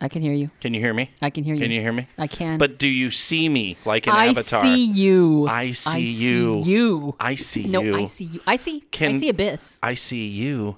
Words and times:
I 0.00 0.08
can 0.08 0.22
hear 0.22 0.32
you. 0.32 0.50
Can 0.60 0.74
you 0.74 0.80
hear 0.80 0.94
me? 0.94 1.10
I 1.20 1.30
can 1.30 1.42
hear 1.42 1.54
you. 1.54 1.60
Can 1.60 1.72
you 1.72 1.80
hear 1.80 1.92
me? 1.92 2.06
I 2.16 2.28
can. 2.28 2.58
But 2.58 2.78
do 2.78 2.88
you 2.88 3.10
see 3.10 3.48
me 3.48 3.76
like 3.84 4.06
an 4.06 4.14
AI 4.14 4.28
avatar? 4.28 4.60
I 4.64 4.74
see 4.74 4.84
you. 4.84 5.48
I 5.48 5.72
see 5.72 6.00
you. 6.00 6.58
I 6.58 6.60
you. 6.60 6.64
See 6.64 6.70
you. 6.70 7.16
I 7.18 7.34
see 7.34 7.60
you. 7.62 7.68
no, 7.68 7.82
you. 7.82 7.96
I 7.96 8.04
see 8.04 8.24
you. 8.24 8.40
I 8.46 8.56
see. 8.56 8.80
Can, 8.92 9.16
I 9.16 9.18
see 9.18 9.28
abyss. 9.28 9.78
I 9.82 9.94
see 9.94 10.28
you. 10.28 10.76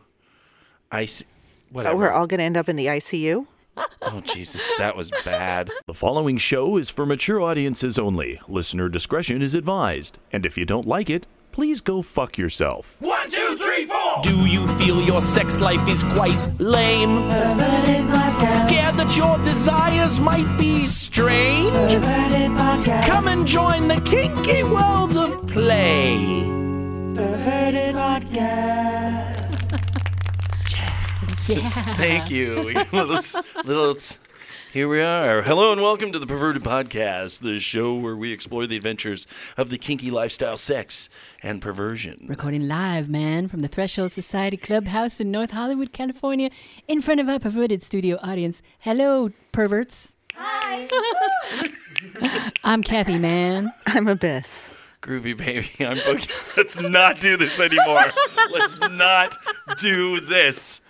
I 0.90 1.04
see. 1.04 1.26
Oh, 1.26 1.36
Whatever. 1.72 1.96
we're 1.96 2.10
all 2.10 2.26
going 2.26 2.38
to 2.38 2.44
end 2.44 2.56
up 2.56 2.68
in 2.68 2.76
the 2.76 2.86
ICU? 2.86 3.46
oh 4.02 4.20
Jesus, 4.22 4.72
that 4.78 4.96
was 4.96 5.10
bad. 5.24 5.70
The 5.86 5.94
following 5.94 6.36
show 6.36 6.76
is 6.76 6.90
for 6.90 7.06
mature 7.06 7.40
audiences 7.40 7.98
only. 7.98 8.40
Listener 8.48 8.88
discretion 8.88 9.42
is 9.42 9.54
advised. 9.54 10.18
And 10.32 10.44
if 10.44 10.58
you 10.58 10.64
don't 10.64 10.86
like 10.86 11.08
it, 11.08 11.26
please 11.60 11.82
go 11.82 12.00
fuck 12.00 12.38
yourself. 12.38 12.96
One, 13.00 13.30
two, 13.30 13.54
three, 13.58 13.84
four. 13.84 14.22
Do 14.22 14.46
you 14.46 14.66
feel 14.78 14.98
your 15.02 15.20
sex 15.20 15.60
life 15.60 15.86
is 15.90 16.02
quite 16.02 16.42
lame? 16.58 17.18
Scared 18.48 18.94
that 18.94 19.14
your 19.14 19.36
desires 19.44 20.18
might 20.20 20.48
be 20.58 20.86
strange? 20.86 22.02
Come 23.04 23.28
and 23.28 23.46
join 23.46 23.88
the 23.88 24.00
kinky 24.06 24.62
world 24.62 25.18
of 25.18 25.46
play. 25.48 26.44
Perverted 27.14 27.94
Podcast. 27.94 29.68
yeah. 31.46 31.94
Thank 31.96 32.30
you. 32.30 32.72
little, 32.92 33.18
little. 33.66 33.96
S- 34.70 34.74
Here 34.74 34.88
we 34.88 35.00
are. 35.00 35.42
Hello 35.42 35.72
and 35.72 35.80
welcome 35.82 36.12
to 36.12 36.18
the 36.18 36.26
Perverted 36.26 36.62
Podcast, 36.62 37.40
the 37.40 37.58
show 37.60 37.94
where 37.94 38.16
we 38.16 38.32
explore 38.32 38.66
the 38.66 38.76
adventures 38.76 39.26
of 39.56 39.70
the 39.70 39.78
kinky 39.78 40.10
lifestyle, 40.10 40.56
sex, 40.56 41.08
and 41.42 41.60
perversion. 41.60 42.26
Recording 42.28 42.68
live, 42.68 43.08
man, 43.08 43.48
from 43.48 43.60
the 43.62 43.68
Threshold 43.68 44.12
Society 44.12 44.56
Clubhouse 44.56 45.20
in 45.20 45.30
North 45.30 45.50
Hollywood, 45.52 45.92
California, 45.92 46.50
in 46.88 47.00
front 47.00 47.20
of 47.20 47.28
our 47.28 47.38
perverted 47.38 47.82
studio 47.82 48.18
audience. 48.22 48.62
Hello, 48.78 49.30
perverts. 49.52 50.14
Hi. 50.34 50.88
I'm 52.64 52.82
Kathy, 52.82 53.18
man. 53.18 53.72
I'm 53.86 54.06
Abyss. 54.08 54.72
Groovy 55.02 55.34
baby, 55.36 55.70
I'm 55.80 55.96
booking. 56.04 56.28
Let's 56.58 56.78
not 56.78 57.20
do 57.20 57.36
this 57.38 57.58
anymore. 57.58 58.04
Let's 58.52 58.78
not 58.80 59.34
do 59.78 60.20
this. 60.20 60.82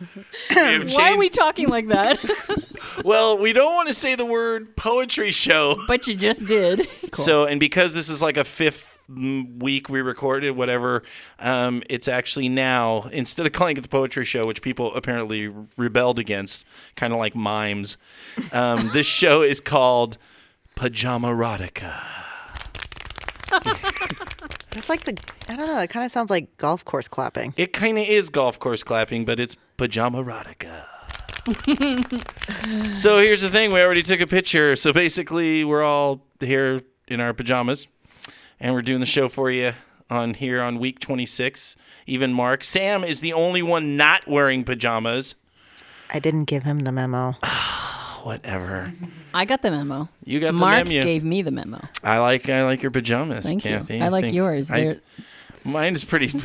Why 0.50 1.12
are 1.12 1.16
we 1.16 1.28
talking 1.28 1.68
like 1.68 1.86
that? 1.88 2.18
Well, 3.04 3.36
we 3.38 3.52
don't 3.52 3.74
want 3.74 3.88
to 3.88 3.94
say 3.94 4.14
the 4.14 4.24
word 4.24 4.76
poetry 4.76 5.30
show. 5.30 5.76
but 5.86 6.06
you 6.06 6.14
just 6.14 6.44
did. 6.46 6.86
Cool. 7.10 7.24
So, 7.24 7.44
and 7.44 7.58
because 7.60 7.92
this 7.94 8.08
is 8.08 8.22
like 8.22 8.36
a 8.36 8.44
fifth 8.44 8.98
week 9.08 9.88
we 9.88 10.00
recorded, 10.00 10.52
whatever, 10.52 11.02
um, 11.38 11.82
it's 11.90 12.06
actually 12.08 12.48
now, 12.48 13.02
instead 13.12 13.46
of 13.46 13.52
calling 13.52 13.76
it 13.76 13.80
the 13.80 13.88
poetry 13.88 14.24
show, 14.24 14.46
which 14.46 14.62
people 14.62 14.94
apparently 14.94 15.52
rebelled 15.76 16.18
against, 16.18 16.64
kind 16.96 17.12
of 17.12 17.18
like 17.18 17.34
mimes, 17.34 17.96
um, 18.52 18.90
this 18.92 19.06
show 19.20 19.42
is 19.42 19.60
called 19.60 20.18
Pajama 20.76 21.28
Erotica. 21.28 21.94
It's 24.76 24.88
like 24.88 25.02
the, 25.02 25.18
I 25.48 25.56
don't 25.56 25.66
know, 25.66 25.80
it 25.80 25.90
kind 25.90 26.06
of 26.06 26.12
sounds 26.12 26.30
like 26.30 26.56
golf 26.56 26.84
course 26.84 27.08
clapping. 27.08 27.52
It 27.56 27.72
kind 27.72 27.98
of 27.98 28.06
is 28.06 28.30
golf 28.30 28.58
course 28.58 28.82
clapping, 28.84 29.24
but 29.24 29.40
it's 29.40 29.56
Pajama 29.76 30.22
Erotica. 30.22 30.84
so 32.94 33.18
here's 33.18 33.42
the 33.42 33.48
thing 33.50 33.72
we 33.72 33.80
already 33.80 34.02
took 34.02 34.20
a 34.20 34.26
picture. 34.26 34.76
So 34.76 34.92
basically, 34.92 35.64
we're 35.64 35.82
all 35.82 36.22
here 36.38 36.80
in 37.08 37.20
our 37.20 37.32
pajamas, 37.32 37.88
and 38.58 38.74
we're 38.74 38.82
doing 38.82 39.00
the 39.00 39.06
show 39.06 39.28
for 39.28 39.50
you 39.50 39.72
on 40.08 40.34
here 40.34 40.60
on 40.60 40.78
week 40.78 41.00
26. 41.00 41.76
Even 42.06 42.32
Mark. 42.32 42.64
Sam 42.64 43.04
is 43.04 43.20
the 43.20 43.32
only 43.32 43.62
one 43.62 43.96
not 43.96 44.26
wearing 44.28 44.64
pajamas. 44.64 45.34
I 46.12 46.18
didn't 46.18 46.44
give 46.44 46.64
him 46.64 46.80
the 46.80 46.92
memo. 46.92 47.32
Whatever. 48.22 48.92
I 49.32 49.44
got 49.44 49.62
the 49.62 49.70
memo. 49.70 50.08
You 50.24 50.40
got 50.40 50.52
Mark 50.54 50.84
the 50.86 50.90
memo. 50.94 51.02
gave 51.04 51.24
me 51.24 51.42
the 51.42 51.50
memo. 51.50 51.80
I 52.04 52.18
like 52.18 52.48
I 52.50 52.64
like 52.64 52.82
your 52.82 52.90
pajamas, 52.90 53.44
Thank 53.44 53.62
Kathy. 53.62 53.96
you. 53.98 54.02
I 54.04 54.08
like 54.08 54.24
think 54.24 54.34
yours. 54.34 54.70
I- 54.70 54.80
They're, 54.80 54.96
mine 55.64 55.94
is 55.94 56.04
pretty 56.04 56.40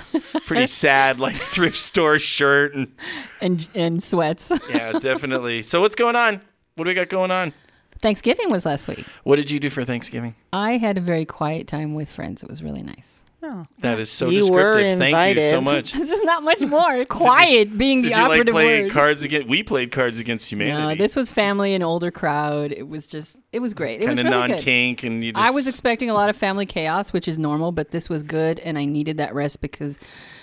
pretty 0.46 0.66
sad, 0.66 1.20
like 1.20 1.36
thrift 1.54 1.78
store 1.78 2.20
shirt 2.20 2.74
and 2.74 2.94
and 3.42 3.68
and 3.76 4.04
sweats. 4.04 4.52
yeah, 4.70 5.00
definitely. 5.00 5.62
So 5.64 5.82
what's 5.82 5.96
going 5.96 6.16
on? 6.16 6.42
What 6.76 6.86
do 6.86 6.90
we 6.90 6.94
got 6.94 7.10
going 7.10 7.32
on? 7.32 7.54
Thanksgiving 8.02 8.52
was 8.52 8.66
last 8.66 8.88
week. 8.88 9.06
What 9.24 9.38
did 9.38 9.50
you 9.52 9.60
do 9.60 9.70
for 9.70 9.84
Thanksgiving? 9.86 10.36
I 10.54 10.78
had 10.78 10.98
a 10.98 11.02
very 11.02 11.26
quiet 11.26 11.68
time 11.68 11.96
with 11.96 12.10
friends. 12.10 12.44
It 12.44 12.50
was 12.50 12.62
really 12.62 12.84
nice. 12.84 13.24
Oh. 13.48 13.68
That 13.82 14.00
is 14.00 14.10
so 14.10 14.28
You 14.30 14.40
descriptive. 14.42 14.98
Thank 14.98 15.38
you 15.38 15.50
so 15.52 15.62
much. 15.62 15.94
There's 15.94 16.24
not 16.24 16.42
much 16.42 16.62
more. 16.62 17.06
Quiet 17.10 17.78
being 17.78 18.02
Did 18.02 18.12
the 18.12 18.16
you 18.16 18.22
like 18.24 18.32
operative 18.32 18.54
play 18.54 18.82
word. 18.84 18.92
cards 18.92 19.24
against? 19.24 19.48
We 19.48 19.62
played 19.62 19.92
Cards 19.92 20.20
Against 20.20 20.52
Humanity. 20.52 20.82
no, 20.82 20.96
this 20.96 21.16
was 21.16 21.30
family, 21.30 21.76
an 21.76 21.84
older 21.84 22.10
crowd. 22.10 22.72
It 22.72 22.88
was 22.88 23.06
just, 23.06 23.36
it 23.52 23.60
was 23.60 23.76
great. 23.76 24.02
It 24.02 24.06
kind 24.08 24.10
was 24.12 24.20
of 24.20 24.26
really 24.26 24.48
good. 24.48 24.50
non-kink, 24.56 25.04
and 25.04 25.24
you. 25.24 25.32
Just, 25.32 25.44
I 25.46 25.52
was 25.52 25.68
expecting 25.68 26.10
a 26.10 26.16
lot 26.16 26.32
of 26.32 26.36
family 26.36 26.66
chaos, 26.66 27.14
which 27.14 27.28
is 27.28 27.38
normal, 27.38 27.72
but 27.72 27.92
this 27.92 28.10
was 28.10 28.24
good, 28.24 28.58
and 28.62 28.80
I 28.80 28.86
needed 28.86 29.18
that 29.18 29.36
rest 29.36 29.62
because 29.62 30.00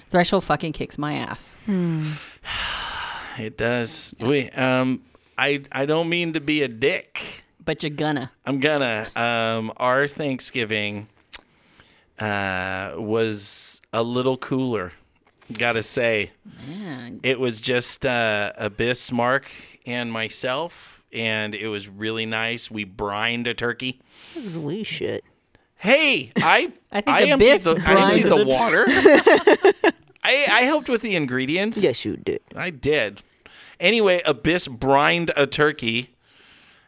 Threshold 0.08 0.44
fucking 0.44 0.72
kicks 0.72 0.96
my 0.96 1.14
ass. 1.14 1.56
Hmm. 1.66 2.12
It 3.38 3.56
does. 3.56 4.14
We. 4.20 4.50
Um. 4.50 5.02
I. 5.38 5.62
I 5.72 5.86
don't 5.86 6.08
mean 6.08 6.32
to 6.34 6.40
be 6.40 6.62
a 6.62 6.68
dick. 6.68 7.44
But 7.64 7.82
you're 7.82 7.90
gonna. 7.90 8.30
I'm 8.46 8.60
gonna. 8.60 9.08
Um. 9.16 9.72
Our 9.76 10.06
Thanksgiving. 10.08 11.08
Uh. 12.18 12.92
Was 12.96 13.80
a 13.92 14.02
little 14.02 14.36
cooler. 14.36 14.92
Gotta 15.52 15.82
say. 15.82 16.30
Man, 16.66 17.20
It 17.22 17.38
was 17.38 17.60
just 17.60 18.06
uh, 18.06 18.52
Abyss, 18.56 19.12
Mark, 19.12 19.50
and 19.84 20.10
myself, 20.10 21.02
and 21.12 21.54
it 21.54 21.68
was 21.68 21.88
really 21.88 22.24
nice. 22.24 22.70
We 22.70 22.84
brined 22.84 23.46
a 23.46 23.52
turkey. 23.54 24.00
This 24.34 24.46
is 24.46 24.56
Lee 24.56 24.82
shit. 24.84 25.24
Hey, 25.76 26.32
I 26.38 26.72
I 26.92 27.00
think 27.02 27.16
emptied 27.30 27.32
Abyss 27.32 27.64
the, 27.64 27.82
I 27.84 28.06
emptied 28.12 28.22
the- 28.22 28.44
water. 28.46 28.84
I, 30.24 30.46
I 30.48 30.62
helped 30.62 30.88
with 30.88 31.02
the 31.02 31.16
ingredients. 31.16 31.82
Yes, 31.82 32.04
you 32.04 32.16
did. 32.16 32.40
I 32.54 32.70
did. 32.70 33.22
Anyway, 33.82 34.22
Abyss 34.24 34.68
brined 34.68 35.32
a 35.36 35.46
turkey, 35.46 36.14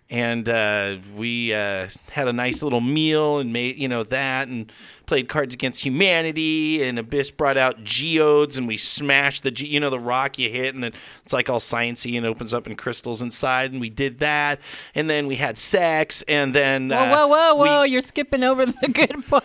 and 0.08 0.48
uh, 0.48 0.98
we 1.16 1.52
uh, 1.52 1.88
had 2.12 2.28
a 2.28 2.32
nice 2.32 2.62
little 2.62 2.80
meal 2.80 3.38
and 3.38 3.52
made 3.52 3.76
you 3.78 3.88
know 3.88 4.04
that 4.04 4.46
and 4.48 4.70
played 5.06 5.28
Cards 5.28 5.52
Against 5.54 5.84
Humanity. 5.84 6.82
And 6.84 6.98
Abyss 6.98 7.32
brought 7.32 7.56
out 7.56 7.82
geodes, 7.82 8.56
and 8.56 8.68
we 8.68 8.76
smashed 8.76 9.42
the 9.42 9.50
ge- 9.50 9.62
you 9.62 9.80
know 9.80 9.90
the 9.90 9.98
rock 9.98 10.38
you 10.38 10.50
hit, 10.50 10.74
and 10.74 10.84
then 10.84 10.92
it's 11.24 11.32
like 11.32 11.50
all 11.50 11.58
sciencey 11.58 12.16
and 12.16 12.24
opens 12.24 12.54
up 12.54 12.66
in 12.68 12.76
crystals 12.76 13.20
inside. 13.20 13.72
And 13.72 13.80
we 13.80 13.90
did 13.90 14.20
that, 14.20 14.60
and 14.94 15.10
then 15.10 15.26
we 15.26 15.34
had 15.36 15.58
sex, 15.58 16.22
and 16.28 16.54
then 16.54 16.90
whoa, 16.90 16.96
uh, 16.96 17.08
whoa, 17.10 17.26
whoa, 17.26 17.54
we- 17.62 17.68
whoa! 17.68 17.82
You're 17.82 18.00
skipping 18.02 18.44
over 18.44 18.66
the 18.66 18.88
good 18.92 19.26
part. 19.26 19.44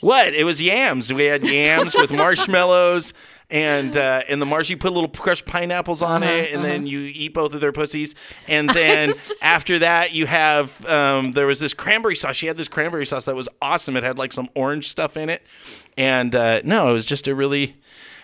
what? 0.00 0.34
It 0.34 0.44
was 0.44 0.60
yams. 0.60 1.10
We 1.10 1.24
had 1.24 1.46
yams 1.46 1.94
with 1.94 2.10
marshmallows. 2.12 3.14
And 3.52 3.94
uh, 3.98 4.22
and 4.28 4.40
the 4.40 4.46
marsh, 4.46 4.70
you 4.70 4.78
put 4.78 4.94
little 4.94 5.10
crushed 5.10 5.44
pineapples 5.44 6.02
on 6.02 6.22
Uh-huh, 6.22 6.32
it, 6.32 6.52
and 6.54 6.64
then 6.64 6.86
you 6.86 7.00
eat 7.00 7.34
both 7.34 7.52
of 7.52 7.60
their 7.60 7.70
pussies. 7.70 8.14
And 8.48 8.70
then 8.74 9.12
after 9.42 9.78
that, 9.80 10.12
you 10.12 10.24
have 10.26 10.84
um, 10.86 11.32
there 11.32 11.46
was 11.46 11.60
this 11.60 11.74
cranberry 11.74 12.16
sauce. 12.16 12.34
She 12.34 12.46
had 12.46 12.56
this 12.56 12.66
cranberry 12.68 13.04
sauce 13.04 13.26
that 13.26 13.36
was 13.36 13.50
awesome. 13.60 13.94
It 13.94 14.04
had 14.04 14.16
like 14.16 14.32
some 14.32 14.48
orange 14.54 14.88
stuff 14.88 15.18
in 15.18 15.28
it, 15.28 15.42
and 15.98 16.34
uh, 16.34 16.62
no, 16.64 16.88
it 16.88 16.92
was 16.94 17.04
just 17.04 17.28
a 17.28 17.34
really, 17.34 17.76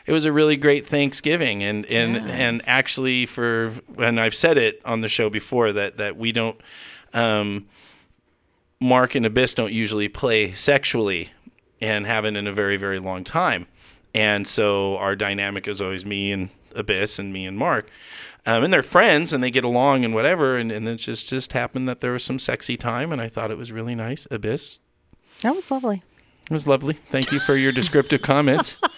it 0.06 0.12
was 0.12 0.24
a 0.24 0.32
really 0.32 0.56
great 0.56 0.86
Thanksgiving. 0.86 1.62
And 1.62 1.84
and 1.86 2.16
and 2.30 2.62
actually, 2.66 3.26
for 3.26 3.74
and 3.98 4.18
I've 4.18 4.34
said 4.34 4.56
it 4.56 4.80
on 4.86 5.02
the 5.02 5.08
show 5.10 5.28
before 5.28 5.74
that 5.74 5.98
that 5.98 6.16
we 6.16 6.32
don't. 6.32 6.58
Um, 7.12 7.66
Mark 8.80 9.14
and 9.14 9.26
Abyss 9.26 9.54
don't 9.54 9.72
usually 9.72 10.08
play 10.08 10.52
sexually 10.54 11.30
and 11.80 12.06
haven't 12.06 12.36
in 12.36 12.46
a 12.46 12.52
very, 12.52 12.76
very 12.76 12.98
long 12.98 13.24
time. 13.24 13.66
And 14.18 14.46
so 14.46 14.96
our 14.96 15.14
dynamic 15.14 15.68
is 15.68 15.80
always 15.80 16.04
me 16.04 16.32
and 16.32 16.50
Abyss 16.74 17.18
and 17.18 17.32
me 17.32 17.46
and 17.46 17.56
Mark. 17.56 17.88
Um, 18.46 18.64
and 18.64 18.72
they're 18.72 18.82
friends 18.82 19.32
and 19.32 19.44
they 19.44 19.50
get 19.50 19.62
along 19.64 20.04
and 20.04 20.12
whatever. 20.14 20.56
And, 20.56 20.72
and 20.72 20.88
it 20.88 20.96
just, 20.96 21.28
just 21.28 21.52
happened 21.52 21.86
that 21.88 22.00
there 22.00 22.12
was 22.12 22.24
some 22.24 22.38
sexy 22.38 22.76
time 22.76 23.12
and 23.12 23.20
I 23.20 23.28
thought 23.28 23.50
it 23.50 23.58
was 23.58 23.70
really 23.70 23.94
nice. 23.94 24.26
Abyss, 24.30 24.78
That 25.42 25.54
was 25.54 25.70
lovely. 25.70 26.02
it 26.50 26.52
was 26.52 26.66
lovely. 26.66 26.94
Thank 26.94 27.30
you 27.30 27.38
for 27.40 27.54
your 27.56 27.70
descriptive 27.72 28.22
comments. 28.22 28.78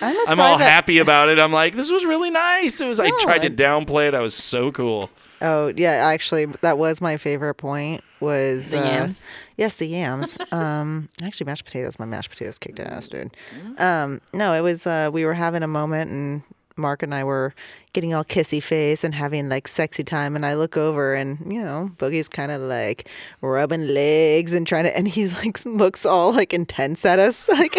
I'm, 0.00 0.28
I'm 0.28 0.40
all 0.40 0.58
happy 0.58 0.98
about 0.98 1.28
it. 1.28 1.38
I'm 1.38 1.52
like, 1.52 1.74
this 1.74 1.90
was 1.90 2.04
really 2.04 2.30
nice. 2.30 2.80
It 2.80 2.86
was, 2.86 3.00
I 3.00 3.08
No, 3.08 3.18
tried 3.18 3.42
to 3.42 3.50
downplay 3.50 4.08
it. 4.08 4.14
I 4.14 4.20
was 4.20 4.34
so 4.34 4.70
cool. 4.70 5.10
Oh 5.40 5.72
yeah, 5.76 5.90
actually, 5.90 6.46
that 6.46 6.78
was 6.78 7.00
my 7.00 7.16
favorite 7.16 7.54
point. 7.54 8.02
Was 8.20 8.70
The 8.72 8.80
uh, 8.80 8.84
yams? 8.84 9.24
Yes, 9.56 9.76
the 9.76 9.86
yams. 9.86 10.38
um, 10.52 11.08
actually, 11.22 11.46
mashed 11.46 11.64
potatoes. 11.64 11.98
My 11.98 12.04
mashed 12.04 12.30
potatoes 12.30 12.58
kicked 12.58 12.80
ass, 12.80 13.08
dude. 13.08 13.36
Um, 13.78 14.20
no, 14.32 14.54
it 14.54 14.62
was. 14.62 14.86
Uh, 14.86 15.10
we 15.12 15.24
were 15.24 15.34
having 15.34 15.62
a 15.62 15.68
moment, 15.68 16.10
and 16.10 16.42
Mark 16.76 17.02
and 17.02 17.14
I 17.14 17.24
were 17.24 17.54
getting 17.92 18.14
all 18.14 18.24
kissy 18.24 18.62
face 18.62 19.04
and 19.04 19.14
having 19.14 19.48
like 19.48 19.68
sexy 19.68 20.04
time. 20.04 20.34
And 20.34 20.44
I 20.44 20.54
look 20.54 20.76
over, 20.76 21.14
and 21.14 21.38
you 21.52 21.62
know, 21.62 21.90
Boogie's 21.96 22.28
kind 22.28 22.50
of 22.50 22.60
like 22.62 23.08
rubbing 23.40 23.86
legs 23.88 24.54
and 24.54 24.66
trying 24.66 24.84
to, 24.84 24.96
and 24.96 25.06
he's 25.06 25.32
like 25.34 25.64
looks 25.64 26.04
all 26.04 26.32
like 26.32 26.52
intense 26.52 27.04
at 27.04 27.18
us, 27.18 27.48
like. 27.58 27.76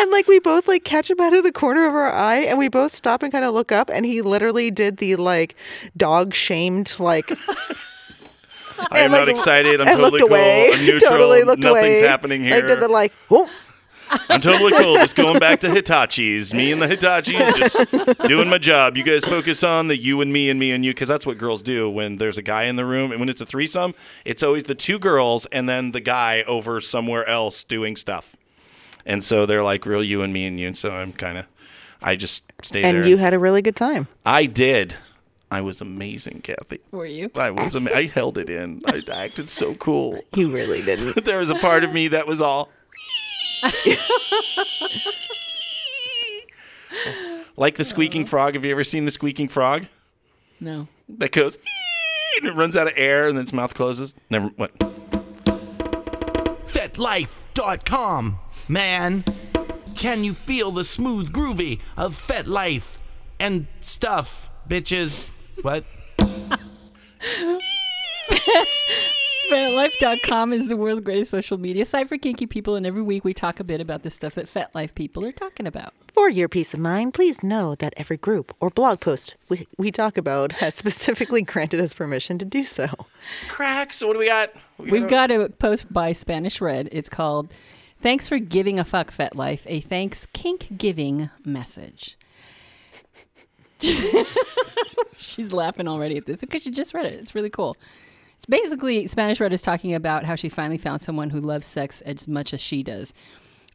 And 0.00 0.10
like 0.10 0.26
we 0.26 0.38
both 0.38 0.66
like 0.68 0.84
catch 0.84 1.10
him 1.10 1.20
out 1.20 1.34
of 1.34 1.42
the 1.42 1.52
corner 1.52 1.86
of 1.86 1.94
our 1.94 2.12
eye 2.12 2.38
and 2.38 2.58
we 2.58 2.68
both 2.68 2.92
stop 2.92 3.22
and 3.22 3.30
kind 3.32 3.44
of 3.44 3.52
look 3.54 3.72
up 3.72 3.90
and 3.92 4.06
he 4.06 4.22
literally 4.22 4.70
did 4.70 4.96
the 4.98 5.16
like 5.16 5.54
dog 5.96 6.34
shamed 6.34 6.94
like 6.98 7.30
I 8.90 9.00
am 9.00 9.12
like, 9.12 9.20
not 9.20 9.28
excited. 9.28 9.80
I'm 9.80 9.86
totally 9.86 10.10
looked 10.10 10.20
cool. 10.22 10.28
away. 10.30 10.70
I'm 10.72 10.80
neutral. 10.86 11.10
totally 11.12 11.42
looked 11.44 11.62
Nothing's 11.62 12.00
away. 12.00 12.08
happening 12.08 12.42
here. 12.42 12.56
Like 12.56 12.66
did 12.66 12.80
the 12.80 12.88
like, 12.88 13.12
oh, 13.30 13.48
I'm 14.28 14.40
totally 14.40 14.72
cool. 14.72 14.94
Just 15.00 15.16
going 15.16 15.38
back 15.38 15.60
to 15.60 15.68
Hitachis. 15.68 16.52
Me 16.52 16.72
and 16.72 16.80
the 16.82 16.86
Hitachis 16.88 17.54
just 17.56 18.18
doing 18.28 18.48
my 18.48 18.58
job. 18.58 18.96
You 18.96 19.02
guys 19.02 19.24
focus 19.24 19.62
on 19.64 19.88
the 19.88 19.96
you 19.96 20.20
and 20.20 20.32
me 20.32 20.50
and 20.50 20.58
me 20.60 20.72
and 20.72 20.84
you 20.84 20.92
because 20.92 21.08
that's 21.08 21.24
what 21.26 21.38
girls 21.38 21.62
do 21.62 21.88
when 21.88 22.16
there's 22.18 22.36
a 22.38 22.42
guy 22.42 22.64
in 22.64 22.76
the 22.76 22.84
room. 22.84 23.10
And 23.12 23.20
when 23.20 23.28
it's 23.28 23.40
a 23.40 23.46
threesome, 23.46 23.94
it's 24.24 24.42
always 24.42 24.64
the 24.64 24.74
two 24.74 24.98
girls 24.98 25.46
and 25.46 25.68
then 25.68 25.92
the 25.92 26.00
guy 26.00 26.42
over 26.46 26.80
somewhere 26.80 27.26
else 27.28 27.64
doing 27.64 27.96
stuff. 27.96 28.36
And 29.06 29.22
so 29.22 29.46
they're 29.46 29.62
like 29.62 29.86
real 29.86 30.02
you 30.02 30.22
and 30.22 30.32
me 30.32 30.46
and 30.46 30.58
you. 30.58 30.66
And 30.66 30.76
so 30.76 30.90
I'm 30.90 31.12
kind 31.12 31.38
of, 31.38 31.46
I 32.02 32.16
just 32.16 32.44
stay 32.62 32.82
there. 32.82 33.00
and 33.00 33.08
you 33.08 33.16
had 33.16 33.34
a 33.34 33.38
really 33.38 33.62
good 33.62 33.76
time. 33.76 34.08
I 34.24 34.46
did. 34.46 34.96
I 35.50 35.60
was 35.60 35.80
amazing, 35.80 36.40
Kathy. 36.42 36.80
Were 36.90 37.06
you? 37.06 37.30
I 37.36 37.50
was. 37.50 37.76
Am- 37.76 37.88
I 37.88 38.06
held 38.06 38.38
it 38.38 38.50
in. 38.50 38.82
I 38.86 39.02
acted 39.12 39.48
so 39.48 39.72
cool. 39.74 40.20
You 40.34 40.52
really 40.52 40.82
didn't. 40.82 41.24
There 41.30 41.38
was 41.38 41.50
a 41.50 41.54
part 41.54 41.84
of 41.84 41.92
me 41.92 42.08
that 42.08 42.26
was 42.26 42.40
all. 42.40 42.70
like 47.56 47.76
the 47.76 47.84
squeaking 47.84 48.22
oh. 48.22 48.26
frog. 48.26 48.54
Have 48.54 48.64
you 48.64 48.72
ever 48.72 48.84
seen 48.84 49.04
the 49.04 49.12
squeaking 49.12 49.48
frog? 49.48 49.86
No. 50.60 50.88
That 51.08 51.30
goes 51.30 51.58
and 52.38 52.48
it 52.48 52.54
runs 52.54 52.76
out 52.76 52.86
of 52.86 52.94
air 52.96 53.28
and 53.28 53.36
then 53.36 53.42
its 53.42 53.52
mouth 53.52 53.74
closes. 53.74 54.14
Never. 54.30 54.48
What? 54.48 54.76
FetLife.com, 56.66 58.38
man. 58.68 59.24
Can 59.94 60.24
you 60.24 60.34
feel 60.34 60.70
the 60.70 60.84
smooth 60.84 61.32
groovy 61.32 61.80
of 61.96 62.14
FetLife 62.14 62.98
and 63.38 63.66
stuff, 63.80 64.50
bitches? 64.68 65.32
What? 65.62 65.84
FetLife.com 69.50 70.52
is 70.52 70.68
the 70.68 70.76
world's 70.76 71.00
greatest 71.00 71.30
social 71.30 71.58
media 71.58 71.84
site 71.84 72.08
for 72.08 72.16
kinky 72.16 72.46
people, 72.46 72.76
and 72.76 72.86
every 72.86 73.02
week 73.02 73.24
we 73.24 73.34
talk 73.34 73.60
a 73.60 73.64
bit 73.64 73.80
about 73.80 74.02
the 74.02 74.10
stuff 74.10 74.34
that 74.34 74.52
FetLife 74.52 74.94
people 74.94 75.24
are 75.24 75.32
talking 75.32 75.66
about. 75.66 75.92
For 76.14 76.30
your 76.30 76.48
peace 76.48 76.72
of 76.74 76.80
mind, 76.80 77.12
please 77.12 77.42
know 77.42 77.74
that 77.76 77.92
every 77.96 78.16
group 78.16 78.54
or 78.60 78.70
blog 78.70 79.00
post 79.00 79.36
we, 79.48 79.66
we 79.76 79.90
talk 79.90 80.16
about 80.16 80.52
has 80.52 80.74
specifically 80.76 81.42
granted 81.42 81.80
us 81.80 81.92
permission 81.92 82.38
to 82.38 82.44
do 82.44 82.64
so. 82.64 82.86
Cracks. 83.48 84.02
What 84.02 84.14
do 84.14 84.18
we 84.18 84.26
got? 84.26 84.52
We 84.78 84.90
We've 84.92 85.08
got 85.08 85.30
a 85.30 85.50
post 85.50 85.92
by 85.92 86.12
Spanish 86.12 86.60
Red. 86.60 86.88
It's 86.90 87.08
called 87.08 87.52
Thanks 88.04 88.28
for 88.28 88.38
Giving 88.38 88.78
a 88.78 88.84
Fuck 88.84 89.10
FetLife, 89.10 89.62
a 89.64 89.80
thanks 89.80 90.26
kink 90.34 90.76
giving 90.76 91.30
message. 91.42 92.18
She's 95.16 95.54
laughing 95.54 95.88
already 95.88 96.18
at 96.18 96.26
this 96.26 96.42
because 96.42 96.60
she 96.60 96.70
just 96.70 96.92
read 96.92 97.06
it. 97.06 97.14
It's 97.14 97.34
really 97.34 97.48
cool. 97.48 97.78
Basically, 98.46 99.06
Spanish 99.06 99.40
Red 99.40 99.54
is 99.54 99.62
talking 99.62 99.94
about 99.94 100.26
how 100.26 100.34
she 100.34 100.50
finally 100.50 100.76
found 100.76 101.00
someone 101.00 101.30
who 101.30 101.40
loves 101.40 101.66
sex 101.66 102.02
as 102.02 102.28
much 102.28 102.52
as 102.52 102.60
she 102.60 102.82
does, 102.82 103.14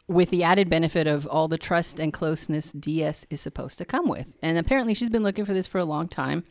with 0.08 0.30
the 0.30 0.44
added 0.44 0.70
benefit 0.70 1.08
of 1.08 1.26
all 1.26 1.48
the 1.48 1.58
trust 1.58 2.00
and 2.00 2.14
closeness 2.14 2.70
DS 2.70 3.26
is 3.32 3.42
supposed 3.42 3.80
to 3.80 3.86
come 3.86 4.08
with. 4.08 4.38
And 4.44 4.60
apparently, 4.60 4.94
she's 4.94 5.10
been 5.10 5.24
looking 5.24 5.46
for 5.46 5.56
this 5.56 5.66
for 5.66 5.80
a 5.80 5.86
long 5.86 6.08
time. 6.08 6.44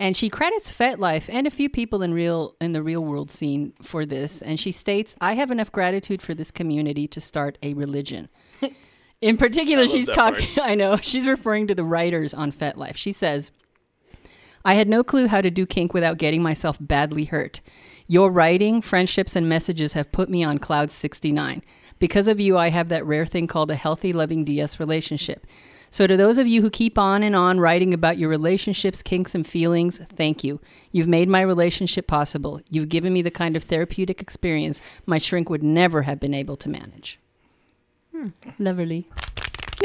And 0.00 0.16
she 0.16 0.28
credits 0.28 0.72
FetLife 0.72 1.32
and 1.32 1.46
a 1.46 1.50
few 1.50 1.68
people 1.68 2.02
in 2.02 2.12
real 2.12 2.56
in 2.60 2.72
the 2.72 2.82
real 2.82 3.04
world 3.04 3.30
scene 3.30 3.72
for 3.80 4.04
this. 4.04 4.42
And 4.42 4.58
she 4.58 4.72
states, 4.72 5.16
"I 5.20 5.34
have 5.34 5.50
enough 5.50 5.70
gratitude 5.70 6.20
for 6.20 6.34
this 6.34 6.50
community 6.50 7.06
to 7.08 7.20
start 7.20 7.58
a 7.62 7.74
religion." 7.74 8.28
In 9.20 9.38
particular, 9.38 9.86
she's 9.86 10.08
talking. 10.08 10.48
I 10.62 10.74
know 10.74 10.98
she's 10.98 11.26
referring 11.26 11.66
to 11.68 11.74
the 11.74 11.84
writers 11.84 12.34
on 12.34 12.52
FetLife. 12.52 12.96
She 12.96 13.12
says, 13.12 13.52
"I 14.64 14.74
had 14.74 14.88
no 14.88 15.02
clue 15.02 15.28
how 15.28 15.40
to 15.40 15.50
do 15.50 15.64
kink 15.64 15.94
without 15.94 16.18
getting 16.18 16.42
myself 16.42 16.76
badly 16.80 17.24
hurt. 17.24 17.62
Your 18.06 18.30
writing, 18.30 18.82
friendships, 18.82 19.34
and 19.34 19.48
messages 19.48 19.94
have 19.94 20.12
put 20.12 20.28
me 20.28 20.44
on 20.44 20.58
cloud 20.58 20.90
69. 20.90 21.62
Because 21.98 22.28
of 22.28 22.38
you, 22.38 22.58
I 22.58 22.68
have 22.68 22.88
that 22.90 23.06
rare 23.06 23.24
thing 23.24 23.46
called 23.46 23.70
a 23.70 23.76
healthy, 23.76 24.12
loving 24.12 24.44
DS 24.44 24.78
relationship." 24.78 25.46
So, 25.94 26.08
to 26.08 26.16
those 26.16 26.38
of 26.38 26.48
you 26.48 26.60
who 26.60 26.70
keep 26.70 26.98
on 26.98 27.22
and 27.22 27.36
on 27.36 27.60
writing 27.60 27.94
about 27.94 28.18
your 28.18 28.28
relationships, 28.28 29.00
kinks, 29.00 29.32
and 29.32 29.46
feelings, 29.46 30.00
thank 30.16 30.42
you. 30.42 30.58
You've 30.90 31.06
made 31.06 31.28
my 31.28 31.40
relationship 31.40 32.08
possible. 32.08 32.60
You've 32.68 32.88
given 32.88 33.12
me 33.12 33.22
the 33.22 33.30
kind 33.30 33.54
of 33.54 33.62
therapeutic 33.62 34.20
experience 34.20 34.82
my 35.06 35.18
shrink 35.18 35.48
would 35.48 35.62
never 35.62 36.02
have 36.02 36.18
been 36.18 36.34
able 36.34 36.56
to 36.56 36.68
manage. 36.68 37.20
Lovely. 38.58 39.06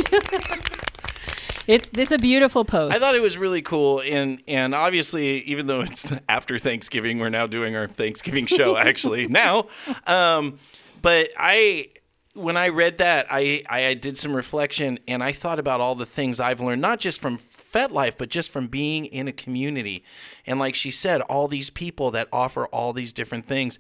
it's 1.68 1.88
it's 1.96 2.12
a 2.12 2.18
beautiful 2.18 2.66
post. 2.66 2.96
I 2.96 2.98
thought 2.98 3.14
it 3.14 3.22
was 3.22 3.38
really 3.38 3.62
cool, 3.62 4.02
and 4.04 4.42
and 4.48 4.74
obviously, 4.74 5.44
even 5.44 5.68
though 5.68 5.82
it's 5.82 6.12
after 6.28 6.58
Thanksgiving, 6.58 7.20
we're 7.20 7.30
now 7.30 7.46
doing 7.46 7.76
our 7.76 7.88
Thanksgiving 7.88 8.48
show 8.48 8.76
actually 8.78 9.28
now. 9.46 9.68
Um, 10.08 10.58
but 11.04 11.30
I, 11.38 11.90
when 12.34 12.58
I 12.58 12.70
read 12.70 12.98
that, 13.00 13.28
I 13.30 13.64
I 13.70 13.94
did 13.96 14.18
some 14.18 14.36
reflection, 14.36 15.00
and 15.08 15.24
I 15.24 15.32
thought 15.32 15.60
about 15.60 15.82
all 15.82 15.96
the 15.96 16.06
things 16.06 16.40
I've 16.40 16.62
learned, 16.62 16.82
not 16.82 17.00
just 17.00 17.20
from 17.20 17.38
FetLife, 17.38 18.18
but 18.18 18.30
just 18.30 18.50
from 18.50 18.68
being 18.68 19.06
in 19.06 19.28
a 19.28 19.34
community, 19.34 20.04
and 20.46 20.60
like 20.60 20.76
she 20.76 20.92
said, 20.92 21.22
all 21.22 21.48
these 21.48 21.70
people 21.70 22.12
that 22.12 22.28
offer 22.32 22.68
all 22.68 22.94
these 22.94 23.14
different 23.14 23.46
things. 23.46 23.80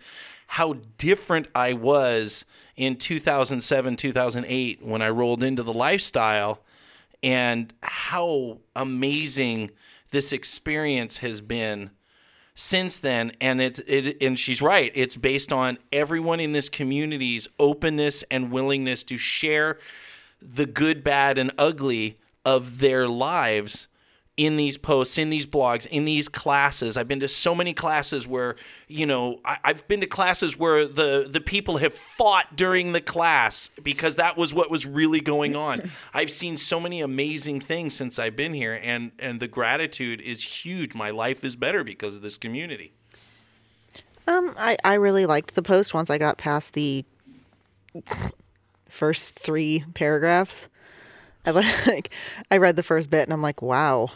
How 0.54 0.78
different 0.98 1.48
I 1.54 1.74
was 1.74 2.44
in 2.75 2.96
2007, 2.96 3.96
2008 3.96 4.84
when 4.84 5.02
I 5.04 5.10
rolled 5.10 5.44
into 5.44 5.62
the 5.62 5.74
lifestyle 5.74 6.63
and 7.22 7.74
how 7.84 8.60
amazing 8.75 9.72
this 10.12 10.31
experience 10.31 11.18
has 11.18 11.42
been 11.42 11.92
since 12.60 13.00
then 13.00 13.32
and 13.40 13.62
it, 13.62 13.80
it 13.88 14.22
and 14.22 14.38
she's 14.38 14.62
right. 14.62 14.92
It's 14.94 15.16
based 15.16 15.54
on 15.54 15.78
everyone 15.94 16.42
in 16.42 16.52
this 16.52 16.68
community's 16.68 17.48
openness 17.58 18.24
and 18.30 18.52
willingness 18.52 19.04
to 19.04 19.16
share 19.16 19.80
the 20.42 20.66
good 20.66 21.02
bad 21.02 21.38
and 21.38 21.54
ugly 21.58 22.18
of 22.44 22.80
their 22.80 23.08
lives 23.08 23.88
in 24.40 24.56
these 24.56 24.78
posts, 24.78 25.18
in 25.18 25.30
these 25.30 25.46
blogs, 25.46 25.86
in 25.88 26.06
these 26.06 26.30
classes. 26.30 26.96
I've 26.96 27.10
been 27.10 27.20
to 27.20 27.28
so 27.28 27.54
many 27.54 27.74
classes 27.74 28.26
where, 28.26 28.56
you 28.88 29.06
know, 29.06 29.42
I, 29.44 29.58
I've 29.66 29.86
been 29.90 30.00
to 30.00 30.08
classes 30.08 30.58
where 30.58 30.86
the 30.86 31.28
the 31.30 31.42
people 31.42 31.80
have 31.80 31.94
fought 31.94 32.56
during 32.56 32.94
the 32.94 33.02
class 33.02 33.70
because 33.84 34.16
that 34.16 34.38
was 34.38 34.54
what 34.54 34.72
was 34.72 34.86
really 34.86 35.20
going 35.20 35.58
on. 35.58 35.92
I've 36.14 36.32
seen 36.32 36.56
so 36.56 36.80
many 36.80 37.02
amazing 37.02 37.60
things 37.60 37.96
since 37.96 38.18
I've 38.18 38.38
been 38.38 38.54
here, 38.54 38.80
and 38.82 39.12
and 39.20 39.42
the 39.42 39.48
gratitude 39.50 40.22
is 40.22 40.42
huge. 40.42 40.96
My 40.96 41.10
life 41.10 41.44
is 41.44 41.58
better 41.58 41.84
because 41.84 42.16
of 42.16 42.22
this 42.22 42.38
community. 42.38 42.94
Um, 44.26 44.56
I, 44.58 44.78
I 44.86 44.94
really 44.94 45.26
liked 45.26 45.56
the 45.56 45.62
post 45.62 45.94
once 45.94 46.10
I 46.10 46.18
got 46.18 46.38
past 46.38 46.76
the 46.76 47.04
first 48.88 49.38
three 49.38 49.84
paragraphs. 49.96 50.69
I 51.46 51.52
like 51.88 52.12
I 52.50 52.56
read 52.56 52.78
the 52.78 52.84
first 52.84 53.10
bit 53.10 53.24
and 53.24 53.34
I'm 53.34 53.42
like, 53.42 53.62
wow. 53.62 54.12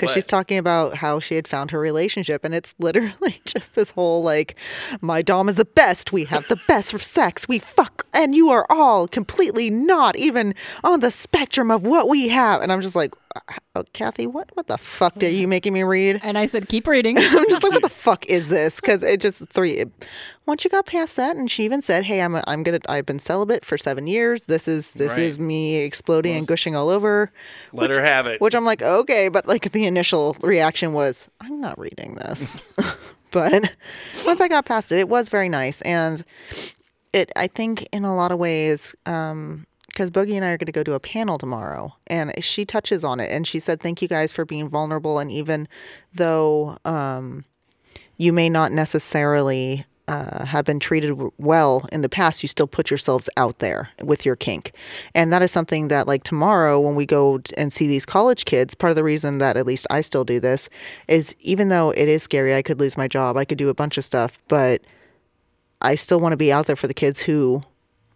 Because 0.00 0.14
she's 0.14 0.26
talking 0.26 0.58
about 0.58 0.94
how 0.96 1.20
she 1.20 1.34
had 1.34 1.46
found 1.46 1.70
her 1.70 1.78
relationship, 1.78 2.44
and 2.44 2.54
it's 2.54 2.74
literally 2.78 3.40
just 3.44 3.74
this 3.74 3.90
whole 3.90 4.22
like, 4.22 4.56
my 5.00 5.22
dom 5.22 5.48
is 5.48 5.56
the 5.56 5.64
best. 5.64 6.12
We 6.12 6.24
have 6.24 6.46
the 6.48 6.60
best 6.68 6.94
of 6.94 7.02
sex. 7.02 7.48
We 7.48 7.58
fuck, 7.58 8.06
and 8.14 8.34
you 8.34 8.50
are 8.50 8.66
all 8.70 9.08
completely 9.08 9.70
not 9.70 10.16
even 10.16 10.54
on 10.84 11.00
the 11.00 11.10
spectrum 11.10 11.70
of 11.70 11.82
what 11.82 12.08
we 12.08 12.28
have. 12.28 12.62
And 12.62 12.72
I'm 12.72 12.80
just 12.80 12.96
like, 12.96 13.14
oh, 13.76 13.84
Kathy, 13.92 14.26
what 14.26 14.50
what 14.54 14.66
the 14.66 14.78
fuck 14.78 15.22
are 15.22 15.26
you 15.26 15.46
making 15.48 15.72
me 15.72 15.82
read? 15.82 16.20
and 16.22 16.36
I 16.36 16.46
said, 16.46 16.68
keep 16.68 16.86
reading. 16.86 17.16
I'm 17.20 17.48
just 17.48 17.62
like, 17.62 17.72
what 17.72 17.82
the 17.82 17.88
fuck 18.08 18.26
is 18.26 18.48
this? 18.48 18.80
Because 18.80 19.02
it 19.02 19.20
just 19.20 19.48
three. 19.50 19.84
Once 20.46 20.64
you 20.64 20.70
got 20.70 20.86
past 20.86 21.14
that, 21.16 21.36
and 21.36 21.48
she 21.50 21.64
even 21.64 21.80
said, 21.80 22.04
"Hey, 22.04 22.20
I'm 22.20 22.34
a, 22.34 22.42
I'm 22.46 22.62
gonna 22.64 22.80
I've 22.88 23.06
been 23.06 23.20
celibate 23.20 23.64
for 23.64 23.78
seven 23.78 24.06
years. 24.08 24.46
This 24.46 24.66
is 24.66 24.92
this 24.92 25.10
Right. 25.12 25.20
is 25.20 25.38
me 25.38 25.76
exploding 25.76 26.36
and 26.36 26.46
gushing 26.46 26.74
all 26.74 26.88
over." 26.88 27.30
Let 27.72 27.90
her 27.90 28.02
have 28.02 28.26
it. 28.26 28.40
Which 28.40 28.54
I'm 28.54 28.64
like, 28.64 28.82
okay, 28.82 29.28
but 29.28 29.46
like 29.46 29.70
the 29.72 29.86
initial 29.86 30.36
reaction 30.42 30.92
was, 30.92 31.28
I'm 31.40 31.60
not 31.60 31.78
reading 31.78 32.16
this. 32.16 32.60
but 33.30 33.74
once 34.26 34.40
I 34.40 34.48
got 34.48 34.64
past 34.64 34.90
it, 34.90 34.98
it 34.98 35.08
was 35.08 35.28
very 35.28 35.48
nice, 35.48 35.82
and 35.82 36.24
it 37.12 37.30
I 37.36 37.46
think 37.46 37.86
in 37.92 38.04
a 38.04 38.14
lot 38.16 38.32
of 38.32 38.38
ways. 38.38 38.94
um 39.06 39.66
because 40.00 40.10
Boogie 40.10 40.34
and 40.34 40.46
I 40.46 40.48
are 40.48 40.56
going 40.56 40.64
to 40.64 40.72
go 40.72 40.82
to 40.82 40.94
a 40.94 41.00
panel 41.00 41.36
tomorrow, 41.36 41.94
and 42.06 42.32
she 42.42 42.64
touches 42.64 43.04
on 43.04 43.20
it, 43.20 43.30
and 43.30 43.46
she 43.46 43.58
said, 43.58 43.82
"Thank 43.82 44.00
you 44.00 44.08
guys 44.08 44.32
for 44.32 44.46
being 44.46 44.66
vulnerable, 44.66 45.18
and 45.18 45.30
even 45.30 45.68
though 46.14 46.78
um, 46.86 47.44
you 48.16 48.32
may 48.32 48.48
not 48.48 48.72
necessarily 48.72 49.84
uh, 50.08 50.46
have 50.46 50.64
been 50.64 50.80
treated 50.80 51.20
well 51.36 51.86
in 51.92 52.00
the 52.00 52.08
past, 52.08 52.42
you 52.42 52.48
still 52.48 52.66
put 52.66 52.90
yourselves 52.90 53.28
out 53.36 53.58
there 53.58 53.90
with 54.02 54.24
your 54.24 54.36
kink. 54.36 54.72
And 55.14 55.30
that 55.34 55.42
is 55.42 55.50
something 55.50 55.88
that, 55.88 56.06
like, 56.06 56.22
tomorrow 56.22 56.80
when 56.80 56.94
we 56.94 57.04
go 57.04 57.42
and 57.58 57.70
see 57.70 57.86
these 57.86 58.06
college 58.06 58.46
kids, 58.46 58.74
part 58.74 58.90
of 58.90 58.96
the 58.96 59.04
reason 59.04 59.36
that 59.36 59.58
at 59.58 59.66
least 59.66 59.86
I 59.90 60.00
still 60.00 60.24
do 60.24 60.40
this 60.40 60.70
is 61.08 61.36
even 61.40 61.68
though 61.68 61.90
it 61.90 62.08
is 62.08 62.22
scary, 62.22 62.54
I 62.54 62.62
could 62.62 62.80
lose 62.80 62.96
my 62.96 63.06
job, 63.06 63.36
I 63.36 63.44
could 63.44 63.58
do 63.58 63.68
a 63.68 63.74
bunch 63.74 63.98
of 63.98 64.04
stuff, 64.04 64.40
but 64.48 64.80
I 65.82 65.94
still 65.94 66.20
want 66.20 66.32
to 66.32 66.38
be 66.38 66.50
out 66.50 66.64
there 66.64 66.74
for 66.74 66.86
the 66.86 66.94
kids 66.94 67.20
who 67.20 67.62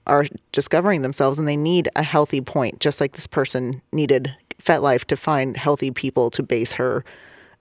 are 0.06 0.26
discovering 0.52 1.02
themselves 1.02 1.38
and 1.38 1.48
they 1.48 1.56
need 1.56 1.88
a 1.96 2.02
healthy 2.02 2.40
point, 2.40 2.80
just 2.80 3.00
like 3.00 3.12
this 3.12 3.26
person 3.26 3.80
needed 3.92 4.36
FetLife 4.62 5.04
to 5.06 5.16
find 5.16 5.56
healthy 5.56 5.90
people 5.90 6.30
to 6.30 6.42
base 6.42 6.74
her 6.74 7.04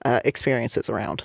uh, 0.04 0.20
experiences 0.24 0.90
around. 0.90 1.24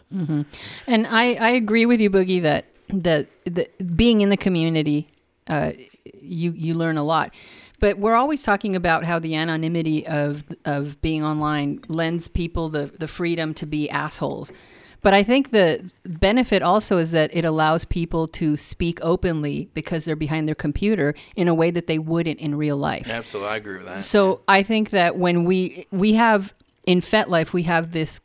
And 0.87 1.07
I, 1.07 1.33
I 1.33 1.49
agree 1.49 1.85
with 1.85 1.99
you, 1.99 2.09
Boogie, 2.09 2.41
that 2.41 2.65
that 2.89 3.27
the 3.45 3.69
being 3.95 4.21
in 4.21 4.29
the 4.29 4.37
community, 4.37 5.09
uh, 5.47 5.73
you 6.15 6.51
you 6.51 6.73
learn 6.73 6.97
a 6.97 7.03
lot. 7.03 7.33
But 7.79 7.97
we're 7.97 8.15
always 8.15 8.43
talking 8.43 8.75
about 8.75 9.05
how 9.05 9.19
the 9.19 9.35
anonymity 9.35 10.07
of 10.07 10.43
of 10.65 11.01
being 11.01 11.23
online 11.23 11.81
lends 11.87 12.27
people 12.27 12.69
the 12.69 12.91
the 12.97 13.07
freedom 13.07 13.53
to 13.55 13.65
be 13.65 13.89
assholes. 13.89 14.51
But 15.01 15.13
I 15.13 15.23
think 15.23 15.51
the 15.51 15.89
benefit 16.03 16.61
also 16.61 16.97
is 16.97 17.11
that 17.11 17.33
it 17.33 17.45
allows 17.45 17.85
people 17.85 18.27
to 18.29 18.57
speak 18.57 18.99
openly 19.01 19.69
because 19.73 20.03
they're 20.03 20.15
behind 20.15 20.47
their 20.47 20.55
computer 20.55 21.15
in 21.35 21.47
a 21.47 21.53
way 21.53 21.71
that 21.71 21.87
they 21.87 21.97
wouldn't 21.97 22.39
in 22.39 22.55
real 22.55 22.75
life. 22.75 23.09
Absolutely, 23.09 23.51
I 23.51 23.55
agree 23.55 23.77
with 23.77 23.87
that. 23.87 24.03
So 24.03 24.41
I 24.47 24.61
think 24.61 24.89
that 24.89 25.17
when 25.17 25.45
we 25.45 25.87
we 25.91 26.13
have 26.13 26.53
in 26.85 26.99
FetLife 26.99 27.53
we 27.53 27.63
have 27.63 27.93
this 27.93 28.19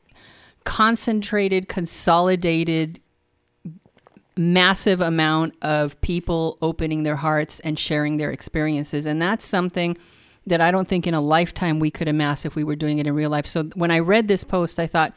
concentrated, 0.65 1.69
consolidated, 1.69 3.01
massive 4.37 5.01
amount 5.01 5.55
of 5.63 6.01
people 6.01 6.59
opening 6.61 7.05
their 7.05 7.17
hearts 7.17 7.61
and 7.61 7.79
sharing 7.79 8.17
their 8.17 8.33
experiences, 8.33 9.07
and 9.07 9.23
that's 9.23 9.47
something 9.47 9.97
that 10.47 10.61
I 10.61 10.73
don't 10.73 10.89
think 10.89 11.07
in 11.07 11.15
a 11.15 11.21
lifetime 11.21 11.79
we 11.79 11.91
could 11.93 12.09
amass 12.09 12.45
if 12.45 12.57
we 12.57 12.65
were 12.65 12.77
doing 12.77 12.99
it 12.99 13.07
in 13.07 13.15
real 13.15 13.31
life. 13.31 13.47
So 13.47 13.63
when 13.75 13.93
I 13.93 14.01
read 14.01 14.27
this 14.27 14.43
post, 14.43 14.81
I 14.81 14.89
thought. 14.89 15.15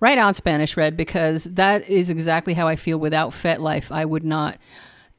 Right 0.00 0.18
on 0.18 0.34
Spanish 0.34 0.76
Red 0.76 0.96
because 0.96 1.44
that 1.44 1.88
is 1.88 2.10
exactly 2.10 2.54
how 2.54 2.68
I 2.68 2.76
feel. 2.76 2.98
Without 2.98 3.30
FetLife, 3.30 3.90
I 3.90 4.04
would 4.04 4.24
not 4.24 4.58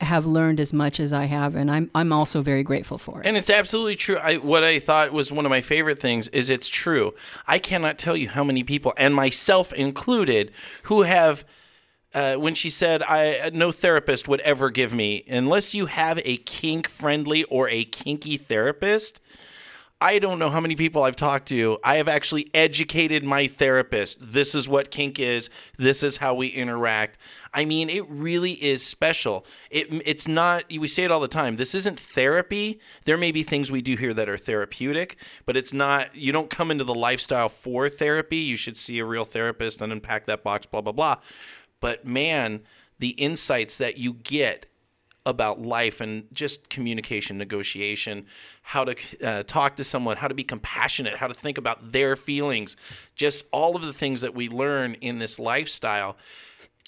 have 0.01 0.25
learned 0.25 0.61
as 0.61 0.71
much 0.71 0.99
as 0.99 1.11
I 1.11 1.25
have, 1.25 1.55
and 1.55 1.69
I'm 1.69 1.91
I'm 1.93 2.13
also 2.13 2.41
very 2.41 2.63
grateful 2.63 2.97
for 2.97 3.19
it. 3.19 3.27
And 3.27 3.35
it's 3.35 3.49
absolutely 3.49 3.97
true. 3.97 4.17
I, 4.17 4.37
what 4.37 4.63
I 4.63 4.79
thought 4.79 5.11
was 5.11 5.31
one 5.31 5.45
of 5.45 5.49
my 5.49 5.61
favorite 5.61 5.99
things 5.99 6.29
is 6.29 6.49
it's 6.49 6.69
true. 6.69 7.13
I 7.47 7.59
cannot 7.59 7.97
tell 7.97 8.15
you 8.15 8.29
how 8.29 8.43
many 8.43 8.63
people, 8.63 8.93
and 8.95 9.13
myself 9.13 9.73
included, 9.73 10.51
who 10.83 11.01
have. 11.01 11.43
Uh, 12.11 12.33
when 12.35 12.55
she 12.55 12.71
said, 12.71 13.03
"I 13.03 13.51
no 13.53 13.71
therapist 13.71 14.27
would 14.27 14.39
ever 14.39 14.71
give 14.71 14.91
me 14.93 15.23
unless 15.27 15.75
you 15.75 15.85
have 15.85 16.19
a 16.25 16.37
kink 16.37 16.87
friendly 16.87 17.43
or 17.43 17.69
a 17.69 17.83
kinky 17.83 18.35
therapist." 18.35 19.21
I 20.01 20.19
don't 20.19 20.39
know 20.39 20.49
how 20.49 20.61
many 20.61 20.77
people 20.77 21.03
I've 21.03 21.17
talked 21.17 21.49
to. 21.49 21.77
I 21.83 21.97
have 21.97 22.07
actually 22.07 22.49
educated 22.53 23.21
my 23.25 23.47
therapist. 23.47 24.17
This 24.21 24.55
is 24.55 24.65
what 24.65 24.91
kink 24.91 25.19
is. 25.19 25.49
This 25.77 26.03
is 26.03 26.17
how 26.17 26.33
we 26.35 26.47
interact. 26.47 27.17
I 27.53 27.65
mean, 27.65 27.89
it 27.89 28.09
really 28.09 28.53
is 28.63 28.85
special. 28.85 29.45
It 29.69 29.87
it's 30.05 30.25
not. 30.25 30.63
We 30.69 30.87
say 30.87 31.03
it 31.03 31.11
all 31.11 31.19
the 31.19 31.27
time. 31.27 31.57
This 31.57 31.75
isn't 31.75 31.99
therapy. 31.99 32.79
There 33.03 33.17
may 33.17 33.33
be 33.33 33.43
things 33.43 33.71
we 33.71 33.81
do 33.81 33.97
here 33.97 34.13
that 34.13 34.29
are 34.29 34.37
therapeutic, 34.37 35.17
but 35.45 35.57
it's 35.57 35.73
not. 35.73 36.15
You 36.15 36.31
don't 36.31 36.49
come 36.49 36.71
into 36.71 36.85
the 36.85 36.95
lifestyle 36.95 37.49
for 37.49 37.89
therapy. 37.89 38.37
You 38.37 38.55
should 38.55 38.77
see 38.77 38.99
a 38.99 39.05
real 39.05 39.25
therapist 39.25 39.81
and 39.81 39.91
unpack 39.91 40.27
that 40.27 40.43
box. 40.43 40.65
Blah 40.65 40.81
blah 40.81 40.93
blah. 40.93 41.17
But 41.81 42.05
man, 42.05 42.61
the 42.99 43.09
insights 43.09 43.77
that 43.77 43.97
you 43.97 44.13
get 44.13 44.65
about 45.29 45.61
life 45.61 46.01
and 46.01 46.25
just 46.33 46.69
communication, 46.69 47.37
negotiation, 47.37 48.25
how 48.63 48.83
to 48.83 48.95
uh, 49.23 49.43
talk 49.43 49.77
to 49.77 49.83
someone, 49.83 50.17
how 50.17 50.27
to 50.27 50.33
be 50.33 50.43
compassionate, 50.43 51.17
how 51.17 51.27
to 51.27 51.33
think 51.33 51.57
about 51.57 51.91
their 51.91 52.15
feelings, 52.15 52.75
just 53.15 53.45
all 53.51 53.75
of 53.75 53.81
the 53.83 53.93
things 53.93 54.21
that 54.21 54.35
we 54.35 54.49
learn 54.49 54.95
in 54.95 55.19
this 55.19 55.39
lifestyle. 55.39 56.17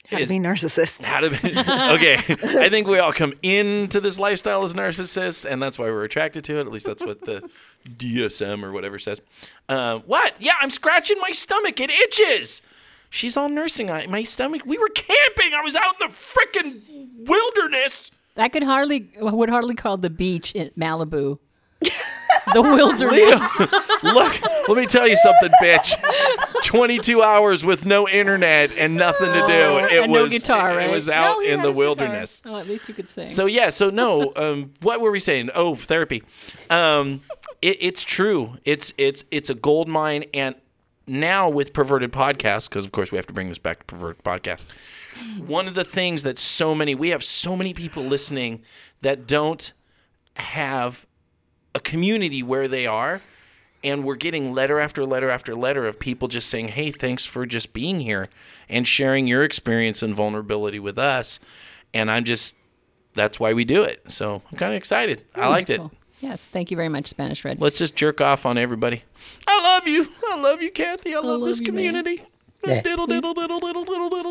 How 0.10 0.18
to 0.18 0.28
be 0.28 0.40
narcissists. 0.40 1.04
how 1.04 1.22
to 1.22 1.30
be 1.30 1.38
okay. 1.58 2.16
I 2.60 2.70
think 2.70 2.88
we 2.88 3.00
all 3.00 3.14
come 3.14 3.34
into 3.42 4.02
this 4.02 4.20
lifestyle 4.20 4.64
as 4.64 4.74
narcissists 4.74 5.50
and 5.50 5.62
that's 5.62 5.80
why 5.80 5.86
we're 5.86 6.04
attracted 6.04 6.44
to 6.46 6.58
it. 6.58 6.62
At 6.62 6.72
least 6.72 6.86
that's 6.86 7.04
what 7.04 7.22
the 7.22 7.50
dsm 7.88 8.64
or 8.64 8.72
whatever 8.72 9.00
says. 9.00 9.22
Uh, 9.70 10.00
what? 10.00 10.36
Yeah 10.40 10.54
i'm 10.60 10.70
scratching 10.70 11.18
my 11.22 11.32
stomach. 11.32 11.80
It 11.80 11.92
itches. 11.92 12.62
She's 13.10 13.38
all 13.38 13.50
nursing. 13.50 13.90
I, 13.90 14.08
my 14.08 14.24
stomach 14.24 14.64
we 14.66 14.78
were 14.78 14.90
camping. 14.90 15.54
I 15.54 15.62
was 15.62 15.76
out 15.76 15.96
in 16.02 16.10
the 16.10 16.14
freaking 16.14 17.28
wilderness 17.28 18.12
I 18.42 18.50
could 18.50 18.64
hardly 18.64 19.10
would 19.20 19.50
hardly 19.50 19.76
call 19.76 19.98
the 19.98 20.10
beach 20.10 20.54
in 20.56 20.72
Malibu 20.78 21.40
the 22.54 22.62
wilderness. 22.62 23.60
look 24.04 24.68
let 24.68 24.78
me 24.78 24.86
tell 24.86 25.08
you 25.08 25.16
something 25.18 25.52
bitch 25.62 25.94
22 26.64 27.22
hours 27.22 27.64
with 27.64 27.86
no 27.86 28.08
internet 28.08 28.72
and 28.74 28.96
nothing 28.96 29.28
to 29.28 29.40
do 29.42 29.44
it 29.48 29.52
Oh, 29.52 29.78
and 30.04 30.12
no 30.12 30.24
was 30.24 30.32
guitar, 30.32 30.72
it, 30.74 30.76
right? 30.78 30.92
was 30.92 31.08
out 31.10 31.38
No, 31.38 31.42
in 31.42 31.50
the 31.62 31.68
guitar. 31.70 31.74
wilderness 31.74 32.42
Oh, 32.46 32.56
at 32.58 32.68
least 32.68 32.88
you 32.88 32.94
could 32.94 33.10
sing. 33.10 33.28
So 33.28 33.46
yeah, 33.46 33.70
so 33.70 33.90
no, 33.90 34.34
um, 34.36 34.74
what 34.82 35.02
were 35.02 35.12
we 35.12 35.20
saying? 35.20 35.50
Oh, 35.54 35.76
therapy. 35.76 36.24
Um, 36.70 37.22
it, 37.62 37.78
it's 37.80 38.04
true. 38.04 38.58
It's 38.66 38.92
it's 38.98 39.24
it's 39.32 39.50
a 39.50 39.56
gold 39.56 39.88
mine, 39.88 40.26
and 40.34 40.56
now 41.08 41.48
with 41.50 41.74
perverted 41.74 42.12
podcasts, 42.12 42.68
because 42.70 42.86
of 42.86 42.92
course 42.92 43.12
we 43.12 43.18
have 43.18 43.28
to 43.28 43.34
bring 43.34 43.50
this 43.50 43.58
back 43.60 43.80
to 43.80 43.86
perverted 43.86 44.24
podcast. 44.24 44.66
One 45.46 45.68
of 45.68 45.76
the 45.76 45.84
things 45.84 46.24
that 46.24 46.38
so 46.38 46.74
many 46.76 46.96
we 46.96 47.10
have 47.10 47.24
so 47.24 47.56
many 47.56 47.74
people 47.74 48.04
listening 48.04 48.64
that 49.02 49.28
don't 49.28 49.74
have 50.36 51.06
a 51.74 51.80
community 51.80 52.44
where 52.44 52.68
they 52.68 52.86
are. 52.86 53.22
And 53.84 54.04
we're 54.04 54.16
getting 54.16 54.54
letter 54.54 54.80
after 54.80 55.06
letter 55.06 55.32
after 55.32 55.56
letter 55.56 55.88
of 55.88 56.00
people 56.00 56.28
just 56.28 56.50
saying, 56.50 56.70
Hey, 56.70 56.92
thanks 56.92 57.26
for 57.26 57.48
just 57.48 57.74
being 57.74 58.02
here 58.02 58.30
and 58.70 58.88
sharing 58.88 59.28
your 59.28 59.44
experience 59.44 60.04
and 60.04 60.14
vulnerability 60.14 60.80
with 60.80 61.00
us. 61.00 61.40
And 61.92 62.12
I'm 62.12 62.24
just, 62.24 62.56
that's 63.16 63.40
why 63.40 63.54
we 63.54 63.66
do 63.66 63.82
it. 63.82 64.04
So 64.12 64.44
I'm 64.52 64.58
kind 64.58 64.74
of 64.74 64.78
excited. 64.78 65.24
I 65.34 65.46
hmm. 65.46 65.50
liked 65.50 65.70
it. 65.72 65.80
Cool. 65.80 65.92
Yes, 66.20 66.46
thank 66.46 66.70
you 66.70 66.78
very 66.78 66.90
much, 66.90 67.08
Spanish 67.08 67.44
Red. 67.44 67.60
Let's 67.60 67.80
just 67.80 67.96
jerk 67.96 68.22
off 68.22 68.46
on 68.46 68.56
everybody. 68.60 69.04
I 69.48 69.60
love 69.64 69.88
you. 69.88 70.08
I 70.28 70.40
love 70.40 70.62
you, 70.62 70.72
Kathy. 70.72 71.16
I 71.16 71.20
love, 71.20 71.40
love 71.40 71.48
this 71.48 71.60
you, 71.60 71.66
community. 71.66 72.24
Diddle, 72.64 73.08
diddle, 73.08 73.34
diddle, 73.34 73.60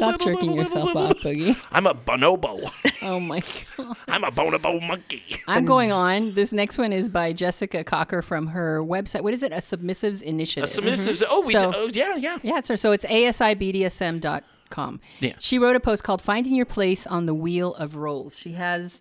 Stop 0.08 0.20
jerking 0.20 0.52
yourself 0.54 0.96
off. 0.96 1.16
Boogie. 1.18 1.56
I'm 1.72 1.86
a 1.86 1.94
bonobo. 1.94 2.70
Oh 3.02 3.18
my 3.18 3.42
god. 3.78 3.96
I'm 4.08 4.24
a 4.24 4.30
bonobo 4.30 4.86
monkey. 4.86 5.22
I'm 5.46 5.64
going 5.64 5.90
on. 5.90 6.34
This 6.34 6.52
next 6.52 6.76
one 6.76 6.92
is 6.92 7.08
by 7.08 7.32
Jessica 7.32 7.82
Cocker 7.82 8.20
from 8.20 8.48
her 8.48 8.82
website. 8.82 9.22
What 9.22 9.32
is 9.32 9.42
it? 9.42 9.52
A 9.52 9.56
Submissives 9.56 10.20
Initiative. 10.22 10.64
A 10.68 10.82
Initiative. 10.82 10.98
submissive. 10.98 11.16
Mm-hmm. 11.28 11.32
Oh, 11.34 11.46
we. 11.46 11.52
So- 11.54 11.72
oh, 11.74 11.88
yeah, 11.94 12.16
yeah. 12.16 12.38
Yeah, 12.42 12.58
it's 12.58 12.68
her. 12.68 12.76
So 12.76 12.92
it's 12.92 13.06
asibdsm.com. 13.06 15.00
Yeah. 15.20 15.32
She 15.38 15.58
wrote 15.58 15.76
a 15.76 15.80
post 15.80 16.04
called 16.04 16.20
Finding 16.22 16.54
Your 16.54 16.66
Place 16.66 17.06
on 17.06 17.26
the 17.26 17.34
Wheel 17.34 17.74
of 17.74 17.96
Roles. 17.96 18.36
She 18.38 18.52
has 18.52 19.00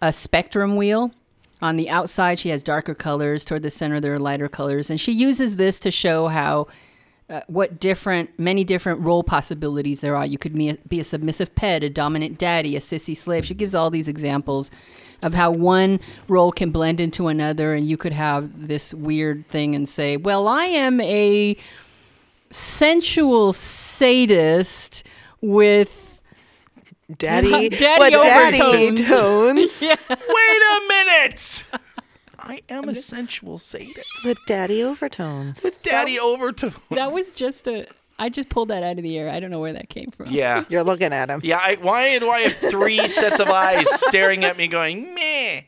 a 0.00 0.12
spectrum 0.12 0.76
wheel. 0.76 1.10
On 1.60 1.76
the 1.76 1.88
outside, 1.90 2.38
she 2.38 2.48
has 2.50 2.62
darker 2.62 2.94
colors. 2.94 3.44
Toward 3.44 3.62
the 3.62 3.70
center, 3.70 4.00
there 4.00 4.14
are 4.14 4.18
lighter 4.18 4.48
colors. 4.48 4.90
And 4.90 5.00
she 5.00 5.12
uses 5.12 5.56
this 5.56 5.78
to 5.80 5.90
show 5.90 6.28
how. 6.28 6.66
Uh, 7.32 7.40
what 7.46 7.80
different, 7.80 8.28
many 8.38 8.62
different 8.62 9.00
role 9.00 9.22
possibilities 9.22 10.02
there 10.02 10.14
are. 10.14 10.26
You 10.26 10.36
could 10.36 10.54
be 10.54 10.68
a, 10.68 10.74
be 10.86 11.00
a 11.00 11.04
submissive 11.04 11.54
pet, 11.54 11.82
a 11.82 11.88
dominant 11.88 12.36
daddy, 12.36 12.76
a 12.76 12.78
sissy 12.78 13.16
slave. 13.16 13.46
She 13.46 13.54
gives 13.54 13.74
all 13.74 13.88
these 13.88 14.06
examples 14.06 14.70
of 15.22 15.32
how 15.32 15.50
one 15.50 15.98
role 16.28 16.52
can 16.52 16.70
blend 16.72 17.00
into 17.00 17.28
another, 17.28 17.72
and 17.72 17.88
you 17.88 17.96
could 17.96 18.12
have 18.12 18.66
this 18.68 18.92
weird 18.92 19.46
thing 19.46 19.74
and 19.74 19.88
say, 19.88 20.18
"Well, 20.18 20.46
I 20.46 20.66
am 20.66 21.00
a 21.00 21.56
sensual 22.50 23.54
sadist 23.54 25.02
with 25.40 26.12
Daddy, 27.16 27.68
Daddy 27.70 27.98
what 27.98 28.12
daddy 28.12 28.60
overtones. 28.60 29.08
tones. 29.08 29.80
Wait 30.10 30.62
a 30.62 30.80
minute. 30.88 31.64
I 32.52 32.60
am 32.68 32.86
a 32.90 32.94
sensual 32.94 33.56
sadist. 33.56 34.26
With 34.26 34.38
daddy 34.44 34.82
overtones. 34.82 35.64
With 35.64 35.82
daddy 35.82 36.20
overtones. 36.20 36.74
that 36.90 37.10
was 37.10 37.30
just 37.30 37.66
a 37.66 37.86
I 38.18 38.28
just 38.28 38.50
pulled 38.50 38.68
that 38.68 38.82
out 38.82 38.98
of 38.98 39.02
the 39.02 39.18
air. 39.18 39.30
I 39.30 39.40
don't 39.40 39.50
know 39.50 39.58
where 39.58 39.72
that 39.72 39.88
came 39.88 40.10
from. 40.10 40.26
Yeah. 40.28 40.64
You're 40.68 40.84
looking 40.84 41.14
at 41.14 41.30
him. 41.30 41.40
Yeah, 41.42 41.58
I, 41.58 41.76
why 41.80 42.18
do 42.18 42.28
I 42.28 42.40
have 42.40 42.54
three 42.54 43.08
sets 43.08 43.40
of 43.40 43.48
eyes 43.48 43.88
staring 44.06 44.44
at 44.44 44.58
me 44.58 44.68
going, 44.68 45.14
meh? 45.14 45.62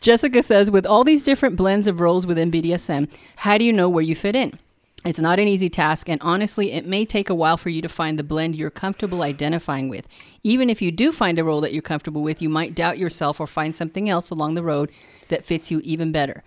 Jessica 0.00 0.42
says, 0.42 0.72
with 0.72 0.86
all 0.86 1.04
these 1.04 1.22
different 1.22 1.54
blends 1.54 1.86
of 1.86 2.00
roles 2.00 2.26
within 2.26 2.50
BDSM, 2.50 3.08
how 3.36 3.56
do 3.56 3.64
you 3.64 3.72
know 3.72 3.88
where 3.88 4.02
you 4.02 4.16
fit 4.16 4.34
in? 4.34 4.58
It's 5.04 5.18
not 5.18 5.38
an 5.38 5.48
easy 5.48 5.68
task, 5.68 6.08
and 6.08 6.20
honestly, 6.22 6.72
it 6.72 6.86
may 6.86 7.04
take 7.04 7.28
a 7.28 7.34
while 7.34 7.58
for 7.58 7.68
you 7.68 7.82
to 7.82 7.90
find 7.90 8.18
the 8.18 8.24
blend 8.24 8.56
you're 8.56 8.70
comfortable 8.70 9.22
identifying 9.22 9.90
with. 9.90 10.08
Even 10.42 10.70
if 10.70 10.80
you 10.80 10.90
do 10.90 11.12
find 11.12 11.38
a 11.38 11.44
role 11.44 11.60
that 11.60 11.74
you're 11.74 11.82
comfortable 11.82 12.22
with, 12.22 12.40
you 12.40 12.48
might 12.48 12.74
doubt 12.74 12.96
yourself 12.96 13.38
or 13.38 13.46
find 13.46 13.76
something 13.76 14.08
else 14.08 14.30
along 14.30 14.54
the 14.54 14.62
road 14.62 14.90
that 15.28 15.44
fits 15.44 15.70
you 15.70 15.80
even 15.84 16.10
better. 16.10 16.42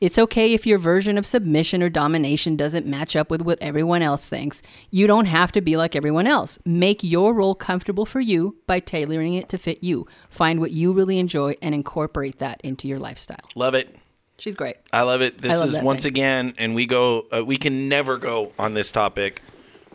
It's 0.00 0.16
okay 0.16 0.54
if 0.54 0.64
your 0.64 0.78
version 0.78 1.18
of 1.18 1.26
submission 1.26 1.82
or 1.82 1.88
domination 1.88 2.54
doesn't 2.54 2.86
match 2.86 3.16
up 3.16 3.32
with 3.32 3.42
what 3.42 3.58
everyone 3.60 4.02
else 4.02 4.28
thinks. 4.28 4.62
You 4.92 5.08
don't 5.08 5.24
have 5.24 5.50
to 5.50 5.60
be 5.60 5.76
like 5.76 5.96
everyone 5.96 6.28
else. 6.28 6.56
Make 6.64 7.02
your 7.02 7.34
role 7.34 7.56
comfortable 7.56 8.06
for 8.06 8.20
you 8.20 8.58
by 8.68 8.78
tailoring 8.78 9.34
it 9.34 9.48
to 9.48 9.58
fit 9.58 9.82
you. 9.82 10.06
Find 10.30 10.60
what 10.60 10.70
you 10.70 10.92
really 10.92 11.18
enjoy 11.18 11.56
and 11.60 11.74
incorporate 11.74 12.38
that 12.38 12.60
into 12.62 12.86
your 12.86 13.00
lifestyle. 13.00 13.48
Love 13.56 13.74
it. 13.74 13.96
She's 14.38 14.54
great. 14.54 14.76
I 14.92 15.02
love 15.02 15.20
it. 15.20 15.38
This 15.42 15.58
love 15.58 15.68
is 15.68 15.78
once 15.80 16.02
thing. 16.04 16.12
again, 16.12 16.54
and 16.58 16.74
we 16.74 16.86
go. 16.86 17.26
Uh, 17.32 17.44
we 17.44 17.56
can 17.56 17.88
never 17.88 18.16
go 18.18 18.52
on 18.58 18.74
this 18.74 18.92
topic 18.92 19.42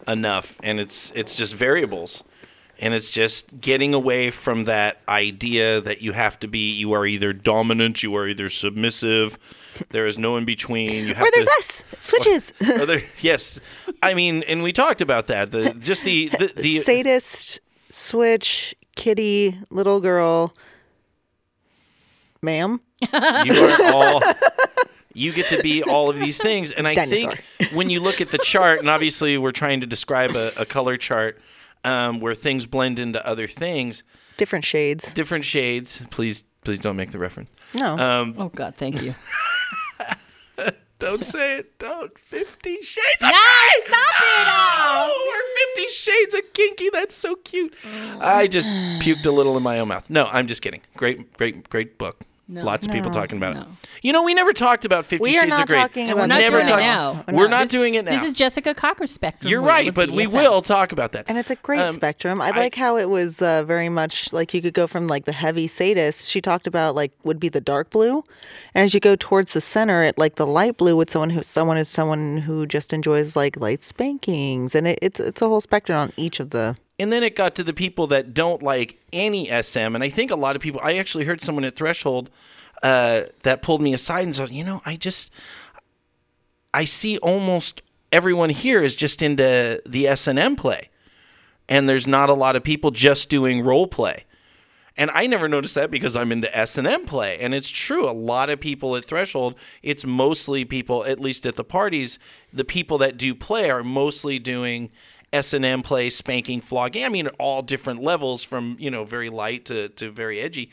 enough, 0.07 0.57
and 0.61 0.79
it's 0.79 1.11
it's 1.15 1.33
just 1.33 1.55
variables, 1.55 2.23
And 2.79 2.93
it's 2.93 3.09
just 3.09 3.61
getting 3.61 3.93
away 3.93 4.31
from 4.31 4.65
that 4.65 4.99
idea 5.07 5.79
that 5.79 6.01
you 6.01 6.11
have 6.11 6.37
to 6.41 6.47
be, 6.47 6.71
you 6.73 6.91
are 6.91 7.05
either 7.05 7.31
dominant, 7.31 8.03
you 8.03 8.13
are 8.15 8.27
either 8.27 8.49
submissive. 8.49 9.37
There 9.91 10.05
is 10.05 10.17
no 10.19 10.35
in 10.35 10.43
between. 10.43 11.07
You 11.07 11.13
have 11.13 11.21
Where 11.21 11.31
there's 11.33 11.45
to, 11.45 11.51
us 11.59 11.83
switches. 12.01 12.53
Are 12.79 12.85
there- 12.85 13.03
yes, 13.21 13.59
I 14.03 14.13
mean, 14.13 14.43
and 14.43 14.61
we 14.61 14.73
talked 14.73 14.99
about 14.99 15.27
that. 15.27 15.51
The 15.51 15.73
just 15.75 16.03
the 16.03 16.27
the, 16.37 16.51
the 16.57 16.79
Sadist, 16.79 17.61
switch, 17.89 18.75
kitty, 18.97 19.57
little 19.71 20.01
girl, 20.01 20.53
ma'am. 22.41 22.81
You 23.45 23.65
are 23.65 23.93
all. 23.93 24.21
You 25.15 25.31
get 25.31 25.47
to 25.49 25.61
be 25.61 25.83
all 25.83 26.09
of 26.09 26.17
these 26.17 26.41
things, 26.41 26.71
and 26.71 26.87
I 26.87 26.93
Dinosaur. 26.95 27.31
think 27.59 27.71
when 27.73 27.89
you 27.91 27.99
look 27.99 28.19
at 28.21 28.31
the 28.31 28.39
chart, 28.39 28.79
and 28.79 28.89
obviously 28.89 29.37
we're 29.37 29.51
trying 29.51 29.81
to 29.81 29.87
describe 29.87 30.31
a, 30.31 30.51
a 30.57 30.65
color 30.65 30.97
chart 30.97 31.39
um, 31.83 32.19
where 32.19 32.33
things 32.33 32.65
blend 32.65 32.97
into 32.97 33.23
other 33.25 33.47
things, 33.47 34.03
Different 34.37 34.65
shades. 34.65 35.13
different 35.13 35.45
shades. 35.45 36.01
Please, 36.09 36.45
please 36.63 36.79
don't 36.79 36.95
make 36.95 37.11
the 37.11 37.19
reference. 37.19 37.51
No. 37.75 37.95
Um, 37.97 38.35
Oh 38.39 38.49
God, 38.49 38.73
thank 38.75 39.01
you. 39.03 39.13
Don't 40.99 41.23
say 41.23 41.57
it. 41.57 41.77
Don't. 41.79 42.17
Fifty 42.17 42.77
Shades. 42.81 43.17
Of 43.21 43.23
No, 43.23 43.29
Grey! 43.29 43.81
stop 43.87 44.21
it! 44.21 44.47
No, 44.47 45.13
we're 45.27 45.75
Fifty 45.75 45.91
Shades 45.93 46.33
of 46.35 46.53
Kinky. 46.53 46.89
That's 46.93 47.13
so 47.13 47.35
cute. 47.35 47.73
I 48.21 48.47
just 48.47 48.69
puked 49.01 49.25
a 49.25 49.31
little 49.31 49.57
in 49.57 49.63
my 49.63 49.79
own 49.79 49.89
mouth. 49.89 50.09
No, 50.09 50.27
I'm 50.27 50.47
just 50.47 50.61
kidding. 50.61 50.79
Great, 50.95 51.33
great, 51.33 51.69
great 51.69 51.97
book. 51.97 52.21
No. 52.45 52.61
Lots 52.65 52.85
of 52.85 52.91
people 52.91 53.09
No. 53.09 53.13
talking 53.15 53.37
about 53.37 53.55
No. 53.55 53.61
it. 53.61 53.67
You 54.01 54.11
know, 54.11 54.21
we 54.21 54.33
never 54.33 54.51
talked 54.51 54.83
about 54.83 55.05
Fifty 55.05 55.23
We 55.23 55.37
are 55.37 55.41
Shades 55.43 55.49
not 55.51 55.61
of 55.61 55.67
Grey. 55.69 55.77
talking 55.79 56.03
And 56.03 56.11
about 56.11 56.21
we're 56.23 56.27
not 56.27 56.39
never 56.41 56.57
doing 56.57 56.65
it 56.65 56.69
talk- 56.69 56.79
now. 56.79 57.23
We're 57.29 57.47
not 57.47 57.69
doing 57.69 57.93
it 57.95 58.03
now. 58.03 58.11
This 58.11 58.27
is 58.31 58.33
Jessica 58.35 58.73
Cocker 58.73 59.07
Spectrum. 59.07 59.49
You're 59.49 59.61
right, 59.61 59.93
but 59.93 60.09
we 60.11 60.27
will 60.27 60.61
talk 60.61 60.91
about 60.91 61.13
that. 61.13 61.23
And 61.29 61.37
it's 61.37 61.51
a 61.51 61.55
great 61.55 61.79
Um, 61.79 61.93
spectrum. 61.93 62.41
I 62.41 62.49
I- 62.49 62.57
like 62.57 62.75
how 62.75 62.97
it 62.97 63.09
was 63.09 63.41
uh, 63.41 63.63
very 63.63 63.87
much 63.87 64.33
like 64.33 64.53
you 64.53 64.61
could 64.61 64.73
go 64.73 64.87
from 64.87 65.07
like 65.07 65.23
the 65.23 65.31
heavy 65.31 65.67
sadist. 65.67 66.29
She 66.29 66.41
talked 66.41 66.67
about 66.67 66.95
like 66.95 67.13
would 67.23 67.39
be 67.39 67.47
the 67.47 67.61
dark 67.61 67.89
blue, 67.89 68.25
and 68.75 68.83
as 68.83 68.93
you 68.93 68.99
go 68.99 69.15
towards 69.15 69.53
the 69.53 69.61
center, 69.61 70.03
it 70.03 70.17
like 70.17 70.35
the 70.35 70.45
light 70.47 70.75
blue 70.75 70.97
with 70.97 71.09
someone 71.09 71.29
who 71.29 71.43
someone 71.43 71.77
is 71.77 71.87
someone 71.87 72.39
who 72.39 72.65
just 72.65 72.91
enjoys 72.91 73.37
like 73.37 73.57
light 73.57 73.83
spankings, 73.83 74.75
and 74.75 74.85
it, 74.85 74.99
it's 75.01 75.19
it's 75.21 75.41
a 75.41 75.47
whole 75.47 75.61
spectrum 75.61 75.97
on 75.97 76.13
each 76.17 76.41
of 76.41 76.49
the. 76.49 76.75
And 76.99 77.11
then 77.11 77.23
it 77.23 77.35
got 77.35 77.55
to 77.55 77.63
the 77.63 77.73
people 77.73 78.07
that 78.07 78.33
don't 78.33 78.61
like 78.61 78.99
any 79.11 79.49
SM, 79.49 79.95
and 79.95 80.03
I 80.03 80.09
think 80.09 80.29
a 80.29 80.35
lot 80.35 80.55
of 80.55 80.61
people. 80.61 80.79
I 80.83 80.95
actually 80.95 81.25
heard 81.25 81.41
someone 81.41 81.65
at 81.65 81.75
Threshold 81.75 82.29
uh, 82.83 83.23
that 83.41 83.61
pulled 83.61 83.81
me 83.81 83.93
aside 83.93 84.25
and 84.25 84.35
said, 84.35 84.51
"You 84.51 84.63
know, 84.63 84.81
I 84.85 84.95
just, 84.95 85.31
I 86.73 86.85
see 86.85 87.17
almost 87.17 87.81
everyone 88.11 88.51
here 88.51 88.83
is 88.83 88.95
just 88.95 89.23
into 89.23 89.81
the 89.87 90.07
S 90.07 90.27
and 90.27 90.37
M 90.37 90.55
play, 90.55 90.89
and 91.67 91.89
there's 91.89 92.05
not 92.05 92.29
a 92.29 92.35
lot 92.35 92.55
of 92.55 92.63
people 92.63 92.91
just 92.91 93.27
doing 93.27 93.61
role 93.61 93.87
play." 93.87 94.25
And 94.95 95.09
I 95.11 95.25
never 95.25 95.47
noticed 95.47 95.73
that 95.73 95.89
because 95.89 96.15
I'm 96.15 96.31
into 96.31 96.55
S 96.55 96.77
and 96.77 96.85
M 96.85 97.05
play, 97.05 97.39
and 97.39 97.55
it's 97.55 97.69
true. 97.69 98.07
A 98.07 98.13
lot 98.13 98.51
of 98.51 98.59
people 98.59 98.95
at 98.95 99.05
Threshold, 99.05 99.55
it's 99.81 100.05
mostly 100.05 100.63
people, 100.65 101.03
at 101.05 101.19
least 101.19 101.47
at 101.47 101.55
the 101.55 101.63
parties, 101.63 102.19
the 102.51 102.63
people 102.63 102.99
that 102.99 103.17
do 103.17 103.33
play 103.33 103.71
are 103.71 103.83
mostly 103.83 104.37
doing 104.37 104.91
S 105.33 105.53
and 105.53 105.65
M 105.65 105.81
play, 105.81 106.09
spanking, 106.09 106.61
flogging. 106.61 107.03
I 107.03 107.09
mean, 107.09 107.27
all 107.39 107.61
different 107.61 108.01
levels, 108.01 108.43
from 108.43 108.77
you 108.79 108.89
know 108.89 109.03
very 109.03 109.29
light 109.29 109.65
to 109.65 109.89
to 109.89 110.11
very 110.11 110.39
edgy. 110.39 110.71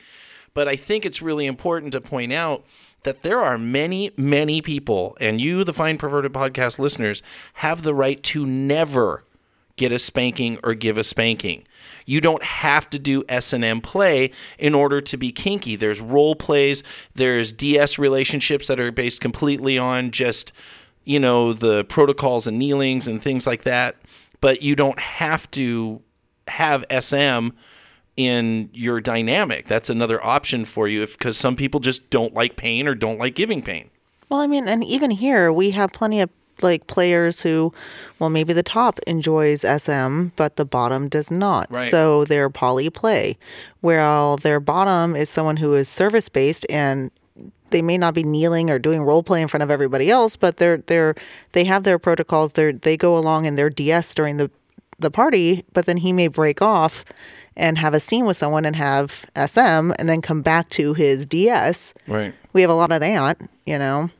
But 0.54 0.68
I 0.68 0.76
think 0.76 1.06
it's 1.06 1.22
really 1.22 1.46
important 1.46 1.92
to 1.92 2.00
point 2.00 2.32
out 2.32 2.64
that 3.02 3.22
there 3.22 3.40
are 3.40 3.56
many, 3.56 4.10
many 4.16 4.60
people, 4.60 5.16
and 5.20 5.40
you, 5.40 5.64
the 5.64 5.72
Fine 5.72 5.98
Perverted 5.98 6.32
Podcast 6.32 6.78
listeners, 6.78 7.22
have 7.54 7.82
the 7.82 7.94
right 7.94 8.22
to 8.24 8.44
never 8.44 9.24
get 9.76 9.92
a 9.92 9.98
spanking 9.98 10.58
or 10.62 10.74
give 10.74 10.98
a 10.98 11.04
spanking. 11.04 11.64
You 12.04 12.20
don't 12.20 12.42
have 12.42 12.90
to 12.90 12.98
do 12.98 13.24
S&M 13.28 13.80
play 13.80 14.30
in 14.58 14.74
order 14.74 15.00
to 15.00 15.16
be 15.16 15.32
kinky. 15.32 15.76
There's 15.76 16.00
role 16.00 16.34
plays, 16.34 16.82
there's 17.14 17.52
DS 17.52 17.98
relationships 17.98 18.66
that 18.66 18.78
are 18.78 18.92
based 18.92 19.22
completely 19.22 19.78
on 19.78 20.10
just, 20.10 20.52
you 21.04 21.18
know, 21.18 21.54
the 21.54 21.84
protocols 21.84 22.46
and 22.46 22.58
kneelings 22.58 23.08
and 23.08 23.22
things 23.22 23.46
like 23.46 23.62
that, 23.62 23.96
but 24.40 24.62
you 24.62 24.76
don't 24.76 24.98
have 24.98 25.50
to 25.52 26.02
have 26.48 26.84
SM 26.90 27.48
in 28.16 28.68
your 28.72 29.00
dynamic. 29.00 29.66
That's 29.66 29.88
another 29.88 30.24
option 30.24 30.64
for 30.64 30.88
you 30.88 31.02
if 31.02 31.16
because 31.18 31.36
some 31.36 31.56
people 31.56 31.80
just 31.80 32.10
don't 32.10 32.34
like 32.34 32.56
pain 32.56 32.86
or 32.86 32.94
don't 32.94 33.18
like 33.18 33.34
giving 33.34 33.62
pain. 33.62 33.90
Well, 34.28 34.40
I 34.40 34.46
mean, 34.46 34.68
and 34.68 34.84
even 34.84 35.10
here 35.10 35.52
we 35.52 35.70
have 35.70 35.92
plenty 35.92 36.20
of 36.20 36.30
like 36.62 36.86
players 36.86 37.40
who, 37.40 37.72
well, 38.18 38.30
maybe 38.30 38.52
the 38.52 38.62
top 38.62 38.98
enjoys 39.06 39.62
SM, 39.62 40.26
but 40.36 40.56
the 40.56 40.64
bottom 40.64 41.08
does 41.08 41.30
not. 41.30 41.70
Right. 41.70 41.90
So 41.90 42.24
they're 42.26 42.50
poly 42.50 42.90
play, 42.90 43.38
while 43.80 44.36
their 44.36 44.60
bottom 44.60 45.16
is 45.16 45.30
someone 45.30 45.56
who 45.56 45.74
is 45.74 45.88
service 45.88 46.28
based 46.28 46.66
and 46.68 47.10
they 47.70 47.82
may 47.82 47.98
not 47.98 48.14
be 48.14 48.22
kneeling 48.22 48.70
or 48.70 48.78
doing 48.78 49.02
role 49.02 49.22
play 49.22 49.42
in 49.42 49.48
front 49.48 49.62
of 49.62 49.70
everybody 49.70 50.10
else, 50.10 50.36
but 50.36 50.56
they're 50.56 50.78
they're 50.78 51.14
they 51.52 51.64
have 51.64 51.84
their 51.84 51.98
protocols. 51.98 52.52
They 52.52 52.72
they 52.72 52.96
go 52.96 53.16
along 53.16 53.44
in 53.44 53.56
their 53.56 53.70
DS 53.70 54.14
during 54.14 54.36
the 54.36 54.50
the 54.98 55.10
party, 55.10 55.64
but 55.72 55.86
then 55.86 55.98
he 55.98 56.12
may 56.12 56.28
break 56.28 56.60
off 56.60 57.04
and 57.56 57.78
have 57.78 57.94
a 57.94 58.00
scene 58.00 58.26
with 58.26 58.36
someone 58.36 58.64
and 58.64 58.76
have 58.76 59.24
SM 59.34 59.92
and 59.98 60.08
then 60.08 60.22
come 60.22 60.42
back 60.42 60.68
to 60.70 60.94
his 60.94 61.26
DS. 61.26 61.94
Right. 62.06 62.34
We 62.52 62.60
have 62.60 62.70
a 62.70 62.74
lot 62.74 62.92
of 62.92 63.00
that, 63.00 63.40
you 63.66 63.78
know. 63.78 64.10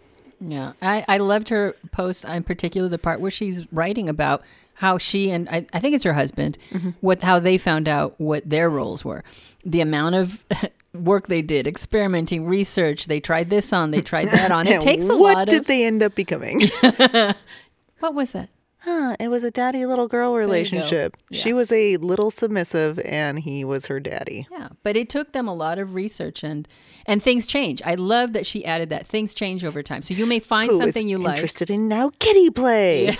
Yeah, 0.41 0.73
I, 0.81 1.05
I 1.07 1.19
loved 1.19 1.51
her 1.51 1.75
post 1.93 2.25
in 2.25 2.43
particular, 2.45 2.89
the 2.89 2.99
part 2.99 3.21
where 3.21 3.31
she's 3.31 3.71
writing 3.73 4.09
about 4.09 4.43
how 4.75 4.97
she 4.97 5.31
and 5.31 5.49
I, 5.51 5.67
I 5.75 5.81
think 5.81 5.95
it's 5.95 6.05
her 6.05 6.15
husband, 6.15 6.57
mm-hmm. 6.71 6.91
what 7.03 7.23
how 7.23 7.39
they 7.39 7.59
found 7.59 7.87
out 7.87 8.15
what 8.19 8.49
their 8.49 8.71
roles 8.71 9.05
were, 9.05 9.23
the 9.65 9.83
amount 9.83 10.15
of 10.15 10.45
work 10.95 11.29
they 11.29 11.43
did, 11.43 11.67
experimenting, 11.67 12.47
research. 12.47 13.07
They 13.07 13.21
tried 13.21 13.51
this 13.51 13.73
on, 13.73 13.91
they 13.91 14.01
tried 14.03 14.29
that 14.29 14.51
on. 14.51 14.67
It 14.67 14.81
takes 14.91 15.09
a 15.09 15.17
what 15.17 15.35
lot 15.35 15.37
What 15.37 15.49
did 15.51 15.61
of. 15.61 15.67
they 15.67 15.85
end 15.85 16.03
up 16.03 16.15
becoming? 16.15 16.63
what 18.01 18.15
was 18.15 18.33
that? 18.33 18.51
huh, 18.83 19.15
it 19.21 19.29
was 19.29 19.45
a 19.45 19.51
daddy 19.51 19.85
little 19.85 20.09
girl 20.09 20.35
relationship. 20.37 21.15
She 21.33 21.53
was 21.53 21.71
a 21.71 21.99
little 21.99 22.31
submissive 22.31 22.99
and 23.01 23.39
he 23.41 23.63
was 23.63 23.87
her 23.87 24.01
daddy. 24.01 24.47
Yeah, 24.51 24.71
but 24.83 24.97
it 24.97 25.11
took 25.11 25.33
them 25.33 25.47
a 25.47 25.53
lot 25.55 25.79
of 25.79 25.95
research 25.95 26.43
and 26.43 26.67
and 27.05 27.23
things 27.23 27.47
change. 27.47 27.83
I 27.85 27.95
love 27.95 28.33
that 28.33 28.47
she 28.47 28.65
added 28.65 28.89
that 28.89 29.07
things 29.07 29.35
change 29.35 29.67
over 29.67 29.83
time. 29.83 30.01
So 30.01 30.15
you 30.15 30.25
may 30.25 30.39
find 30.41 30.71
Who 30.71 30.79
something 30.79 31.09
you 31.11 31.19
like. 31.19 31.37
interested 31.37 31.69
in 31.69 31.89
now 31.89 32.11
kitty 32.19 32.49
play? 32.49 33.19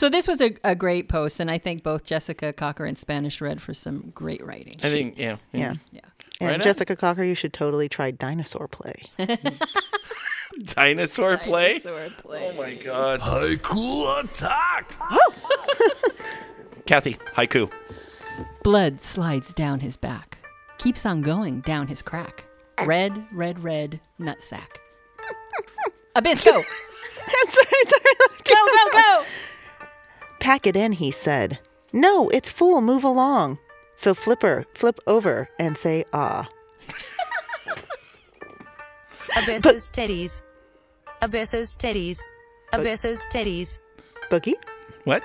So 0.00 0.08
this 0.08 0.26
was 0.26 0.40
a, 0.40 0.54
a 0.64 0.74
great 0.74 1.10
post, 1.10 1.40
and 1.40 1.50
I 1.50 1.58
thank 1.58 1.82
both 1.82 2.04
Jessica 2.04 2.54
Cocker 2.54 2.86
and 2.86 2.96
Spanish 2.96 3.42
Red 3.42 3.60
for 3.60 3.74
some 3.74 4.10
great 4.14 4.42
writing. 4.42 4.72
I 4.82 4.88
think 4.88 5.18
yeah. 5.18 5.36
Yeah. 5.52 5.74
yeah. 5.92 6.00
And 6.40 6.48
Right 6.48 6.54
on. 6.54 6.60
Jessica 6.62 6.96
Cocker, 6.96 7.22
you 7.22 7.34
should 7.34 7.52
totally 7.52 7.86
try 7.86 8.10
dinosaur 8.10 8.66
play. 8.66 8.94
Dinosaur 10.64 11.36
play. 11.36 11.80
Dinosaur 11.80 12.08
play. 12.16 12.50
Oh 12.50 12.54
my 12.54 12.76
god. 12.76 13.20
Haiku 13.20 14.24
attack! 14.24 14.90
Oh. 14.98 15.34
Kathy, 16.86 17.18
haiku. 17.34 17.70
Blood 18.64 19.02
slides 19.02 19.52
down 19.52 19.80
his 19.80 19.98
back, 19.98 20.38
keeps 20.78 21.04
on 21.04 21.20
going 21.20 21.60
down 21.60 21.88
his 21.88 22.00
crack. 22.00 22.46
Red, 22.86 23.26
red, 23.34 23.62
red 23.62 24.00
nutsack. 24.18 24.78
Abyss, 26.16 26.42
go! 26.42 26.52
I'm 26.52 26.62
sorry, 27.50 27.84
sorry. 27.84 28.14
Go, 28.46 28.54
go, 28.64 28.92
go! 28.92 29.24
Pack 30.40 30.66
it 30.66 30.76
in, 30.76 30.92
he 30.92 31.10
said. 31.10 31.58
No, 31.92 32.28
it's 32.30 32.50
full. 32.50 32.80
Move 32.80 33.04
along. 33.04 33.58
So 33.94 34.14
Flipper, 34.14 34.64
flip 34.74 34.98
over 35.06 35.48
and 35.58 35.76
say 35.76 36.04
ah. 36.12 36.48
Abyss's 39.36 39.88
titties. 39.92 40.42
Abyss's 41.22 41.74
titties. 41.74 42.20
Abyss's 42.72 43.26
titties. 43.32 43.78
Boogie, 44.30 44.54
What? 45.04 45.22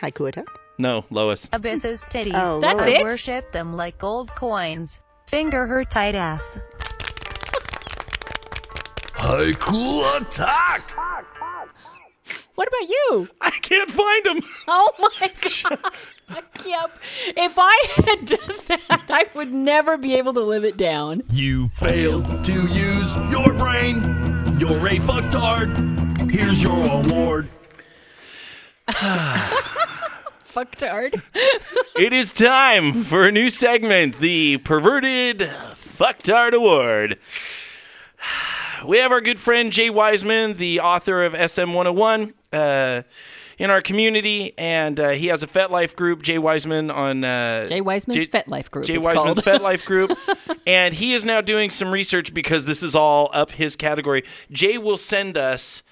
haiku 0.00 0.28
attack. 0.28 0.46
No, 0.78 1.04
Lois. 1.10 1.48
Abyss's 1.52 2.04
titties. 2.10 2.32
Oh, 2.34 2.60
That's 2.60 2.78
Lord. 2.78 2.88
it? 2.88 3.02
Worship 3.02 3.52
them 3.52 3.76
like 3.76 3.98
gold 3.98 4.34
coins. 4.34 4.98
Finger 5.26 5.66
her 5.66 5.84
tight 5.84 6.14
ass. 6.14 6.58
Haiku 9.14 10.20
attack! 10.20 10.90
What 12.54 12.68
about 12.68 12.88
you? 12.88 13.28
I 13.40 13.50
can't 13.50 13.90
find 13.90 14.26
him. 14.26 14.42
Oh 14.66 14.92
my 14.98 15.30
god! 15.40 15.78
I 16.28 16.40
can't. 16.58 16.92
If 17.36 17.54
I 17.58 17.86
had 17.96 18.26
done 18.26 18.56
that, 18.68 19.02
I 19.08 19.26
would 19.34 19.52
never 19.52 19.98
be 19.98 20.14
able 20.14 20.32
to 20.34 20.40
live 20.40 20.64
it 20.64 20.76
down. 20.76 21.22
You 21.30 21.68
failed 21.68 22.26
to 22.44 22.52
use 22.52 23.16
your 23.30 23.52
brain. 23.54 23.96
You're 24.58 24.86
a 24.86 24.98
fucktard. 24.98 26.30
Here's 26.30 26.62
your 26.62 26.78
award. 26.90 27.48
Fucktard. 30.48 31.20
It 31.96 32.12
is 32.12 32.32
time 32.32 33.04
for 33.04 33.24
a 33.24 33.32
new 33.32 33.50
segment, 33.50 34.18
the 34.20 34.58
Perverted 34.58 35.50
Fucktard 35.74 36.52
Award. 36.52 37.18
We 38.86 38.98
have 38.98 39.12
our 39.12 39.20
good 39.20 39.40
friend 39.40 39.72
Jay 39.72 39.88
Wiseman, 39.88 40.58
the 40.58 40.80
author 40.80 41.24
of 41.24 41.32
SM 41.50 41.72
101. 41.72 42.34
Uh, 42.52 43.02
in 43.56 43.70
our 43.70 43.80
community, 43.80 44.52
and 44.58 44.98
uh, 44.98 45.10
he 45.10 45.28
has 45.28 45.44
a 45.44 45.46
FetLife 45.46 45.94
group. 45.94 46.22
Jay 46.22 46.38
Wiseman 46.38 46.90
on 46.90 47.22
uh, 47.22 47.68
Jay 47.68 47.80
Wiseman's 47.80 48.26
FetLife 48.26 48.68
group, 48.68 48.86
Jay 48.86 48.98
Wiseman's. 48.98 49.38
FetLife 49.38 49.84
group, 49.84 50.18
and 50.66 50.92
he 50.92 51.14
is 51.14 51.24
now 51.24 51.40
doing 51.40 51.70
some 51.70 51.92
research 51.92 52.34
because 52.34 52.66
this 52.66 52.82
is 52.82 52.96
all 52.96 53.30
up 53.32 53.52
his 53.52 53.76
category. 53.76 54.24
Jay 54.50 54.76
will 54.76 54.96
send 54.96 55.36
us 55.38 55.84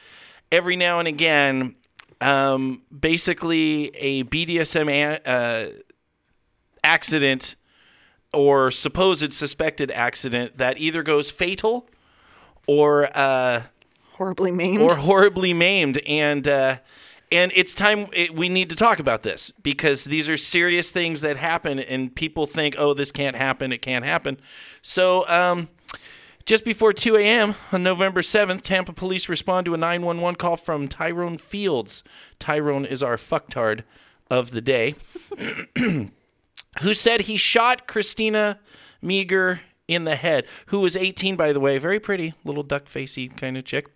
every 0.50 0.74
now 0.74 0.98
and 0.98 1.06
again, 1.06 1.76
um, 2.20 2.82
basically 2.90 3.94
a 3.94 4.24
BDSM 4.24 4.90
a- 4.90 5.28
uh, 5.30 5.70
accident 6.82 7.54
or 8.32 8.72
supposed 8.72 9.32
suspected 9.32 9.90
accident 9.92 10.58
that 10.58 10.78
either 10.78 11.04
goes 11.04 11.30
fatal 11.30 11.86
or 12.66 13.16
uh, 13.16 13.62
Horribly 14.14 14.50
maimed. 14.52 14.80
or 14.82 14.96
horribly 14.96 15.52
maimed 15.52 15.98
and 16.06 16.46
uh, 16.46 16.78
and 17.30 17.50
it's 17.56 17.74
time 17.74 18.08
it, 18.12 18.34
we 18.34 18.48
need 18.48 18.68
to 18.70 18.76
talk 18.76 18.98
about 18.98 19.22
this 19.22 19.50
because 19.62 20.04
these 20.04 20.28
are 20.28 20.36
serious 20.36 20.90
things 20.92 21.22
that 21.22 21.36
happen 21.38 21.78
and 21.78 22.14
people 22.14 22.46
think 22.46 22.74
oh 22.78 22.94
this 22.94 23.10
can't 23.10 23.36
happen 23.36 23.72
it 23.72 23.78
can't 23.82 24.04
happen 24.04 24.38
so 24.82 25.26
um, 25.28 25.68
just 26.44 26.64
before 26.64 26.92
2 26.92 27.16
a.m. 27.16 27.54
on 27.70 27.84
November 27.84 28.20
7th, 28.20 28.62
Tampa 28.62 28.92
police 28.92 29.28
respond 29.28 29.64
to 29.66 29.74
a 29.74 29.76
911 29.76 30.34
call 30.36 30.56
from 30.56 30.88
Tyrone 30.88 31.38
Fields. 31.38 32.02
Tyrone 32.40 32.84
is 32.84 33.00
our 33.00 33.16
fucktard 33.16 33.84
of 34.28 34.50
the 34.50 34.60
day, 34.60 34.96
who 35.78 36.94
said 36.94 37.22
he 37.22 37.36
shot 37.36 37.86
Christina 37.86 38.58
Meager 39.00 39.60
in 39.88 40.04
the 40.04 40.16
head, 40.16 40.46
who 40.66 40.80
was 40.80 40.96
18, 40.96 41.36
by 41.36 41.52
the 41.52 41.60
way, 41.60 41.78
very 41.78 42.00
pretty, 42.00 42.34
little 42.44 42.62
duck 42.62 42.88
facey 42.88 43.28
kind 43.28 43.56
of 43.56 43.64
chick, 43.64 43.86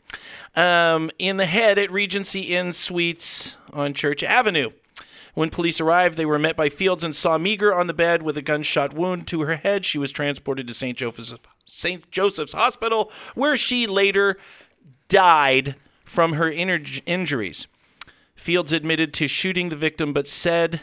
um, 0.55 1.11
in 1.19 1.37
the 1.37 1.47
head 1.47 1.79
at 1.79 1.91
Regency 1.91 2.55
Inn 2.55 2.73
Suites 2.73 3.57
on 3.73 3.95
Church 3.95 4.23
Avenue. 4.23 4.71
When 5.35 5.51
police 5.51 5.83
arrived, 5.83 6.17
they 6.17 6.25
were 6.25 6.39
met 6.39 6.57
by 6.57 6.71
Fields 6.71 7.05
and 7.05 7.15
saw 7.15 7.37
Meager 7.37 7.75
on 7.75 7.89
the 7.89 7.93
bed 7.93 8.23
with 8.23 8.39
a 8.39 8.43
gunshot 8.43 8.95
wound 8.95 9.27
to 9.27 9.43
her 9.43 9.57
head. 9.57 9.85
She 9.85 9.99
was 9.99 10.11
transported 10.11 10.67
to 10.67 10.75
St. 10.75 10.97
Joseph's. 10.97 11.35
Joseph's 12.11 12.55
Hospital, 12.55 13.13
where 13.35 13.57
she 13.57 13.87
later 13.87 14.39
died 15.09 15.75
from 16.05 16.35
her 16.35 16.51
injuries. 16.51 17.67
Fields 18.35 18.73
admitted 18.73 19.13
to 19.15 19.29
shooting 19.29 19.69
the 19.69 19.77
victim, 19.77 20.15
but 20.15 20.27
said 20.27 20.81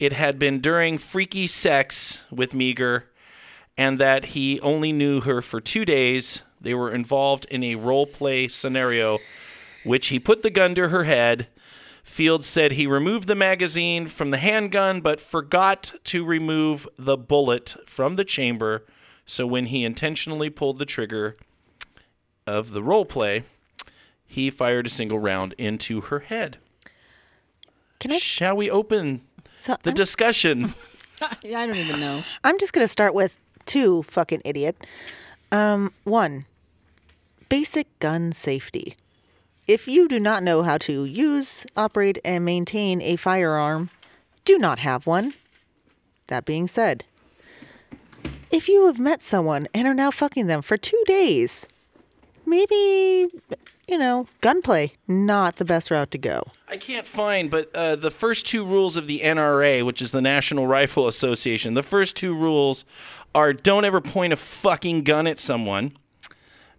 it 0.00 0.12
had 0.12 0.38
been 0.38 0.60
during 0.60 0.98
freaky 0.98 1.46
sex 1.46 2.22
with 2.32 2.54
Meager 2.54 3.10
and 3.78 3.98
that 3.98 4.26
he 4.26 4.60
only 4.60 4.92
knew 4.92 5.20
her 5.22 5.40
for 5.40 5.60
two 5.60 5.84
days. 5.86 6.42
They 6.60 6.74
were 6.74 6.92
involved 6.92 7.46
in 7.46 7.62
a 7.62 7.76
role 7.76 8.06
play 8.06 8.48
scenario, 8.48 9.20
which 9.84 10.08
he 10.08 10.18
put 10.18 10.42
the 10.42 10.50
gun 10.50 10.74
to 10.74 10.88
her 10.88 11.04
head. 11.04 11.46
Fields 12.02 12.46
said 12.46 12.72
he 12.72 12.86
removed 12.86 13.28
the 13.28 13.34
magazine 13.34 14.06
from 14.08 14.30
the 14.32 14.38
handgun, 14.38 15.00
but 15.00 15.20
forgot 15.20 15.94
to 16.04 16.24
remove 16.24 16.88
the 16.98 17.16
bullet 17.16 17.76
from 17.86 18.16
the 18.16 18.24
chamber. 18.24 18.84
So 19.24 19.46
when 19.46 19.66
he 19.66 19.84
intentionally 19.84 20.50
pulled 20.50 20.78
the 20.78 20.86
trigger 20.86 21.36
of 22.46 22.72
the 22.72 22.82
role 22.82 23.04
play, 23.04 23.44
he 24.26 24.50
fired 24.50 24.86
a 24.86 24.90
single 24.90 25.18
round 25.18 25.54
into 25.58 26.00
her 26.02 26.20
head. 26.20 26.56
Can 28.00 28.10
I? 28.12 28.18
Shall 28.18 28.56
we 28.56 28.70
open 28.70 29.22
So 29.56 29.76
the 29.82 29.90
I'm, 29.90 29.96
discussion? 29.96 30.74
Yeah, 31.42 31.60
I 31.60 31.66
don't 31.66 31.76
even 31.76 32.00
know. 32.00 32.22
I'm 32.42 32.58
just 32.58 32.72
gonna 32.72 32.88
start 32.88 33.12
with 33.14 33.38
two 33.68 34.02
fucking 34.02 34.42
idiot. 34.44 34.76
Um, 35.52 35.92
one, 36.02 36.46
basic 37.48 37.86
gun 38.00 38.32
safety. 38.32 38.96
If 39.68 39.86
you 39.86 40.08
do 40.08 40.18
not 40.18 40.42
know 40.42 40.62
how 40.62 40.78
to 40.78 41.04
use, 41.04 41.66
operate, 41.76 42.18
and 42.24 42.44
maintain 42.44 43.00
a 43.02 43.16
firearm, 43.16 43.90
do 44.44 44.58
not 44.58 44.78
have 44.78 45.06
one. 45.06 45.34
That 46.28 46.44
being 46.44 46.66
said, 46.66 47.04
if 48.50 48.68
you 48.68 48.86
have 48.86 48.98
met 48.98 49.20
someone 49.22 49.68
and 49.74 49.86
are 49.86 49.94
now 49.94 50.10
fucking 50.10 50.46
them 50.46 50.62
for 50.62 50.76
two 50.76 51.02
days, 51.06 51.68
maybe, 52.46 53.28
you 53.86 53.98
know, 53.98 54.26
gunplay, 54.40 54.92
not 55.06 55.56
the 55.56 55.64
best 55.64 55.90
route 55.90 56.10
to 56.12 56.18
go. 56.18 56.44
I 56.66 56.78
can't 56.78 57.06
find, 57.06 57.50
but 57.50 57.74
uh, 57.74 57.96
the 57.96 58.10
first 58.10 58.46
two 58.46 58.64
rules 58.64 58.96
of 58.96 59.06
the 59.06 59.20
NRA, 59.20 59.84
which 59.84 60.00
is 60.00 60.12
the 60.12 60.22
National 60.22 60.66
Rifle 60.66 61.06
Association, 61.06 61.74
the 61.74 61.82
first 61.82 62.16
two 62.16 62.34
rules 62.34 62.84
are 63.34 63.52
don't 63.52 63.84
ever 63.84 64.00
point 64.00 64.32
a 64.32 64.36
fucking 64.36 65.02
gun 65.04 65.26
at 65.26 65.38
someone. 65.38 65.92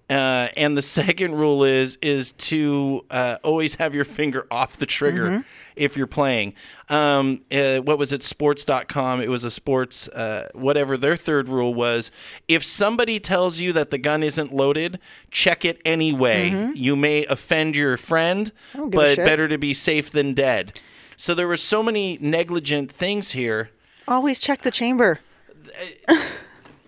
Uh, 0.10 0.48
and 0.58 0.76
the 0.76 0.82
second 1.00 1.36
rule 1.36 1.64
is 1.64 1.98
is 2.02 2.32
to 2.32 3.06
uh, 3.12 3.38
always 3.44 3.76
have 3.76 3.94
your 3.94 4.06
finger 4.06 4.48
off 4.50 4.76
the 4.78 4.88
trigger 4.88 5.46
if 5.76 5.96
you're 5.96 6.08
playing. 6.08 6.54
Um, 6.90 7.42
uh, 7.52 7.78
what 7.78 8.00
was 8.00 8.12
it? 8.12 8.24
Sports.com. 8.24 9.22
It 9.22 9.30
was 9.30 9.44
a 9.44 9.52
sports 9.52 10.08
uh, 10.08 10.50
whatever. 10.54 10.98
Their 10.98 11.16
third 11.16 11.48
rule 11.48 11.76
was 11.76 12.10
if 12.48 12.64
somebody 12.64 13.20
tells 13.20 13.60
you 13.60 13.72
that 13.74 13.92
the 13.92 14.00
gun 14.00 14.24
isn't 14.24 14.52
loaded, 14.52 15.00
check 15.30 15.64
it 15.64 15.80
anyway. 15.86 16.72
You 16.74 16.96
may 16.96 17.26
offend 17.26 17.76
your 17.76 17.96
friend, 17.96 18.52
don't 18.74 18.90
give 18.90 19.00
a 19.00 19.16
but 19.16 19.18
better 19.18 19.48
to 19.48 19.60
be 19.60 19.76
safe 19.76 20.10
than 20.10 20.34
dead. 20.34 20.82
So 21.16 21.36
there 21.36 21.48
were 21.48 21.58
so 21.58 21.84
many 21.84 22.18
negligent 22.20 22.92
things 22.92 23.32
here. 23.32 23.70
Always 24.08 24.40
check 24.40 24.64
the 24.64 24.72
chamber. 24.72 25.20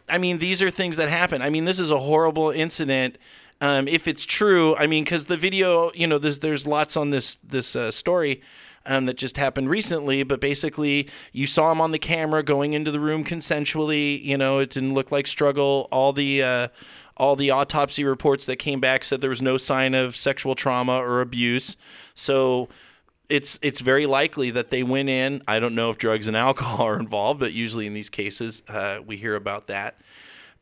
I 0.09 0.17
mean, 0.17 0.39
these 0.39 0.61
are 0.61 0.69
things 0.69 0.97
that 0.97 1.09
happen. 1.09 1.41
I 1.41 1.49
mean, 1.49 1.65
this 1.65 1.79
is 1.79 1.89
a 1.89 1.99
horrible 1.99 2.51
incident. 2.51 3.17
Um, 3.61 3.87
if 3.87 4.07
it's 4.07 4.25
true, 4.25 4.75
I 4.75 4.87
mean, 4.87 5.03
because 5.03 5.25
the 5.25 5.37
video, 5.37 5.91
you 5.93 6.07
know, 6.07 6.17
there's 6.17 6.39
there's 6.39 6.67
lots 6.67 6.97
on 6.97 7.11
this 7.11 7.35
this 7.35 7.75
uh, 7.75 7.91
story 7.91 8.41
um, 8.85 9.05
that 9.05 9.17
just 9.17 9.37
happened 9.37 9.69
recently. 9.69 10.23
But 10.23 10.41
basically, 10.41 11.07
you 11.31 11.45
saw 11.45 11.71
him 11.71 11.79
on 11.79 11.91
the 11.91 11.99
camera 11.99 12.43
going 12.43 12.73
into 12.73 12.91
the 12.91 12.99
room 12.99 13.23
consensually. 13.23 14.21
You 14.23 14.37
know, 14.37 14.59
it 14.59 14.71
didn't 14.71 14.93
look 14.93 15.11
like 15.11 15.27
struggle. 15.27 15.87
All 15.91 16.11
the 16.11 16.43
uh, 16.43 16.67
all 17.17 17.35
the 17.35 17.51
autopsy 17.51 18.03
reports 18.03 18.45
that 18.47 18.57
came 18.57 18.79
back 18.79 19.03
said 19.03 19.21
there 19.21 19.29
was 19.29 19.41
no 19.41 19.57
sign 19.57 19.93
of 19.93 20.17
sexual 20.17 20.55
trauma 20.55 20.97
or 20.97 21.21
abuse. 21.21 21.77
So 22.15 22.67
it's 23.31 23.57
it's 23.61 23.79
very 23.79 24.05
likely 24.05 24.51
that 24.51 24.69
they 24.69 24.83
went 24.83 25.09
in. 25.09 25.41
I 25.47 25.59
don't 25.59 25.73
know 25.73 25.89
if 25.89 25.97
drugs 25.97 26.27
and 26.27 26.35
alcohol 26.47 26.85
are 26.85 26.99
involved, 26.99 27.39
but 27.39 27.53
usually 27.53 27.87
in 27.87 27.93
these 27.93 28.09
cases 28.09 28.61
uh, 28.67 28.99
we 29.05 29.17
hear 29.17 29.35
about 29.35 29.67
that. 29.67 29.99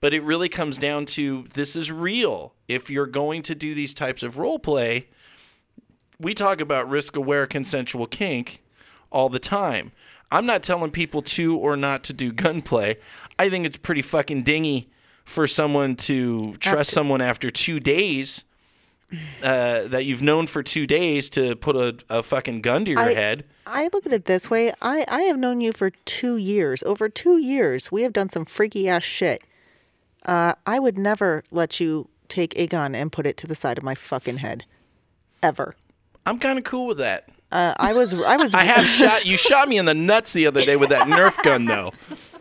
But 0.02 0.14
it 0.14 0.24
really 0.24 0.48
comes 0.48 0.78
down 0.78 1.06
to 1.08 1.46
this 1.54 1.76
is 1.76 1.92
real. 1.92 2.54
If 2.70 2.90
you're 2.90 3.08
going 3.08 3.42
to 3.44 3.56
do 3.56 3.74
these 3.74 3.94
types 3.94 4.24
of 4.24 4.38
role 4.38 4.60
play, 4.60 5.08
we 6.20 6.34
talk 6.34 6.62
about 6.62 6.90
risk 6.90 7.18
aware 7.18 7.46
consensual 7.48 8.08
kink 8.08 8.64
all 9.12 9.28
the 9.28 9.40
time. 9.40 9.92
I'm 10.32 10.46
not 10.46 10.64
telling 10.64 10.92
people 10.92 11.22
to 11.24 11.58
or 11.58 11.76
not 11.76 12.04
to 12.04 12.14
do 12.14 12.32
gunplay. 12.32 12.98
I 13.38 13.50
think 13.50 13.66
it's 13.66 13.78
pretty 13.78 14.04
fucking 14.04 14.44
dingy 14.44 14.90
for 15.26 15.48
someone 15.48 15.96
to 15.96 16.56
trust 16.58 16.92
someone 16.92 17.20
after 17.20 17.50
two 17.50 17.80
days 17.80 18.46
uh, 19.44 19.88
that 19.88 20.06
you've 20.06 20.22
known 20.22 20.48
for 20.48 20.62
two 20.64 20.86
days 20.86 21.30
to 21.32 21.56
put 21.56 21.76
a, 21.76 21.98
a 22.10 22.24
fucking 22.24 22.62
gun 22.62 22.86
to 22.86 22.92
your 22.92 23.00
I- 23.00 23.14
head. 23.14 23.46
I 23.66 23.90
look 23.94 24.06
at 24.06 24.14
it 24.14 24.26
this 24.26 24.50
way. 24.50 24.74
I, 24.82 25.06
I 25.08 25.22
have 25.24 25.38
known 25.38 25.62
you 25.62 25.72
for 25.72 25.92
two 26.06 26.38
years. 26.38 26.82
Over 26.84 27.08
two 27.08 27.38
years, 27.38 27.92
we 27.92 28.02
have 28.02 28.14
done 28.14 28.30
some 28.30 28.46
freaky 28.46 28.90
ass 28.90 29.04
shit. 29.04 29.44
Uh, 30.26 30.54
I 30.66 30.80
would 30.80 30.98
never 30.98 31.44
let 31.52 31.80
you 31.80 32.10
take 32.28 32.58
a 32.58 32.66
gun 32.68 32.96
and 32.96 33.12
put 33.12 33.26
it 33.28 33.38
to 33.38 33.48
the 33.48 33.56
side 33.56 33.78
of 33.78 33.84
my 33.84 33.94
fucking 33.96 34.38
head. 34.38 34.66
Ever. 35.44 35.76
I'm 36.26 36.40
kind 36.40 36.58
of 36.58 36.64
cool 36.66 36.88
with 36.88 36.98
that. 36.98 37.30
Uh, 37.52 37.74
I 37.78 37.94
was, 37.94 38.14
I 38.14 38.38
was, 38.38 38.54
I 38.56 38.64
have 38.64 38.86
shot 38.86 39.26
you 39.26 39.38
shot 39.38 39.68
me 39.70 39.78
in 39.78 39.86
the 39.86 39.94
nuts 39.94 40.34
the 40.34 40.46
other 40.48 40.64
day 40.64 40.76
with 40.76 40.90
that 40.90 41.08
Nerf 41.08 41.42
gun 41.44 41.66
though, 41.66 41.94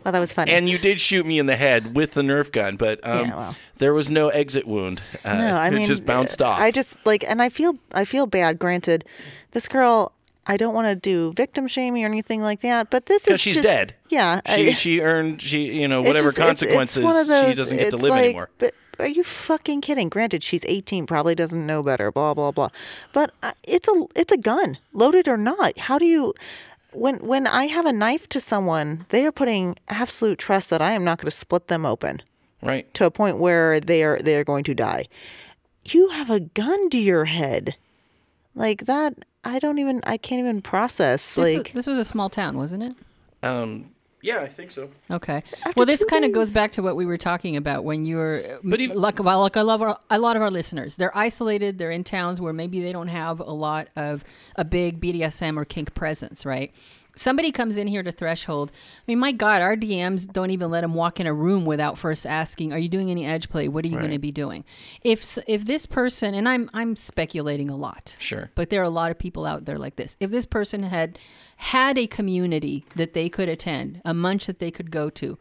well, 0.03 0.11
that 0.11 0.19
was 0.19 0.33
funny. 0.33 0.51
and 0.51 0.67
you 0.69 0.77
did 0.77 0.99
shoot 1.01 1.25
me 1.25 1.39
in 1.39 1.45
the 1.45 1.55
head 1.55 1.95
with 1.95 2.11
the 2.11 2.21
Nerf 2.21 2.51
gun, 2.51 2.77
but 2.77 2.99
um, 3.03 3.27
Yeah, 3.27 3.35
well. 3.35 3.55
there 3.77 3.93
was 3.93 4.09
no 4.09 4.29
exit 4.29 4.67
wound. 4.67 5.01
Uh, 5.25 5.33
no, 5.35 5.55
I 5.55 5.67
it 5.67 5.73
mean, 5.73 5.85
just 5.85 6.05
bounced 6.05 6.41
uh, 6.41 6.47
off. 6.47 6.59
I 6.59 6.71
just 6.71 6.97
like, 7.05 7.23
and 7.29 7.41
I 7.41 7.49
feel, 7.49 7.75
I 7.93 8.05
feel 8.05 8.25
bad. 8.27 8.59
Granted, 8.59 9.05
this 9.51 9.67
girl, 9.67 10.11
I 10.47 10.57
don't 10.57 10.73
want 10.73 10.87
to 10.87 10.95
do 10.95 11.33
victim 11.33 11.67
shaming 11.67 12.03
or 12.03 12.07
anything 12.07 12.41
like 12.41 12.61
that, 12.61 12.89
but 12.89 13.05
this 13.07 13.27
is 13.27 13.39
she's 13.39 13.55
just- 13.55 13.63
dead. 13.67 13.93
Yeah, 14.09 14.41
she 14.55 14.69
I- 14.69 14.73
she 14.73 15.01
earned 15.01 15.41
she 15.41 15.65
you 15.79 15.87
know 15.87 15.99
It's 16.01 16.07
whatever 16.07 16.27
just- 16.31 16.39
it's- 16.39 16.51
it's 16.53 16.61
consequences 16.61 17.03
one 17.03 17.15
of 17.15 17.25
she 17.25 17.29
those- 17.31 17.55
doesn't 17.57 17.77
get 17.77 17.89
to 17.91 17.95
it's 17.95 18.03
live 18.03 18.09
like, 18.11 18.23
anymore. 18.25 18.49
But 18.57 18.73
are 18.97 19.07
you 19.07 19.23
fucking 19.23 19.79
kidding? 19.81 20.09
Granted, 20.09 20.43
she's 20.43 20.65
18, 20.65 21.05
probably 21.05 21.33
doesn't 21.35 21.65
know 21.65 21.81
better. 21.83 22.11
Blah 22.11 22.33
blah 22.33 22.51
blah. 22.51 22.69
But 23.13 23.31
uh, 23.43 23.51
it's 23.63 23.87
a 23.87 24.05
it's 24.15 24.31
a 24.33 24.37
gun, 24.37 24.77
loaded 24.91 25.27
or 25.27 25.37
not. 25.37 25.77
How 25.77 25.97
do 25.99 26.05
you? 26.05 26.33
When 26.91 27.17
when 27.17 27.45
I 27.47 27.65
have 27.65 27.85
a 27.85 27.93
knife 27.93 28.27
to 28.29 28.39
someone, 28.41 29.05
they 29.09 29.25
are 29.25 29.31
putting 29.31 29.75
absolute 29.89 30.39
trust 30.39 30.69
that 30.71 30.81
I 30.81 30.91
am 30.93 31.03
not 31.03 31.17
going 31.19 31.25
to 31.29 31.31
split 31.31 31.67
them 31.67 31.85
open 31.85 32.21
Right. 32.61 32.91
to 32.95 33.05
a 33.05 33.11
point 33.11 33.39
where 33.39 33.79
they 33.79 34.03
are 34.03 34.19
they 34.19 34.35
are 34.35 34.43
going 34.43 34.63
to 34.65 34.73
die. 34.73 35.05
You 35.85 36.09
have 36.09 36.29
a 36.29 36.39
gun 36.39 36.89
to 36.89 36.97
your 36.97 37.25
head, 37.25 37.75
like 38.55 38.85
that. 38.85 39.13
I 39.43 39.59
don't 39.59 39.79
even. 39.79 40.01
I 40.05 40.17
can't 40.17 40.39
even 40.39 40.61
process. 40.61 41.35
This, 41.35 41.55
like 41.55 41.65
was, 41.67 41.73
this 41.73 41.87
was 41.87 41.97
a 41.99 42.03
small 42.03 42.29
town, 42.29 42.57
wasn't 42.57 42.83
it? 42.83 42.95
Um, 43.41 43.91
Yeah, 44.21 44.39
I 44.41 44.47
think 44.49 44.71
so. 44.71 44.89
Okay. 45.09 45.43
well, 45.77 45.85
this 45.85 46.01
two 46.01 46.05
kind 46.07 46.25
of 46.25 46.33
goes 46.33 46.51
back 46.51 46.73
to 46.73 46.81
what 46.81 46.95
we 46.97 47.05
were 47.05 47.17
talking 47.17 47.55
about 47.55 47.85
when 47.85 48.03
you're, 48.03 48.41
But 48.41 48.59
but 48.71 48.81
even- 48.81 48.97
like, 48.99 49.23
well, 49.23 49.39
like 49.41 49.55
I 49.55 49.61
love 49.61 49.81
our, 49.81 49.97
a 50.09 50.19
lot 50.19 50.35
of 50.35 50.41
our 50.41 50.51
listeners. 50.51 50.97
They're 50.97 51.15
isolated. 51.17 51.77
They're 51.77 51.91
in 51.91 52.03
towns 52.03 52.41
where 52.41 52.51
maybe 52.51 52.81
they 52.81 52.91
don't 52.91 53.07
have 53.07 53.39
a 53.39 53.51
lot 53.51 53.87
of 53.95 54.25
a 54.57 54.65
big 54.65 54.99
BDSM 54.99 55.55
or 55.57 55.63
kink 55.63 55.93
presence, 55.93 56.45
right? 56.45 56.73
Somebody 57.19 57.51
comes 57.51 57.75
in 57.75 57.87
here 57.87 58.01
to 58.01 58.13
Threshold. 58.13 58.71
I 58.73 59.03
mean, 59.05 59.19
my 59.19 59.33
God, 59.33 59.61
our 59.61 59.75
DMs 59.75 60.25
don't 60.25 60.51
even 60.51 60.71
let 60.71 60.81
them 60.81 60.93
walk 60.93 61.19
in 61.19 61.27
a 61.27 61.33
room 61.33 61.65
without 61.65 61.97
first 61.97 62.25
asking, 62.25 62.71
"Are 62.71 62.79
you 62.79 62.87
doing 62.87 63.11
any 63.11 63.25
edge 63.25 63.49
play? 63.49 63.67
What 63.67 63.83
are 63.83 63.89
you 63.89 63.97
going 63.97 64.11
to 64.11 64.19
be 64.19 64.31
doing?" 64.31 64.63
If 65.03 65.37
if 65.45 65.65
this 65.65 65.85
person, 65.85 66.33
and 66.33 66.47
I'm 66.47 66.69
I'm 66.73 66.95
speculating 66.95 67.69
a 67.69 67.75
lot, 67.75 68.15
Sure. 68.19 68.51
but 68.55 68.69
there 68.69 68.79
are 68.79 68.85
a 68.85 68.89
lot 68.89 69.11
of 69.11 69.19
people 69.19 69.45
out 69.45 69.65
there 69.65 69.77
like 69.77 69.97
this. 69.97 70.15
If 70.21 70.31
this 70.31 70.45
person 70.45 70.83
had 70.83 71.19
had 71.57 71.97
a 71.97 72.07
community 72.07 72.85
that 72.95 73.11
they 73.11 73.27
could 73.27 73.49
attend, 73.49 74.01
a 74.05 74.13
munch 74.13 74.45
that 74.45 74.59
they 74.59 74.71
could 74.71 74.89
go 74.89 75.09
to, 75.09 75.37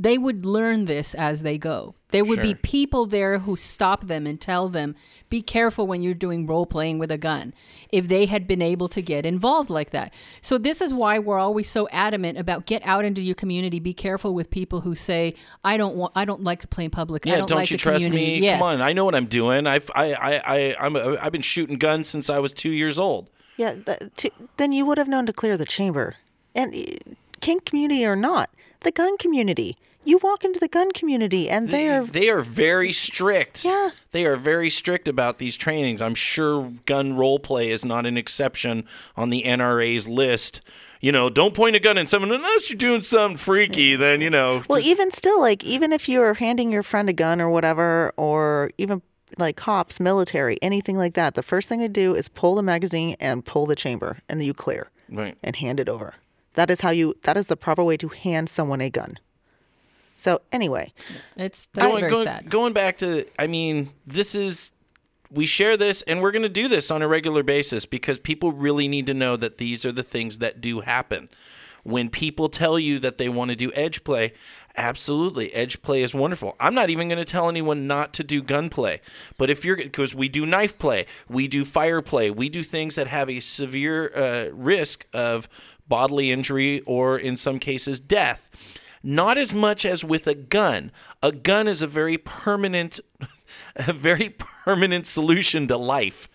they 0.00 0.16
would 0.16 0.46
learn 0.46 0.84
this 0.84 1.12
as 1.12 1.42
they 1.42 1.58
go. 1.58 1.94
There 2.10 2.24
would 2.24 2.40
be 2.40 2.54
people 2.54 3.04
there 3.04 3.40
who 3.40 3.56
stop 3.56 4.06
them 4.06 4.26
and 4.26 4.40
tell 4.40 4.68
them, 4.70 4.94
be 5.28 5.42
careful 5.42 5.86
when 5.86 6.00
you're 6.00 6.14
doing 6.14 6.46
role 6.46 6.64
playing 6.64 6.98
with 6.98 7.10
a 7.10 7.18
gun, 7.18 7.52
if 7.90 8.08
they 8.08 8.24
had 8.26 8.46
been 8.46 8.62
able 8.62 8.88
to 8.90 9.02
get 9.02 9.26
involved 9.26 9.68
like 9.68 9.90
that. 9.90 10.14
So, 10.40 10.56
this 10.56 10.80
is 10.80 10.94
why 10.94 11.18
we're 11.18 11.38
always 11.38 11.68
so 11.68 11.86
adamant 11.90 12.38
about 12.38 12.64
get 12.64 12.80
out 12.86 13.04
into 13.04 13.20
your 13.20 13.34
community. 13.34 13.78
Be 13.80 13.92
careful 13.92 14.32
with 14.34 14.48
people 14.50 14.82
who 14.82 14.94
say, 14.94 15.34
I 15.64 15.76
don't 15.76 15.96
want, 15.96 16.12
I 16.14 16.24
don't 16.24 16.42
like 16.42 16.60
to 16.62 16.68
play 16.68 16.84
in 16.84 16.90
public. 16.90 17.26
I 17.26 17.30
Yeah, 17.30 17.36
don't, 17.38 17.48
don't, 17.48 17.58
like 17.58 17.70
you 17.70 17.76
the 17.76 17.82
trust 17.82 18.04
community. 18.06 18.40
me? 18.40 18.46
Yes. 18.46 18.60
Come 18.60 18.68
on, 18.68 18.80
I 18.80 18.92
know 18.94 19.04
what 19.04 19.14
I'm 19.16 19.26
doing. 19.26 19.66
I've 19.66 19.90
I 19.94 20.12
I 20.14 20.56
I 20.56 20.76
I'm 20.80 20.96
a, 20.96 21.16
I've 21.20 21.32
been 21.32 21.42
shooting 21.42 21.76
guns 21.76 22.08
since 22.08 22.30
I 22.30 22.38
was 22.38 22.54
two 22.54 22.70
years 22.70 22.98
old. 22.98 23.28
Yeah, 23.58 23.74
th- 23.74 23.98
t- 24.16 24.32
then 24.56 24.72
you 24.72 24.86
would 24.86 24.96
have 24.98 25.08
known 25.08 25.26
to 25.26 25.32
clear 25.32 25.56
the 25.58 25.66
chamber. 25.66 26.14
And 26.54 26.72
eh, 26.74 26.96
kink 27.40 27.64
community 27.66 28.06
or 28.06 28.16
not, 28.16 28.48
the 28.80 28.92
gun 28.92 29.18
community. 29.18 29.76
You 30.04 30.18
walk 30.22 30.44
into 30.44 30.58
the 30.58 30.68
gun 30.68 30.92
community 30.92 31.50
and 31.50 31.68
they 31.68 31.88
are 31.88 32.04
They 32.04 32.28
are 32.30 32.40
very 32.40 32.92
strict. 32.92 33.64
Yeah. 33.64 33.90
They 34.12 34.24
are 34.24 34.36
very 34.36 34.70
strict 34.70 35.06
about 35.06 35.38
these 35.38 35.56
trainings. 35.56 36.00
I'm 36.00 36.14
sure 36.14 36.72
gun 36.86 37.14
role 37.16 37.38
play 37.38 37.70
is 37.70 37.84
not 37.84 38.06
an 38.06 38.16
exception 38.16 38.84
on 39.16 39.30
the 39.30 39.42
NRA's 39.42 40.08
list. 40.08 40.60
You 41.00 41.12
know, 41.12 41.28
don't 41.28 41.54
point 41.54 41.76
a 41.76 41.80
gun 41.80 41.98
at 41.98 42.08
someone 42.08 42.32
unless 42.32 42.70
you're 42.70 42.76
doing 42.78 43.02
something 43.02 43.36
freaky. 43.36 43.96
Then 43.96 44.20
you 44.20 44.30
know. 44.30 44.62
Well, 44.68 44.80
even 44.80 45.10
still, 45.10 45.40
like 45.40 45.62
even 45.62 45.92
if 45.92 46.08
you're 46.08 46.34
handing 46.34 46.72
your 46.72 46.82
friend 46.82 47.08
a 47.08 47.12
gun 47.12 47.40
or 47.40 47.50
whatever, 47.50 48.12
or 48.16 48.70
even 48.78 49.02
like 49.36 49.56
cops, 49.56 50.00
military, 50.00 50.56
anything 50.62 50.96
like 50.96 51.14
that, 51.14 51.34
the 51.34 51.42
first 51.42 51.68
thing 51.68 51.78
they 51.80 51.86
do 51.88 52.14
is 52.14 52.28
pull 52.28 52.54
the 52.56 52.62
magazine 52.62 53.14
and 53.20 53.44
pull 53.44 53.66
the 53.66 53.76
chamber, 53.76 54.18
and 54.28 54.40
then 54.40 54.46
you 54.46 54.54
clear 54.54 54.88
Right. 55.10 55.36
and 55.44 55.54
hand 55.56 55.78
it 55.78 55.88
over. 55.88 56.14
That 56.54 56.70
is 56.70 56.80
how 56.80 56.90
you. 56.90 57.14
That 57.22 57.36
is 57.36 57.46
the 57.48 57.56
proper 57.56 57.84
way 57.84 57.96
to 57.98 58.08
hand 58.08 58.48
someone 58.48 58.80
a 58.80 58.90
gun. 58.90 59.18
So 60.18 60.42
anyway, 60.52 60.92
It's 61.36 61.68
that's 61.72 61.86
going, 61.86 62.00
very 62.00 62.10
going, 62.12 62.24
sad. 62.24 62.50
going 62.50 62.72
back 62.74 62.98
to, 62.98 63.24
I 63.38 63.46
mean, 63.46 63.90
this 64.06 64.34
is, 64.34 64.72
we 65.30 65.46
share 65.46 65.76
this 65.76 66.02
and 66.02 66.20
we're 66.20 66.32
going 66.32 66.42
to 66.42 66.48
do 66.48 66.68
this 66.68 66.90
on 66.90 67.02
a 67.02 67.08
regular 67.08 67.42
basis 67.42 67.86
because 67.86 68.18
people 68.18 68.52
really 68.52 68.88
need 68.88 69.06
to 69.06 69.14
know 69.14 69.36
that 69.36 69.58
these 69.58 69.84
are 69.84 69.92
the 69.92 70.02
things 70.02 70.38
that 70.38 70.60
do 70.60 70.80
happen. 70.80 71.28
When 71.84 72.10
people 72.10 72.48
tell 72.48 72.78
you 72.78 72.98
that 72.98 73.16
they 73.16 73.28
want 73.28 73.50
to 73.50 73.56
do 73.56 73.70
edge 73.74 74.02
play, 74.04 74.32
absolutely, 74.76 75.54
edge 75.54 75.80
play 75.82 76.02
is 76.02 76.12
wonderful. 76.14 76.56
I'm 76.58 76.74
not 76.74 76.90
even 76.90 77.08
going 77.08 77.18
to 77.18 77.24
tell 77.24 77.48
anyone 77.48 77.86
not 77.86 78.12
to 78.14 78.24
do 78.24 78.42
gun 78.42 78.68
play. 78.68 79.00
But 79.38 79.48
if 79.50 79.64
you're, 79.64 79.76
because 79.76 80.14
we 80.14 80.28
do 80.28 80.44
knife 80.44 80.78
play, 80.78 81.06
we 81.28 81.46
do 81.46 81.64
fire 81.64 82.02
play, 82.02 82.30
we 82.30 82.48
do 82.48 82.64
things 82.64 82.96
that 82.96 83.06
have 83.06 83.30
a 83.30 83.40
severe 83.40 84.12
uh, 84.14 84.50
risk 84.52 85.06
of 85.12 85.48
bodily 85.86 86.32
injury 86.32 86.80
or 86.80 87.16
in 87.16 87.36
some 87.36 87.58
cases 87.58 88.00
death. 88.00 88.50
Not 89.08 89.38
as 89.38 89.54
much 89.54 89.86
as 89.86 90.04
with 90.04 90.26
a 90.26 90.34
gun. 90.34 90.92
A 91.22 91.32
gun 91.32 91.66
is 91.66 91.80
a 91.80 91.86
very 91.86 92.18
permanent, 92.18 93.00
a 93.76 93.94
very 93.94 94.28
permanent 94.28 95.06
solution 95.06 95.66
to 95.68 95.78
life 95.78 96.28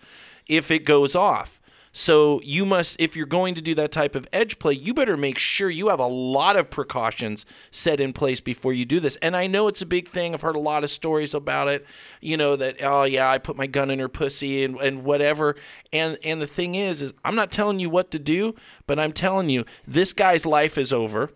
if 0.48 0.72
it 0.72 0.84
goes 0.84 1.14
off. 1.14 1.60
So 1.92 2.40
you 2.42 2.64
must, 2.64 2.96
if 2.98 3.14
you're 3.14 3.26
going 3.26 3.54
to 3.54 3.62
do 3.62 3.76
that 3.76 3.92
type 3.92 4.16
of 4.16 4.26
edge 4.32 4.58
play, 4.58 4.72
you 4.72 4.92
better 4.92 5.16
make 5.16 5.38
sure 5.38 5.70
you 5.70 5.86
have 5.90 6.00
a 6.00 6.08
lot 6.08 6.56
of 6.56 6.68
precautions 6.68 7.46
set 7.70 8.00
in 8.00 8.12
place 8.12 8.40
before 8.40 8.72
you 8.72 8.84
do 8.84 8.98
this. 8.98 9.14
And 9.22 9.36
I 9.36 9.46
know 9.46 9.68
it's 9.68 9.80
a 9.82 9.86
big 9.86 10.08
thing. 10.08 10.34
I've 10.34 10.42
heard 10.42 10.56
a 10.56 10.58
lot 10.58 10.82
of 10.82 10.90
stories 10.90 11.32
about 11.32 11.68
it. 11.68 11.86
You 12.20 12.36
know 12.36 12.56
that 12.56 12.82
oh 12.82 13.04
yeah, 13.04 13.30
I 13.30 13.38
put 13.38 13.54
my 13.54 13.68
gun 13.68 13.88
in 13.88 14.00
her 14.00 14.08
pussy 14.08 14.64
and, 14.64 14.80
and 14.80 15.04
whatever. 15.04 15.54
And 15.92 16.18
and 16.24 16.42
the 16.42 16.48
thing 16.48 16.74
is, 16.74 17.02
is 17.02 17.14
I'm 17.24 17.36
not 17.36 17.52
telling 17.52 17.78
you 17.78 17.88
what 17.88 18.10
to 18.10 18.18
do, 18.18 18.56
but 18.88 18.98
I'm 18.98 19.12
telling 19.12 19.48
you 19.48 19.64
this 19.86 20.12
guy's 20.12 20.44
life 20.44 20.76
is 20.76 20.92
over. 20.92 21.30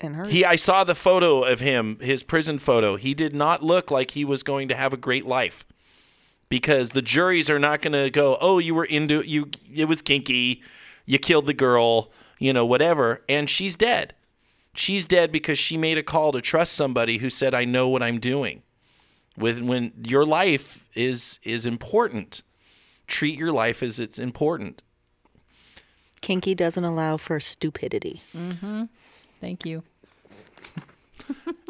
And 0.00 0.16
her. 0.16 0.24
He, 0.26 0.44
I 0.44 0.56
saw 0.56 0.84
the 0.84 0.94
photo 0.94 1.42
of 1.42 1.60
him, 1.60 1.98
his 2.00 2.22
prison 2.22 2.58
photo. 2.58 2.96
He 2.96 3.14
did 3.14 3.34
not 3.34 3.62
look 3.62 3.90
like 3.90 4.12
he 4.12 4.24
was 4.24 4.42
going 4.42 4.68
to 4.68 4.74
have 4.74 4.92
a 4.92 4.98
great 4.98 5.26
life, 5.26 5.64
because 6.48 6.90
the 6.90 7.02
juries 7.02 7.48
are 7.48 7.58
not 7.58 7.82
going 7.82 7.92
to 7.92 8.10
go, 8.10 8.36
"Oh, 8.40 8.58
you 8.58 8.74
were 8.74 8.84
into 8.84 9.22
you. 9.22 9.50
It 9.72 9.86
was 9.86 10.02
kinky. 10.02 10.62
You 11.06 11.18
killed 11.18 11.46
the 11.46 11.54
girl. 11.54 12.10
You 12.38 12.52
know, 12.52 12.66
whatever." 12.66 13.22
And 13.28 13.48
she's 13.48 13.76
dead. 13.76 14.14
She's 14.74 15.06
dead 15.06 15.30
because 15.30 15.58
she 15.58 15.76
made 15.76 15.98
a 15.98 16.02
call 16.02 16.32
to 16.32 16.40
trust 16.40 16.72
somebody 16.72 17.18
who 17.18 17.30
said, 17.30 17.54
"I 17.54 17.64
know 17.64 17.88
what 17.88 18.02
I'm 18.02 18.18
doing." 18.18 18.62
With 19.36 19.60
when 19.60 19.92
your 20.06 20.24
life 20.24 20.86
is 20.94 21.40
is 21.42 21.66
important, 21.66 22.42
treat 23.06 23.38
your 23.38 23.52
life 23.52 23.82
as 23.82 23.98
it's 23.98 24.18
important. 24.18 24.82
Kinky 26.20 26.54
doesn't 26.54 26.84
allow 26.84 27.16
for 27.16 27.38
stupidity. 27.40 28.22
Mm-hmm. 28.34 28.84
Thank 29.44 29.66
you. 29.66 29.82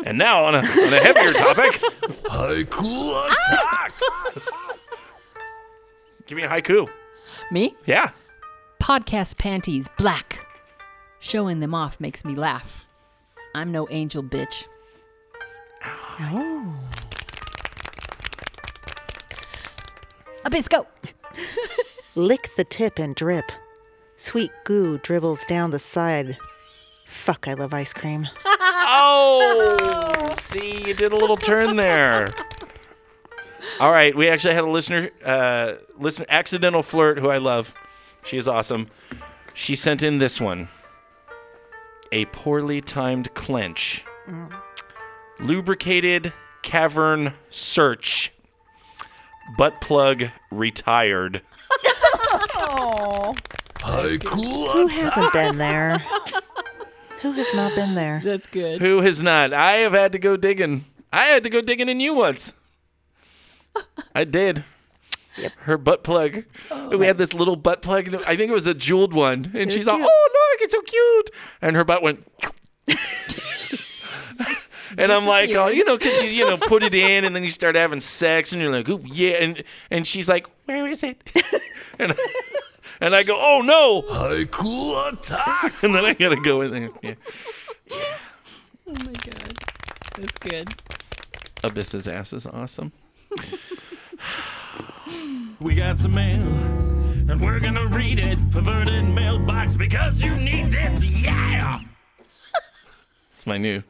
And 0.06 0.16
now 0.16 0.44
on 0.44 0.54
a 0.54 0.58
on 0.58 0.92
a 0.92 1.00
heavier 1.00 1.32
topic, 1.32 1.72
Haiku 2.22 3.26
attack! 3.26 3.92
give 6.26 6.36
me 6.36 6.44
a 6.44 6.48
haiku. 6.48 6.88
Me? 7.50 7.74
Yeah. 7.84 8.12
Podcast 8.80 9.38
panties 9.38 9.88
black. 9.98 10.46
Showing 11.18 11.58
them 11.58 11.74
off 11.74 11.98
makes 11.98 12.24
me 12.24 12.36
laugh. 12.36 12.86
I'm 13.56 13.72
no 13.72 13.88
angel 13.90 14.22
bitch. 14.22 14.66
Oh. 16.20 16.76
Abisco. 20.46 20.86
Lick 22.14 22.50
the 22.56 22.62
tip 22.62 23.00
and 23.00 23.16
drip. 23.16 23.50
Sweet 24.16 24.52
goo 24.62 24.98
dribbles 24.98 25.44
down 25.46 25.72
the 25.72 25.80
side. 25.80 26.38
Fuck, 27.14 27.48
I 27.48 27.54
love 27.54 27.72
ice 27.72 27.92
cream. 27.92 28.28
Oh, 28.96 30.28
see, 30.36 30.82
you 30.86 30.94
did 30.94 31.12
a 31.12 31.16
little 31.16 31.36
turn 31.36 31.76
there. 31.76 32.28
All 33.80 33.90
right, 33.90 34.14
we 34.14 34.28
actually 34.28 34.54
had 34.54 34.62
a 34.64 34.70
listener, 34.70 35.10
uh, 35.24 35.74
listener, 35.98 36.26
accidental 36.28 36.82
flirt, 36.82 37.18
who 37.18 37.28
I 37.28 37.38
love. 37.38 37.74
She 38.24 38.36
is 38.36 38.46
awesome. 38.46 38.88
She 39.52 39.74
sent 39.74 40.02
in 40.02 40.18
this 40.18 40.40
one: 40.40 40.68
a 42.12 42.26
poorly 42.26 42.80
timed 42.80 43.34
clench, 43.34 44.04
lubricated 45.40 46.32
cavern 46.62 47.34
search, 47.50 48.32
butt 49.56 49.80
plug 49.80 50.24
retired. 50.50 51.42
Haiku 53.76 54.68
Who 54.72 54.86
hasn't 54.88 55.32
been 55.32 55.58
there? 55.58 56.04
Who 57.24 57.32
has 57.32 57.52
not 57.54 57.74
been 57.74 57.94
there? 57.94 58.20
That's 58.22 58.46
good. 58.46 58.82
Who 58.82 59.00
has 59.00 59.22
not? 59.22 59.54
I 59.54 59.76
have 59.76 59.94
had 59.94 60.12
to 60.12 60.18
go 60.18 60.36
digging. 60.36 60.84
I 61.10 61.28
had 61.28 61.42
to 61.44 61.48
go 61.48 61.62
digging 61.62 61.88
in 61.88 61.98
you 61.98 62.12
once. 62.12 62.54
I 64.14 64.24
did. 64.24 64.62
Yep. 65.38 65.52
Her 65.60 65.78
butt 65.78 66.04
plug. 66.04 66.44
Oh. 66.70 66.98
we 66.98 67.06
had 67.06 67.16
this 67.16 67.32
little 67.32 67.56
butt 67.56 67.80
plug. 67.80 68.08
and 68.08 68.16
I 68.26 68.36
think 68.36 68.50
it 68.50 68.54
was 68.54 68.66
a 68.66 68.74
jeweled 68.74 69.14
one, 69.14 69.52
and 69.54 69.64
was 69.64 69.74
she's 69.74 69.88
all, 69.88 69.96
cute. 69.96 70.06
"Oh 70.06 70.52
look, 70.52 70.60
it's 70.60 70.74
so 70.74 70.82
cute!" 70.82 71.30
And 71.62 71.76
her 71.76 71.84
butt 71.84 72.02
went. 72.02 72.28
and 74.98 75.10
I'm 75.10 75.24
like, 75.24 75.48
"Oh, 75.52 75.68
you 75.68 75.84
know, 75.84 75.96
because 75.96 76.20
you 76.20 76.28
you 76.28 76.44
know 76.44 76.58
put 76.58 76.82
it 76.82 76.94
in, 76.94 77.24
and 77.24 77.34
then 77.34 77.42
you 77.42 77.48
start 77.48 77.74
having 77.74 78.00
sex, 78.00 78.52
and 78.52 78.60
you're 78.60 78.70
like, 78.70 78.90
"Oh 78.90 79.00
yeah," 79.02 79.36
and 79.36 79.64
and 79.90 80.06
she's 80.06 80.28
like, 80.28 80.46
"Where 80.66 80.86
is 80.86 81.02
it?" 81.02 81.24
and 81.98 82.14
and 83.04 83.14
I 83.14 83.22
go, 83.22 83.36
"Oh 83.38 83.60
no!" 83.60 84.02
Haiku 84.02 85.12
attack! 85.12 85.74
And 85.82 85.94
then 85.94 86.06
I 86.06 86.14
gotta 86.14 86.36
go 86.40 86.62
in 86.62 86.70
there. 86.70 86.90
Yeah. 87.02 87.14
Oh 88.86 88.94
my 89.04 89.12
god. 89.12 89.58
That's 90.16 90.38
good. 90.38 90.68
Abyss's 91.62 92.08
ass 92.08 92.32
is 92.32 92.46
awesome. 92.46 92.92
We 95.60 95.74
got 95.74 95.98
some 95.98 96.14
mail, 96.14 96.40
and 97.28 97.40
we're 97.40 97.60
gonna 97.60 97.86
read 97.86 98.18
it. 98.18 98.38
Perverted 98.50 99.04
mailbox 99.04 99.74
because 99.74 100.22
you 100.22 100.34
need 100.36 100.74
it. 100.74 101.04
Yeah. 101.04 101.80
It's 103.34 103.46
my 103.46 103.58
new, 103.58 103.82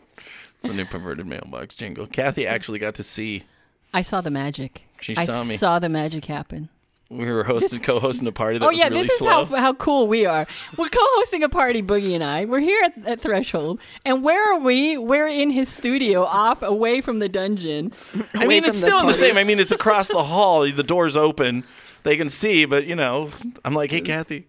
it's 0.56 0.64
a 0.64 0.72
new 0.72 0.84
perverted 0.86 1.26
mailbox 1.26 1.76
jingle. 1.76 2.08
Kathy 2.08 2.44
actually 2.44 2.80
got 2.80 2.96
to 2.96 3.04
see. 3.04 3.44
I 3.92 4.02
saw 4.02 4.20
the 4.20 4.30
magic. 4.30 4.82
She 5.00 5.16
I 5.16 5.26
saw 5.26 5.44
me. 5.44 5.56
saw 5.56 5.78
the 5.78 5.88
magic 5.88 6.24
happen. 6.24 6.70
We 7.16 7.30
were 7.30 7.44
hosting, 7.44 7.80
co-hosting 7.80 8.26
a 8.26 8.32
party 8.32 8.58
that 8.58 8.64
Oh 8.64 8.68
was 8.68 8.78
yeah, 8.78 8.88
really 8.88 9.02
this 9.02 9.12
is 9.12 9.18
slow. 9.18 9.44
how 9.44 9.56
how 9.56 9.74
cool 9.74 10.08
we 10.08 10.26
are. 10.26 10.46
We're 10.76 10.88
co-hosting 10.88 11.42
a 11.42 11.48
party, 11.48 11.82
Boogie 11.82 12.14
and 12.14 12.24
I. 12.24 12.44
We're 12.44 12.60
here 12.60 12.82
at, 12.84 13.06
at 13.06 13.20
Threshold, 13.20 13.78
and 14.04 14.22
where 14.24 14.52
are 14.52 14.58
we? 14.58 14.98
We're 14.98 15.28
in 15.28 15.50
his 15.50 15.68
studio, 15.68 16.24
off 16.24 16.62
away 16.62 17.00
from 17.00 17.20
the 17.20 17.28
dungeon. 17.28 17.92
I 18.34 18.46
mean, 18.46 18.64
it's 18.64 18.80
the 18.80 18.86
still 18.86 19.00
in 19.00 19.06
the 19.06 19.14
same. 19.14 19.36
I 19.36 19.44
mean, 19.44 19.60
it's 19.60 19.72
across 19.72 20.08
the 20.08 20.24
hall. 20.24 20.68
The 20.70 20.82
door's 20.82 21.16
open. 21.16 21.64
They 22.02 22.16
can 22.16 22.28
see, 22.28 22.64
but 22.66 22.86
you 22.86 22.96
know, 22.96 23.30
I'm 23.64 23.74
like, 23.74 23.90
hey, 23.90 24.00
Kathy, 24.02 24.46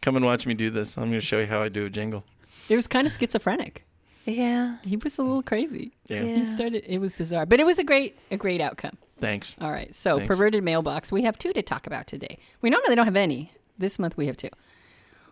come 0.00 0.16
and 0.16 0.24
watch 0.24 0.46
me 0.46 0.54
do 0.54 0.70
this. 0.70 0.96
I'm 0.96 1.04
going 1.10 1.20
to 1.20 1.20
show 1.20 1.38
you 1.40 1.46
how 1.46 1.62
I 1.62 1.68
do 1.68 1.84
a 1.84 1.90
jingle. 1.90 2.24
It 2.68 2.76
was 2.76 2.86
kind 2.86 3.06
of 3.06 3.12
schizophrenic. 3.12 3.84
Yeah. 4.24 4.78
He 4.82 4.96
was 4.96 5.18
a 5.18 5.22
little 5.22 5.42
crazy. 5.42 5.92
Yeah. 6.08 6.22
Yeah. 6.22 6.36
He 6.36 6.44
started. 6.46 6.82
It 6.86 6.98
was 6.98 7.12
bizarre, 7.12 7.44
but 7.44 7.60
it 7.60 7.66
was 7.66 7.78
a 7.78 7.84
great 7.84 8.16
a 8.30 8.36
great 8.38 8.60
outcome. 8.62 8.96
Thanks. 9.24 9.54
All 9.60 9.70
right, 9.70 9.94
so 9.94 10.16
Thanks. 10.16 10.28
perverted 10.28 10.62
mailbox. 10.62 11.10
We 11.10 11.22
have 11.22 11.38
two 11.38 11.52
to 11.52 11.62
talk 11.62 11.86
about 11.86 12.06
today. 12.06 12.38
We 12.60 12.70
normally 12.70 12.94
don't 12.94 13.06
have 13.06 13.16
any. 13.16 13.52
This 13.78 13.98
month 13.98 14.16
we 14.16 14.26
have 14.26 14.36
two. 14.36 14.50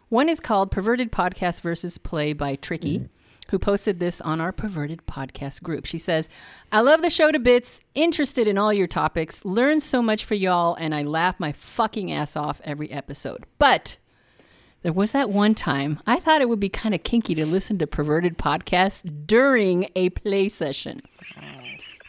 One 0.09 0.29
is 0.29 0.41
called 0.41 0.71
Perverted 0.71 1.11
Podcast 1.11 1.63
versus 1.63 1.97
Play 1.97 2.33
by 2.33 2.57
Tricky, 2.57 3.09
who 3.49 3.59
posted 3.59 3.99
this 3.99 4.21
on 4.21 4.41
our 4.41 4.53
Perverted 4.53 5.07
Podcast 5.07 5.63
group. 5.63 5.87
She 5.87 5.99
says, 5.99 6.29
I 6.71 6.81
love 6.81 7.01
the 7.01 7.09
show 7.09 7.33
to 7.33 7.39
bits, 7.39 7.81
interested 7.95 8.47
in 8.47 8.59
all 8.59 8.73
your 8.73 8.87
topics, 8.87 9.45
learn 9.45 9.81
so 9.81 10.03
much 10.03 10.25
for 10.25 10.35
y'all, 10.35 10.75
and 10.75 10.95
I 10.95 11.03
laugh 11.03 11.41
my 11.41 11.53
fucking 11.53 12.13
ass 12.13 12.37
off 12.37 12.61
every 12.65 12.91
episode. 12.91 13.47
But 13.59 13.97
there 14.83 14.93
was 14.93 15.13
that 15.13 15.31
one 15.31 15.55
time 15.55 16.01
I 16.07 16.19
thought 16.19 16.43
it 16.43 16.49
would 16.49 16.61
be 16.61 16.69
kind 16.69 16.95
of 16.95 17.05
kinky 17.05 17.35
to 17.37 17.47
listen 17.47 17.79
to 17.79 17.87
Perverted 17.87 18.37
Podcasts 18.37 19.27
during 19.27 19.89
a 19.97 20.11
play 20.11 20.49
session. 20.49 21.03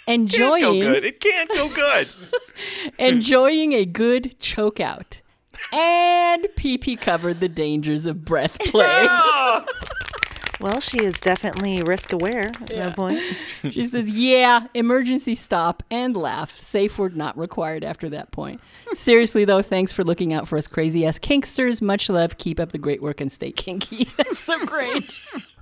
Can't 0.05 0.31
go 0.31 0.55
Enjoying 0.55 0.79
good. 0.79 1.05
It 1.05 1.19
can't 1.19 1.49
go 1.49 1.73
good. 1.73 2.09
enjoying 2.99 3.73
a 3.73 3.85
good 3.85 4.39
choke 4.39 4.79
out. 4.79 5.21
And 5.71 6.43
PP 6.55 6.99
covered 6.99 7.39
the 7.39 7.47
dangers 7.49 8.05
of 8.05 8.25
breath 8.25 8.59
play. 8.59 9.07
Well, 10.63 10.79
she 10.79 11.03
is 11.03 11.19
definitely 11.19 11.81
risk 11.83 12.13
aware 12.13 12.45
at 12.45 12.67
that 12.67 12.95
point. 12.95 13.19
she 13.69 13.85
says, 13.85 14.09
Yeah, 14.09 14.67
emergency 14.73 15.35
stop 15.35 15.83
and 15.91 16.15
laugh. 16.15 16.57
Safe 16.57 16.97
word 16.97 17.17
not 17.17 17.37
required 17.37 17.83
after 17.83 18.07
that 18.11 18.31
point. 18.31 18.61
Seriously, 18.93 19.43
though, 19.43 19.61
thanks 19.61 19.91
for 19.91 20.05
looking 20.05 20.31
out 20.31 20.47
for 20.47 20.57
us 20.57 20.67
crazy 20.67 21.05
ass 21.05 21.19
kinksters. 21.19 21.81
Much 21.81 22.09
love. 22.09 22.37
Keep 22.37 22.61
up 22.61 22.71
the 22.71 22.77
great 22.77 23.01
work 23.01 23.19
and 23.19 23.29
stay 23.29 23.51
kinky. 23.51 24.05
That's 24.17 24.39
so 24.39 24.65
great. 24.65 25.19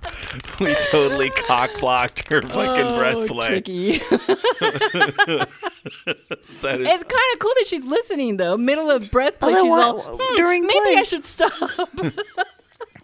we 0.60 0.72
totally 0.76 1.30
cock 1.30 1.70
blocked 1.80 2.28
her 2.28 2.40
fucking 2.40 2.86
Oh, 2.92 2.96
breath 2.96 3.26
play. 3.28 3.48
Tricky. 3.48 3.98
That 6.62 6.80
is 6.80 6.86
It's 6.88 7.02
kind 7.04 7.32
of 7.32 7.38
cool 7.40 7.52
that 7.56 7.64
she's 7.66 7.84
listening, 7.84 8.36
though. 8.36 8.56
Middle 8.56 8.88
of 8.90 9.10
breath 9.10 9.40
play, 9.40 9.48
Although 9.54 9.62
she's 9.62 9.70
why- 9.70 9.82
all, 9.82 10.18
"Hmm, 10.20 10.36
during 10.36 10.62
maybe 10.66 10.78
play- 10.80 10.96
I 10.96 11.02
should 11.02 11.24
stop. 11.24 11.52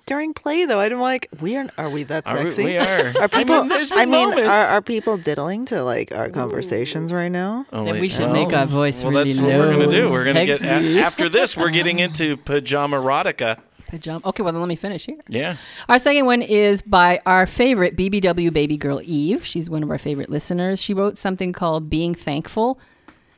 During 0.09 0.33
play, 0.33 0.64
though, 0.64 0.81
I'm 0.81 0.99
like, 1.01 1.29
we 1.40 1.57
are. 1.57 1.68
Are 1.77 1.90
we 1.90 2.03
that 2.05 2.27
Are 2.27 2.42
we- 2.42 2.51
sexy? 2.51 2.64
we 2.64 2.77
are. 2.79 2.83
Are 3.21 3.23
I 3.25 3.27
people? 3.29 3.61
mean, 3.61 3.68
there's 3.68 3.92
I 3.92 3.97
been 4.07 4.11
mean, 4.11 4.33
are, 4.38 4.64
are 4.75 4.81
people 4.83 5.18
diddling 5.18 5.66
to 5.66 5.83
like 5.85 6.12
our 6.12 6.31
conversations 6.31 7.12
right 7.12 7.31
now? 7.31 7.66
Oh, 7.73 7.85
Then 7.85 8.01
we 8.01 8.09
should 8.09 8.29
no. 8.29 8.33
make 8.33 8.53
our 8.55 8.64
voice 8.66 9.05
well, 9.05 9.12
really 9.12 9.33
that's 9.35 9.38
what 9.40 9.49
we're 9.51 9.73
gonna 9.73 9.90
do. 9.90 10.11
We're 10.11 10.25
gonna 10.25 10.47
get 10.47 10.62
a- 10.62 11.01
after 11.09 11.29
this. 11.29 11.57
We're 11.59 11.71
getting 11.71 11.99
into 11.99 12.38
pajama 12.38 12.97
erotica. 12.97 13.61
Pajama. 13.87 14.21
Okay, 14.25 14.42
well, 14.42 14.53
then 14.53 14.61
let 14.62 14.68
me 14.68 14.77
finish 14.77 15.07
here. 15.07 15.18
Yeah. 15.29 15.57
Our 15.88 15.99
second 15.99 16.27
one 16.27 16.42
is 16.42 16.83
by 16.83 17.21
our 17.27 17.47
favorite 17.47 17.97
BBW 17.97 18.53
baby 18.53 18.77
girl, 18.77 19.01
Eve. 19.05 19.44
She's 19.47 19.71
one 19.71 19.83
of 19.83 19.90
our 19.90 19.99
favorite 19.99 20.29
listeners. 20.31 20.81
She 20.83 20.92
wrote 20.94 21.16
something 21.16 21.53
called 21.53 21.88
Being 21.88 22.14
Thankful, 22.14 22.79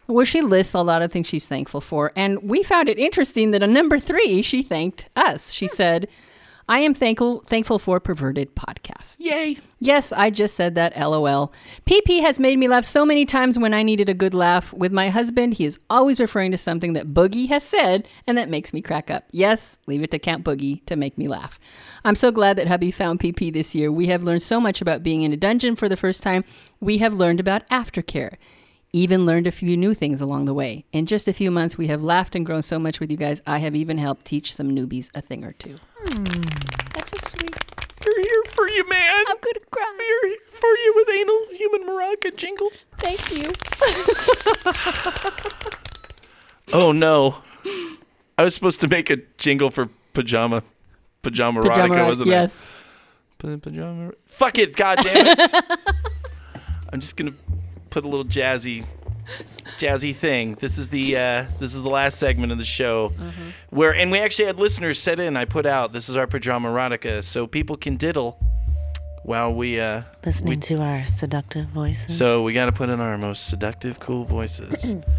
where 0.07 0.25
she 0.27 0.41
lists 0.41 0.75
a 0.75 0.83
lot 0.83 1.03
of 1.03 1.13
things 1.13 1.27
she's 1.29 1.47
thankful 1.49 1.81
for. 1.81 2.11
And 2.17 2.43
we 2.43 2.63
found 2.65 2.89
it 2.89 2.99
interesting 2.99 3.53
that 3.53 3.63
on 3.63 3.73
number 3.73 3.99
three, 4.01 4.43
she 4.43 4.61
thanked 4.63 5.09
us. 5.15 5.53
She 5.53 5.69
said, 5.69 6.09
I 6.71 6.79
am 6.79 6.95
thankful 6.95 7.41
thankful 7.49 7.81
for 7.81 7.99
perverted 7.99 8.55
podcasts. 8.55 9.17
Yay. 9.19 9.59
Yes, 9.81 10.13
I 10.13 10.31
just 10.31 10.55
said 10.55 10.77
that. 10.77 10.97
LOL. 10.97 11.53
PP 11.85 12.21
has 12.21 12.39
made 12.39 12.61
me 12.61 12.69
laugh 12.69 12.85
so 12.85 13.05
many 13.05 13.27
times 13.27 13.59
when 13.59 13.75
I 13.75 13.83
needed 13.83 14.09
a 14.09 14.15
good 14.15 14.35
laugh. 14.35 14.73
With 14.73 14.93
my 14.93 15.09
husband, 15.09 15.55
he 15.55 15.65
is 15.65 15.81
always 15.91 16.21
referring 16.21 16.53
to 16.53 16.57
something 16.57 16.93
that 16.93 17.13
Boogie 17.13 17.49
has 17.49 17.65
said, 17.65 18.07
and 18.25 18.39
that 18.39 18.49
makes 18.49 18.73
me 18.73 18.81
crack 18.81 19.11
up. 19.11 19.25
Yes, 19.33 19.81
leave 19.89 20.05
it 20.05 20.13
to 20.13 20.21
Count 20.21 20.45
Boogie 20.45 20.87
to 20.87 20.95
make 20.95 21.19
me 21.19 21.27
laugh. 21.27 21.59
I'm 22.05 22.15
so 22.15 22.31
glad 22.31 22.57
that 22.57 22.69
hubby 22.69 22.93
found 22.93 23.19
PP 23.19 23.53
this 23.53 23.75
year. 23.75 23.91
We 23.91 24.07
have 24.07 24.23
learned 24.23 24.43
so 24.43 24.61
much 24.61 24.81
about 24.81 25.03
being 25.03 25.23
in 25.23 25.33
a 25.33 25.37
dungeon 25.37 25.75
for 25.75 25.89
the 25.89 25.97
first 25.97 26.23
time. 26.23 26.45
We 26.79 26.99
have 26.99 27.15
learned 27.15 27.41
about 27.41 27.69
aftercare. 27.71 28.37
Even 28.93 29.27
learned 29.27 29.49
a 29.49 29.53
few 29.53 29.77
new 29.77 29.93
things 29.93 30.21
along 30.21 30.45
the 30.45 30.55
way. 30.55 30.85
In 30.93 31.07
just 31.07 31.27
a 31.27 31.33
few 31.33 31.51
months, 31.51 31.77
we 31.77 31.89
have 31.89 32.03
laughed 32.03 32.37
and 32.37 32.47
grown 32.47 32.63
so 32.63 32.79
much 32.79 33.01
with 33.01 33.11
you 33.11 33.17
guys. 33.17 33.43
I 33.45 33.59
have 33.59 33.75
even 33.75 33.99
helped 33.99 34.25
teach 34.25 34.55
some 34.55 34.71
newbies 34.71 35.11
a 35.17 35.21
thing 35.21 35.45
or 35.45 35.51
two. 35.53 35.77
Sweet. 36.07 36.50
We're 37.43 38.23
here 38.23 38.43
for 38.51 38.69
you, 38.69 38.89
man. 38.89 39.25
I'm 39.29 39.37
gonna 39.37 39.61
cry. 39.71 39.95
We're 39.99 40.29
here 40.29 40.39
for 40.53 40.69
you 40.69 40.93
with 40.97 41.09
anal 41.11 41.47
human 41.53 41.83
maraca 41.87 42.35
jingles. 42.37 42.87
Thank 42.99 43.37
you. 43.37 43.51
Oh 46.73 46.93
no. 46.93 47.39
I 48.39 48.45
was 48.45 48.55
supposed 48.55 48.81
to 48.83 48.89
make 48.89 49.11
a 49.11 49.17
jingle 49.39 49.71
for 49.71 49.89
pajama. 50.15 50.63
Pajama, 51.23 51.63
Pajama 51.63 51.95
erotica, 51.95 52.07
wasn't 52.07 52.31
yes. 52.31 52.55
it? 52.55 52.61
Pa- 53.39 53.57
Pajama. 53.57 54.09
Er-, 54.09 54.15
fuck 54.27 54.57
it, 54.57 54.77
god 54.77 54.99
damn 55.03 55.27
it. 55.27 55.41
I'm 56.93 57.01
just 57.01 57.17
gonna 57.17 57.35
put 57.91 58.05
a 58.05 58.09
little 58.09 58.25
jazzy 58.25 58.87
jazzy 59.79 60.15
thing. 60.15 60.55
This 60.61 60.79
is 60.79 60.89
the 60.91 61.17
uh, 61.17 61.45
this 61.59 61.75
is 61.75 61.83
the 61.83 61.89
last 61.91 62.19
segment 62.19 62.53
of 62.53 62.59
the 62.59 62.65
show 62.65 63.11
Mm-hmm. 63.11 63.51
where 63.71 63.95
and 63.95 64.11
we 64.11 64.19
actually 64.19 64.47
had 64.47 64.59
listeners 64.59 64.99
set 65.01 65.19
in. 65.21 65.37
I 65.37 65.45
put 65.45 65.67
out 65.67 65.93
this 65.93 66.09
is 66.09 66.17
our 66.17 66.27
pajama 66.27 66.69
erotica, 66.69 67.23
so 67.25 67.47
people 67.47 67.77
can 67.77 67.97
diddle 67.97 68.39
while 69.23 69.53
we 69.53 69.79
uh 69.79 70.03
Listening 70.25 70.51
we, 70.55 70.57
to 70.57 70.81
our 70.81 71.05
seductive 71.07 71.67
voices. 71.67 72.17
so 72.17 72.43
we 72.43 72.53
got 72.53 72.67
to 72.67 72.73
put 72.73 72.89
in 72.89 73.01
our 73.01 73.19
most 73.19 73.49
seductive, 73.49 74.01
cool 74.01 74.25
voices. 74.25 74.97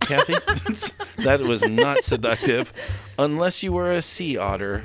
Kathy, 0.00 0.34
that 1.18 1.40
was 1.40 1.66
not 1.66 2.04
seductive, 2.04 2.72
unless 3.18 3.62
you 3.62 3.72
were 3.72 3.90
a 3.90 4.02
sea 4.02 4.36
otter. 4.36 4.84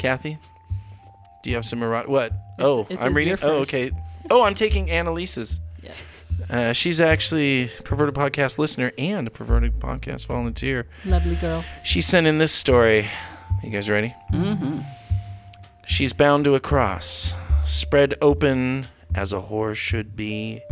Kathy, 0.00 0.38
do 1.42 1.50
you 1.50 1.56
have 1.56 1.64
some 1.64 1.82
erotic? 1.82 2.08
What? 2.10 2.32
oh, 2.58 2.84
this 2.84 3.00
I'm 3.00 3.14
reading. 3.14 3.36
your 3.40 3.50
Oh, 3.50 3.58
okay. 3.58 3.92
Oh, 4.30 4.42
I'm 4.42 4.54
taking 4.54 4.90
Annalise's. 4.90 5.60
Yes. 5.82 6.50
Uh, 6.50 6.72
she's 6.72 7.00
actually 7.00 7.64
a 7.78 7.82
perverted 7.82 8.14
podcast 8.14 8.58
listener 8.58 8.92
and 8.98 9.26
a 9.26 9.30
perverted 9.30 9.78
podcast 9.78 10.26
volunteer. 10.26 10.86
Lovely 11.04 11.36
girl. 11.36 11.64
She 11.84 12.00
sent 12.00 12.26
in 12.26 12.38
this 12.38 12.52
story. 12.52 13.08
You 13.62 13.70
guys 13.70 13.88
ready? 13.88 14.14
Mm-hmm. 14.32 14.80
She's 15.86 16.12
bound 16.12 16.44
to 16.44 16.54
a 16.54 16.60
cross, 16.60 17.34
spread 17.64 18.14
open 18.22 18.86
as 19.14 19.32
a 19.32 19.40
whore 19.40 19.74
should 19.74 20.16
be. 20.16 20.62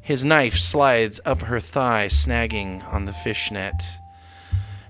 His 0.00 0.22
knife 0.22 0.58
slides 0.58 1.20
up 1.24 1.42
her 1.42 1.60
thigh, 1.60 2.06
snagging 2.08 2.84
on 2.92 3.06
the 3.06 3.12
fishnet. 3.12 3.74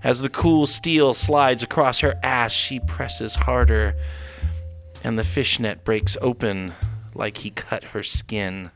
As 0.03 0.21
the 0.21 0.29
cool 0.29 0.67
steel 0.67 1.15
slides 1.15 1.63
across 1.63 2.01
her 2.01 2.19
ass, 2.23 2.53
she 2.53 2.81
presses 2.81 3.37
harder, 3.37 3.95
and 5.03 5.19
the 5.19 5.25
fishnet 5.25 5.85
breaks 5.85 6.17
open 6.21 6.75
like 7.15 7.39
he 7.39 7.51
cut 7.51 7.85
her 7.85 8.03
skin. 8.03 8.71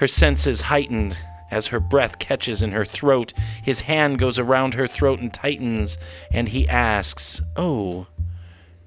Her 0.00 0.06
senses 0.06 0.62
heightened 0.62 1.14
as 1.50 1.66
her 1.66 1.78
breath 1.78 2.18
catches 2.18 2.62
in 2.62 2.72
her 2.72 2.86
throat. 2.86 3.34
His 3.62 3.82
hand 3.82 4.18
goes 4.18 4.38
around 4.38 4.72
her 4.72 4.86
throat 4.86 5.20
and 5.20 5.30
tightens, 5.30 5.98
and 6.32 6.48
he 6.48 6.66
asks, 6.66 7.42
Oh, 7.54 8.06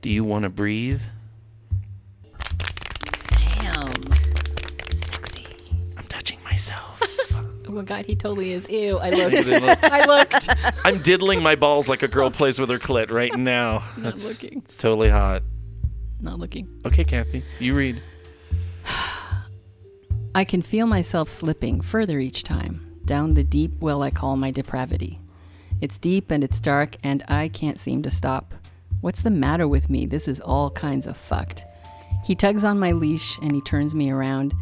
do 0.01 0.09
you 0.09 0.23
want 0.23 0.41
to 0.41 0.49
breathe? 0.49 1.03
Damn. 3.59 4.11
Sexy. 4.95 5.45
I'm 5.97 6.07
touching 6.07 6.43
myself. 6.43 6.99
Oh 7.65 7.71
my 7.77 7.83
god, 7.83 8.05
he 8.05 8.15
totally 8.15 8.51
is. 8.51 8.69
Ew. 8.69 8.99
I 8.99 9.09
looked. 9.11 9.83
I 9.83 10.05
looked. 10.05 10.47
I'm 10.85 11.01
diddling 11.01 11.41
my 11.41 11.55
balls 11.55 11.89
like 11.89 12.03
a 12.03 12.07
girl 12.07 12.29
plays 12.29 12.59
with 12.59 12.69
her 12.69 12.77
clit 12.77 13.09
right 13.09 13.35
now. 13.35 13.83
Not 13.97 14.15
That's 14.15 14.25
looking. 14.25 14.59
It's 14.59 14.77
totally 14.77 15.09
hot. 15.09 15.41
Not 16.19 16.37
looking. 16.37 16.67
Okay, 16.85 17.03
Kathy, 17.03 17.43
you 17.59 17.75
read. 17.75 18.01
I 20.35 20.45
can 20.45 20.63
feel 20.63 20.87
myself 20.87 21.29
slipping 21.29 21.79
further 21.79 22.17
each 22.19 22.43
time 22.43 22.99
down 23.05 23.35
the 23.35 23.43
deep 23.43 23.71
well 23.79 24.01
I 24.01 24.09
call 24.09 24.35
my 24.35 24.49
depravity. 24.49 25.19
It's 25.79 25.99
deep 25.99 26.31
and 26.31 26.43
it's 26.43 26.59
dark, 26.59 26.95
and 27.03 27.23
I 27.27 27.49
can't 27.49 27.79
seem 27.79 28.01
to 28.01 28.09
stop. 28.09 28.55
What's 29.01 29.21
the 29.21 29.29
matter 29.29 29.67
with 29.67 29.91
me? 29.91 30.07
This 30.07 30.27
is 30.27 30.39
all 30.39 30.71
kinds 30.71 31.05
of 31.05 31.17
fucked. 31.17 31.65
He 32.23 32.33
tugs 32.33 32.63
on 32.63 32.79
my 32.79 32.93
leash 32.93 33.37
and 33.43 33.53
he 33.53 33.61
turns 33.61 33.93
me 33.93 34.09
around. 34.09 34.55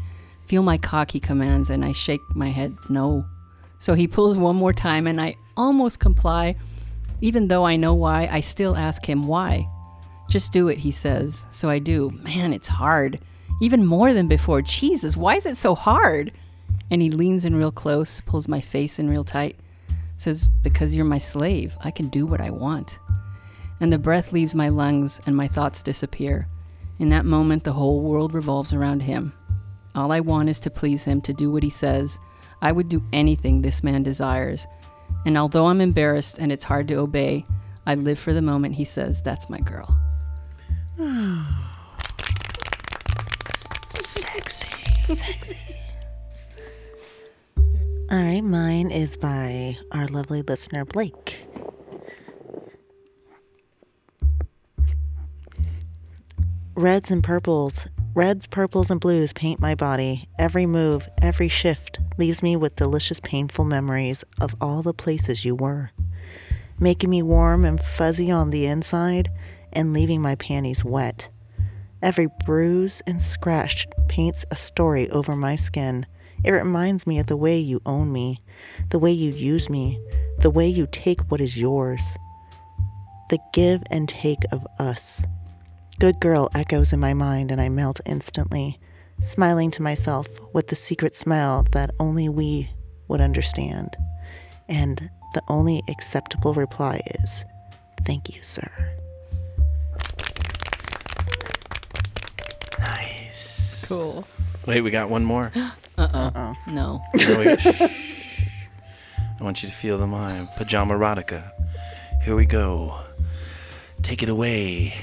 Feel 0.45 0.63
my 0.63 0.77
cock, 0.77 1.11
he 1.11 1.21
commands, 1.21 1.69
and 1.69 1.85
I 1.85 1.93
shake 1.93 2.21
my 2.35 2.49
head 2.49 2.75
no. 2.89 3.23
So 3.79 3.93
he 3.93 4.07
pulls 4.07 4.37
one 4.37 4.57
more 4.57 4.73
time, 4.73 5.07
and 5.07 5.21
I 5.21 5.35
almost 5.55 5.99
comply. 6.01 6.55
Even 7.21 7.47
though 7.47 7.65
I 7.65 7.77
know 7.77 7.93
why, 7.93 8.27
I 8.29 8.41
still 8.41 8.75
ask 8.75 9.07
him 9.07 9.25
why. 9.25 9.69
Just 10.29 10.51
do 10.51 10.67
it, 10.67 10.79
he 10.79 10.91
says. 10.91 11.45
So 11.51 11.69
I 11.69 11.79
do. 11.79 12.11
Man, 12.23 12.51
it's 12.51 12.67
hard. 12.67 13.19
Even 13.61 13.85
more 13.85 14.13
than 14.13 14.27
before. 14.27 14.61
Jesus, 14.61 15.15
why 15.15 15.35
is 15.35 15.45
it 15.45 15.55
so 15.55 15.75
hard? 15.75 16.31
And 16.89 17.01
he 17.01 17.11
leans 17.11 17.45
in 17.45 17.55
real 17.55 17.71
close, 17.71 18.19
pulls 18.21 18.47
my 18.47 18.59
face 18.59 18.99
in 18.99 19.09
real 19.09 19.23
tight, 19.23 19.55
says, 20.17 20.47
Because 20.63 20.93
you're 20.93 21.05
my 21.05 21.19
slave, 21.19 21.77
I 21.79 21.91
can 21.91 22.09
do 22.09 22.25
what 22.25 22.41
I 22.41 22.49
want. 22.49 22.97
And 23.79 23.93
the 23.93 23.99
breath 23.99 24.33
leaves 24.33 24.53
my 24.53 24.69
lungs 24.69 25.21
and 25.25 25.35
my 25.35 25.47
thoughts 25.47 25.83
disappear. 25.83 26.47
In 26.99 27.09
that 27.09 27.25
moment, 27.25 27.63
the 27.63 27.73
whole 27.73 28.01
world 28.01 28.33
revolves 28.33 28.73
around 28.73 29.03
him. 29.03 29.31
All 29.95 30.11
I 30.11 30.19
want 30.19 30.49
is 30.49 30.59
to 30.61 30.69
please 30.69 31.03
him, 31.03 31.21
to 31.21 31.33
do 31.33 31.51
what 31.51 31.63
he 31.63 31.69
says. 31.69 32.19
I 32.61 32.71
would 32.71 32.89
do 32.89 33.03
anything 33.13 33.61
this 33.61 33.83
man 33.83 34.03
desires. 34.03 34.67
And 35.25 35.37
although 35.37 35.67
I'm 35.67 35.81
embarrassed 35.81 36.39
and 36.39 36.51
it's 36.51 36.65
hard 36.65 36.87
to 36.87 36.95
obey, 36.95 37.45
I 37.85 37.95
live 37.95 38.19
for 38.19 38.33
the 38.33 38.41
moment 38.41 38.75
he 38.75 38.85
says, 38.85 39.21
That's 39.21 39.49
my 39.49 39.59
girl. 39.59 39.97
All 48.11 48.17
right, 48.21 48.41
mine 48.41 48.91
is 48.91 49.17
by 49.17 49.77
our 49.91 50.07
lovely 50.07 50.41
listener, 50.41 50.85
Blake. 50.85 51.45
Reds 56.75 57.11
and 57.11 57.23
purples, 57.23 57.87
reds, 58.13 58.47
purples, 58.47 58.89
and 58.89 59.01
blues 59.01 59.33
paint 59.33 59.59
my 59.59 59.75
body. 59.75 60.29
Every 60.39 60.65
move, 60.65 61.07
every 61.21 61.49
shift 61.49 61.99
leaves 62.17 62.41
me 62.41 62.55
with 62.55 62.77
delicious, 62.77 63.19
painful 63.19 63.65
memories 63.65 64.23
of 64.39 64.55
all 64.61 64.81
the 64.81 64.93
places 64.93 65.43
you 65.43 65.55
were, 65.55 65.91
making 66.79 67.09
me 67.09 67.21
warm 67.21 67.65
and 67.65 67.81
fuzzy 67.81 68.31
on 68.31 68.49
the 68.49 68.65
inside 68.65 69.29
and 69.73 69.91
leaving 69.91 70.21
my 70.21 70.35
panties 70.35 70.85
wet. 70.85 71.27
Every 72.01 72.27
bruise 72.45 73.01
and 73.05 73.21
scratch 73.21 73.87
paints 74.07 74.43
a 74.49 74.55
story 74.55 75.09
over 75.11 75.35
my 75.35 75.55
skin. 75.55 76.05
It 76.43 76.51
reminds 76.51 77.05
me 77.05 77.19
of 77.19 77.27
the 77.27 77.37
way 77.37 77.59
you 77.59 77.79
own 77.85 78.11
me, 78.11 78.41
the 78.89 78.97
way 78.97 79.11
you 79.11 79.31
use 79.31 79.69
me, 79.69 79.99
the 80.39 80.49
way 80.49 80.67
you 80.67 80.87
take 80.91 81.21
what 81.29 81.41
is 81.41 81.57
yours, 81.57 82.01
the 83.29 83.37
give 83.53 83.83
and 83.91 84.09
take 84.09 84.39
of 84.51 84.65
us. 84.79 85.23
Good 85.99 86.19
girl 86.19 86.49
echoes 86.55 86.91
in 86.91 86.99
my 86.99 87.13
mind, 87.13 87.51
and 87.51 87.61
I 87.61 87.69
melt 87.69 88.01
instantly, 88.07 88.79
smiling 89.21 89.69
to 89.71 89.83
myself 89.83 90.27
with 90.53 90.69
the 90.69 90.75
secret 90.75 91.15
smile 91.15 91.67
that 91.73 91.91
only 91.99 92.27
we 92.27 92.71
would 93.07 93.21
understand. 93.21 93.95
And 94.67 95.11
the 95.35 95.43
only 95.47 95.83
acceptable 95.87 96.55
reply 96.55 97.01
is, 97.21 97.45
Thank 98.03 98.33
you, 98.35 98.41
sir. 98.41 99.00
Cool. 103.91 104.25
Wait, 104.65 104.79
we 104.79 104.89
got 104.89 105.09
one 105.09 105.25
more. 105.25 105.51
Uh 105.97 106.31
oh. 106.33 106.55
No. 106.65 107.03
No, 107.13 107.39
we- 107.39 107.57
shh. 107.59 107.81
I 109.39 109.43
want 109.43 109.61
you 109.61 109.67
to 109.67 109.75
feel 109.75 109.97
the 109.97 110.07
my 110.07 110.47
pajama 110.55 110.95
erotica. 110.95 111.51
Here 112.23 112.33
we 112.35 112.45
go. 112.45 112.97
Take 114.01 114.23
it 114.23 114.29
away, 114.29 114.95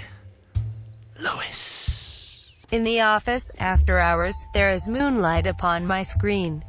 Lois. 1.20 2.51
In 2.72 2.82
the 2.84 3.03
office, 3.03 3.53
after 3.59 3.99
hours, 3.99 4.47
there 4.55 4.72
is 4.72 4.89
moonlight 4.89 5.47
upon 5.47 5.86
my 5.86 6.03
screen. 6.05 6.64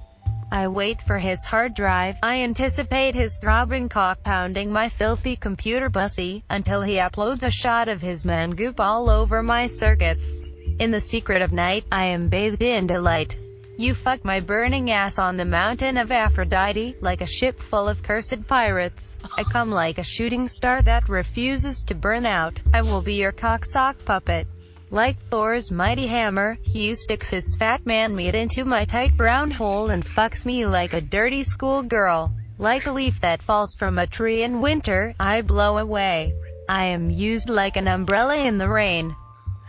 I 0.51 0.67
wait 0.67 1.01
for 1.01 1.17
his 1.17 1.45
hard 1.45 1.73
drive, 1.73 2.17
I 2.21 2.41
anticipate 2.41 3.15
his 3.15 3.37
throbbing 3.37 3.87
cock 3.87 4.21
pounding 4.23 4.71
my 4.73 4.89
filthy 4.89 5.37
computer 5.37 5.89
bussy, 5.89 6.43
until 6.49 6.81
he 6.81 6.95
uploads 6.95 7.43
a 7.43 7.49
shot 7.49 7.87
of 7.87 8.01
his 8.01 8.25
man 8.25 8.51
goop 8.51 8.79
all 8.81 9.09
over 9.09 9.41
my 9.41 9.67
circuits. 9.67 10.45
In 10.79 10.91
the 10.91 11.01
secret 11.01 11.41
of 11.41 11.51
night, 11.51 11.83
I 11.91 12.05
am 12.05 12.29
bathed 12.29 12.63
in 12.63 12.87
delight. 12.87 13.35
You 13.77 13.93
fuck 13.93 14.23
my 14.23 14.39
burning 14.39 14.91
ass 14.91 15.19
on 15.19 15.35
the 15.35 15.43
mountain 15.43 15.97
of 15.97 16.09
Aphrodite, 16.09 16.95
like 17.01 17.19
a 17.19 17.25
ship 17.25 17.59
full 17.59 17.89
of 17.89 18.01
cursed 18.01 18.47
pirates. 18.47 19.17
I 19.37 19.43
come 19.43 19.71
like 19.71 19.97
a 19.97 20.03
shooting 20.03 20.47
star 20.47 20.81
that 20.81 21.09
refuses 21.09 21.83
to 21.83 21.95
burn 21.95 22.25
out. 22.25 22.61
I 22.73 22.83
will 22.83 23.01
be 23.01 23.15
your 23.15 23.33
cocksock 23.33 24.05
puppet. 24.05 24.47
Like 24.89 25.17
Thor's 25.17 25.69
mighty 25.69 26.07
hammer, 26.07 26.57
Hugh 26.63 26.95
sticks 26.95 27.29
his 27.29 27.57
fat 27.57 27.85
man 27.85 28.15
meat 28.15 28.33
into 28.33 28.63
my 28.63 28.85
tight 28.85 29.17
brown 29.17 29.51
hole 29.51 29.89
and 29.89 30.05
fucks 30.05 30.45
me 30.45 30.65
like 30.65 30.93
a 30.93 31.01
dirty 31.01 31.43
schoolgirl. 31.43 32.31
Like 32.57 32.85
a 32.85 32.93
leaf 32.93 33.19
that 33.19 33.43
falls 33.43 33.75
from 33.75 33.97
a 33.97 34.07
tree 34.07 34.43
in 34.43 34.61
winter, 34.61 35.13
I 35.19 35.41
blow 35.41 35.77
away. 35.77 36.35
I 36.69 36.85
am 36.85 37.09
used 37.09 37.49
like 37.49 37.75
an 37.75 37.89
umbrella 37.89 38.37
in 38.37 38.57
the 38.57 38.69
rain. 38.69 39.13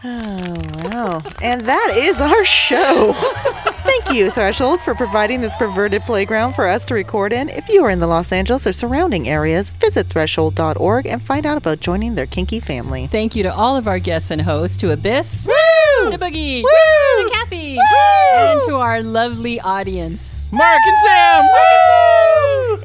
Oh, 0.03 0.55
wow. 0.85 1.23
And 1.43 1.63
that 1.63 1.93
is 1.95 2.21
our 2.21 2.45
show. 2.45 3.13
Thank 3.85 4.13
you, 4.13 4.31
Threshold, 4.31 4.81
for 4.81 4.95
providing 4.95 5.41
this 5.43 5.53
perverted 5.55 6.03
playground 6.03 6.55
for 6.55 6.67
us 6.67 6.85
to 6.87 6.95
record 6.95 7.33
in. 7.33 7.49
If 7.51 7.69
you 7.69 7.85
are 7.85 7.91
in 7.91 8.01
the 8.01 8.07
Los 8.07 8.33
Angeles 8.33 8.67
or 8.67 8.73
surrounding 8.73 9.29
areas, 9.29 9.69
visit 9.71 10.07
threshold.org 10.07 11.07
and 11.07 11.21
find 11.21 11.45
out 11.45 11.59
about 11.59 11.81
joining 11.81 12.15
their 12.15 12.27
kinky 12.27 12.61
family. 12.61 13.09
Thank 13.09 13.37
you 13.37 13.43
to 13.43 13.55
all 13.55 13.77
of 13.77 13.87
our 13.87 13.99
guests 13.99 14.31
and 14.31 14.41
hosts, 14.41 14.77
to 14.79 14.91
Abyss, 14.93 15.47
Woo! 15.47 16.11
to 16.11 16.17
Boogie, 16.19 16.63
Woo! 16.63 17.25
to 17.25 17.31
Kathy, 17.35 17.77
Woo! 17.77 18.39
and 18.39 18.63
to 18.69 18.77
our 18.77 19.03
lovely 19.03 19.61
audience. 19.61 20.49
Mark 20.51 20.81
and 20.87 20.99
Sam. 20.99 22.10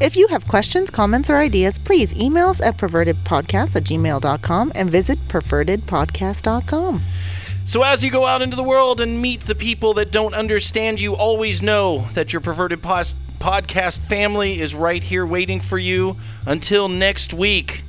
If 0.01 0.17
you 0.17 0.27
have 0.27 0.47
questions, 0.47 0.89
comments, 0.89 1.29
or 1.29 1.37
ideas, 1.37 1.79
please 1.79 2.13
email 2.15 2.49
us 2.49 2.61
at 2.61 2.77
pervertedpodcast 2.77 3.75
at 3.75 3.83
gmail.com 3.85 4.71
and 4.75 4.89
visit 4.89 5.17
pervertedpodcast.com. 5.29 7.01
So 7.65 7.81
as 7.81 8.03
you 8.03 8.11
go 8.11 8.25
out 8.25 8.41
into 8.41 8.55
the 8.55 8.63
world 8.63 8.99
and 9.01 9.21
meet 9.21 9.47
the 9.47 9.55
people 9.55 9.93
that 9.95 10.11
don't 10.11 10.33
understand 10.33 10.99
you, 10.99 11.15
always 11.15 11.61
know 11.61 12.07
that 12.13 12.33
your 12.33 12.41
perverted 12.41 12.83
pos- 12.83 13.15
podcast 13.39 13.99
family 13.99 14.59
is 14.59 14.75
right 14.75 15.01
here 15.01 15.25
waiting 15.25 15.61
for 15.61 15.79
you. 15.79 16.17
Until 16.45 16.87
next 16.87 17.33
week, 17.33 17.83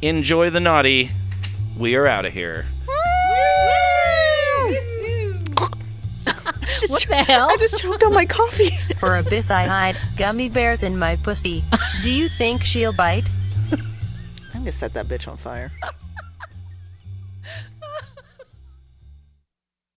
enjoy 0.00 0.50
the 0.50 0.60
naughty. 0.60 1.10
We 1.76 1.94
are 1.96 2.06
out 2.06 2.24
of 2.24 2.32
here. 2.32 2.66
What 6.86 7.06
the 7.08 7.16
hell? 7.16 7.48
I 7.50 7.56
just 7.56 7.78
choked 7.78 8.04
on 8.04 8.12
my 8.12 8.24
coffee. 8.24 8.70
For 8.98 9.16
Abyss 9.16 9.50
I 9.50 9.64
hide 9.64 9.96
gummy 10.16 10.48
bears 10.48 10.82
in 10.82 10.98
my 10.98 11.16
pussy. 11.16 11.64
Do 12.02 12.10
you 12.10 12.28
think 12.28 12.62
she'll 12.62 12.92
bite? 12.92 13.28
I'm 13.70 13.78
going 14.52 14.64
to 14.66 14.72
set 14.72 14.94
that 14.94 15.06
bitch 15.06 15.28
on 15.28 15.36
fire. 15.36 15.70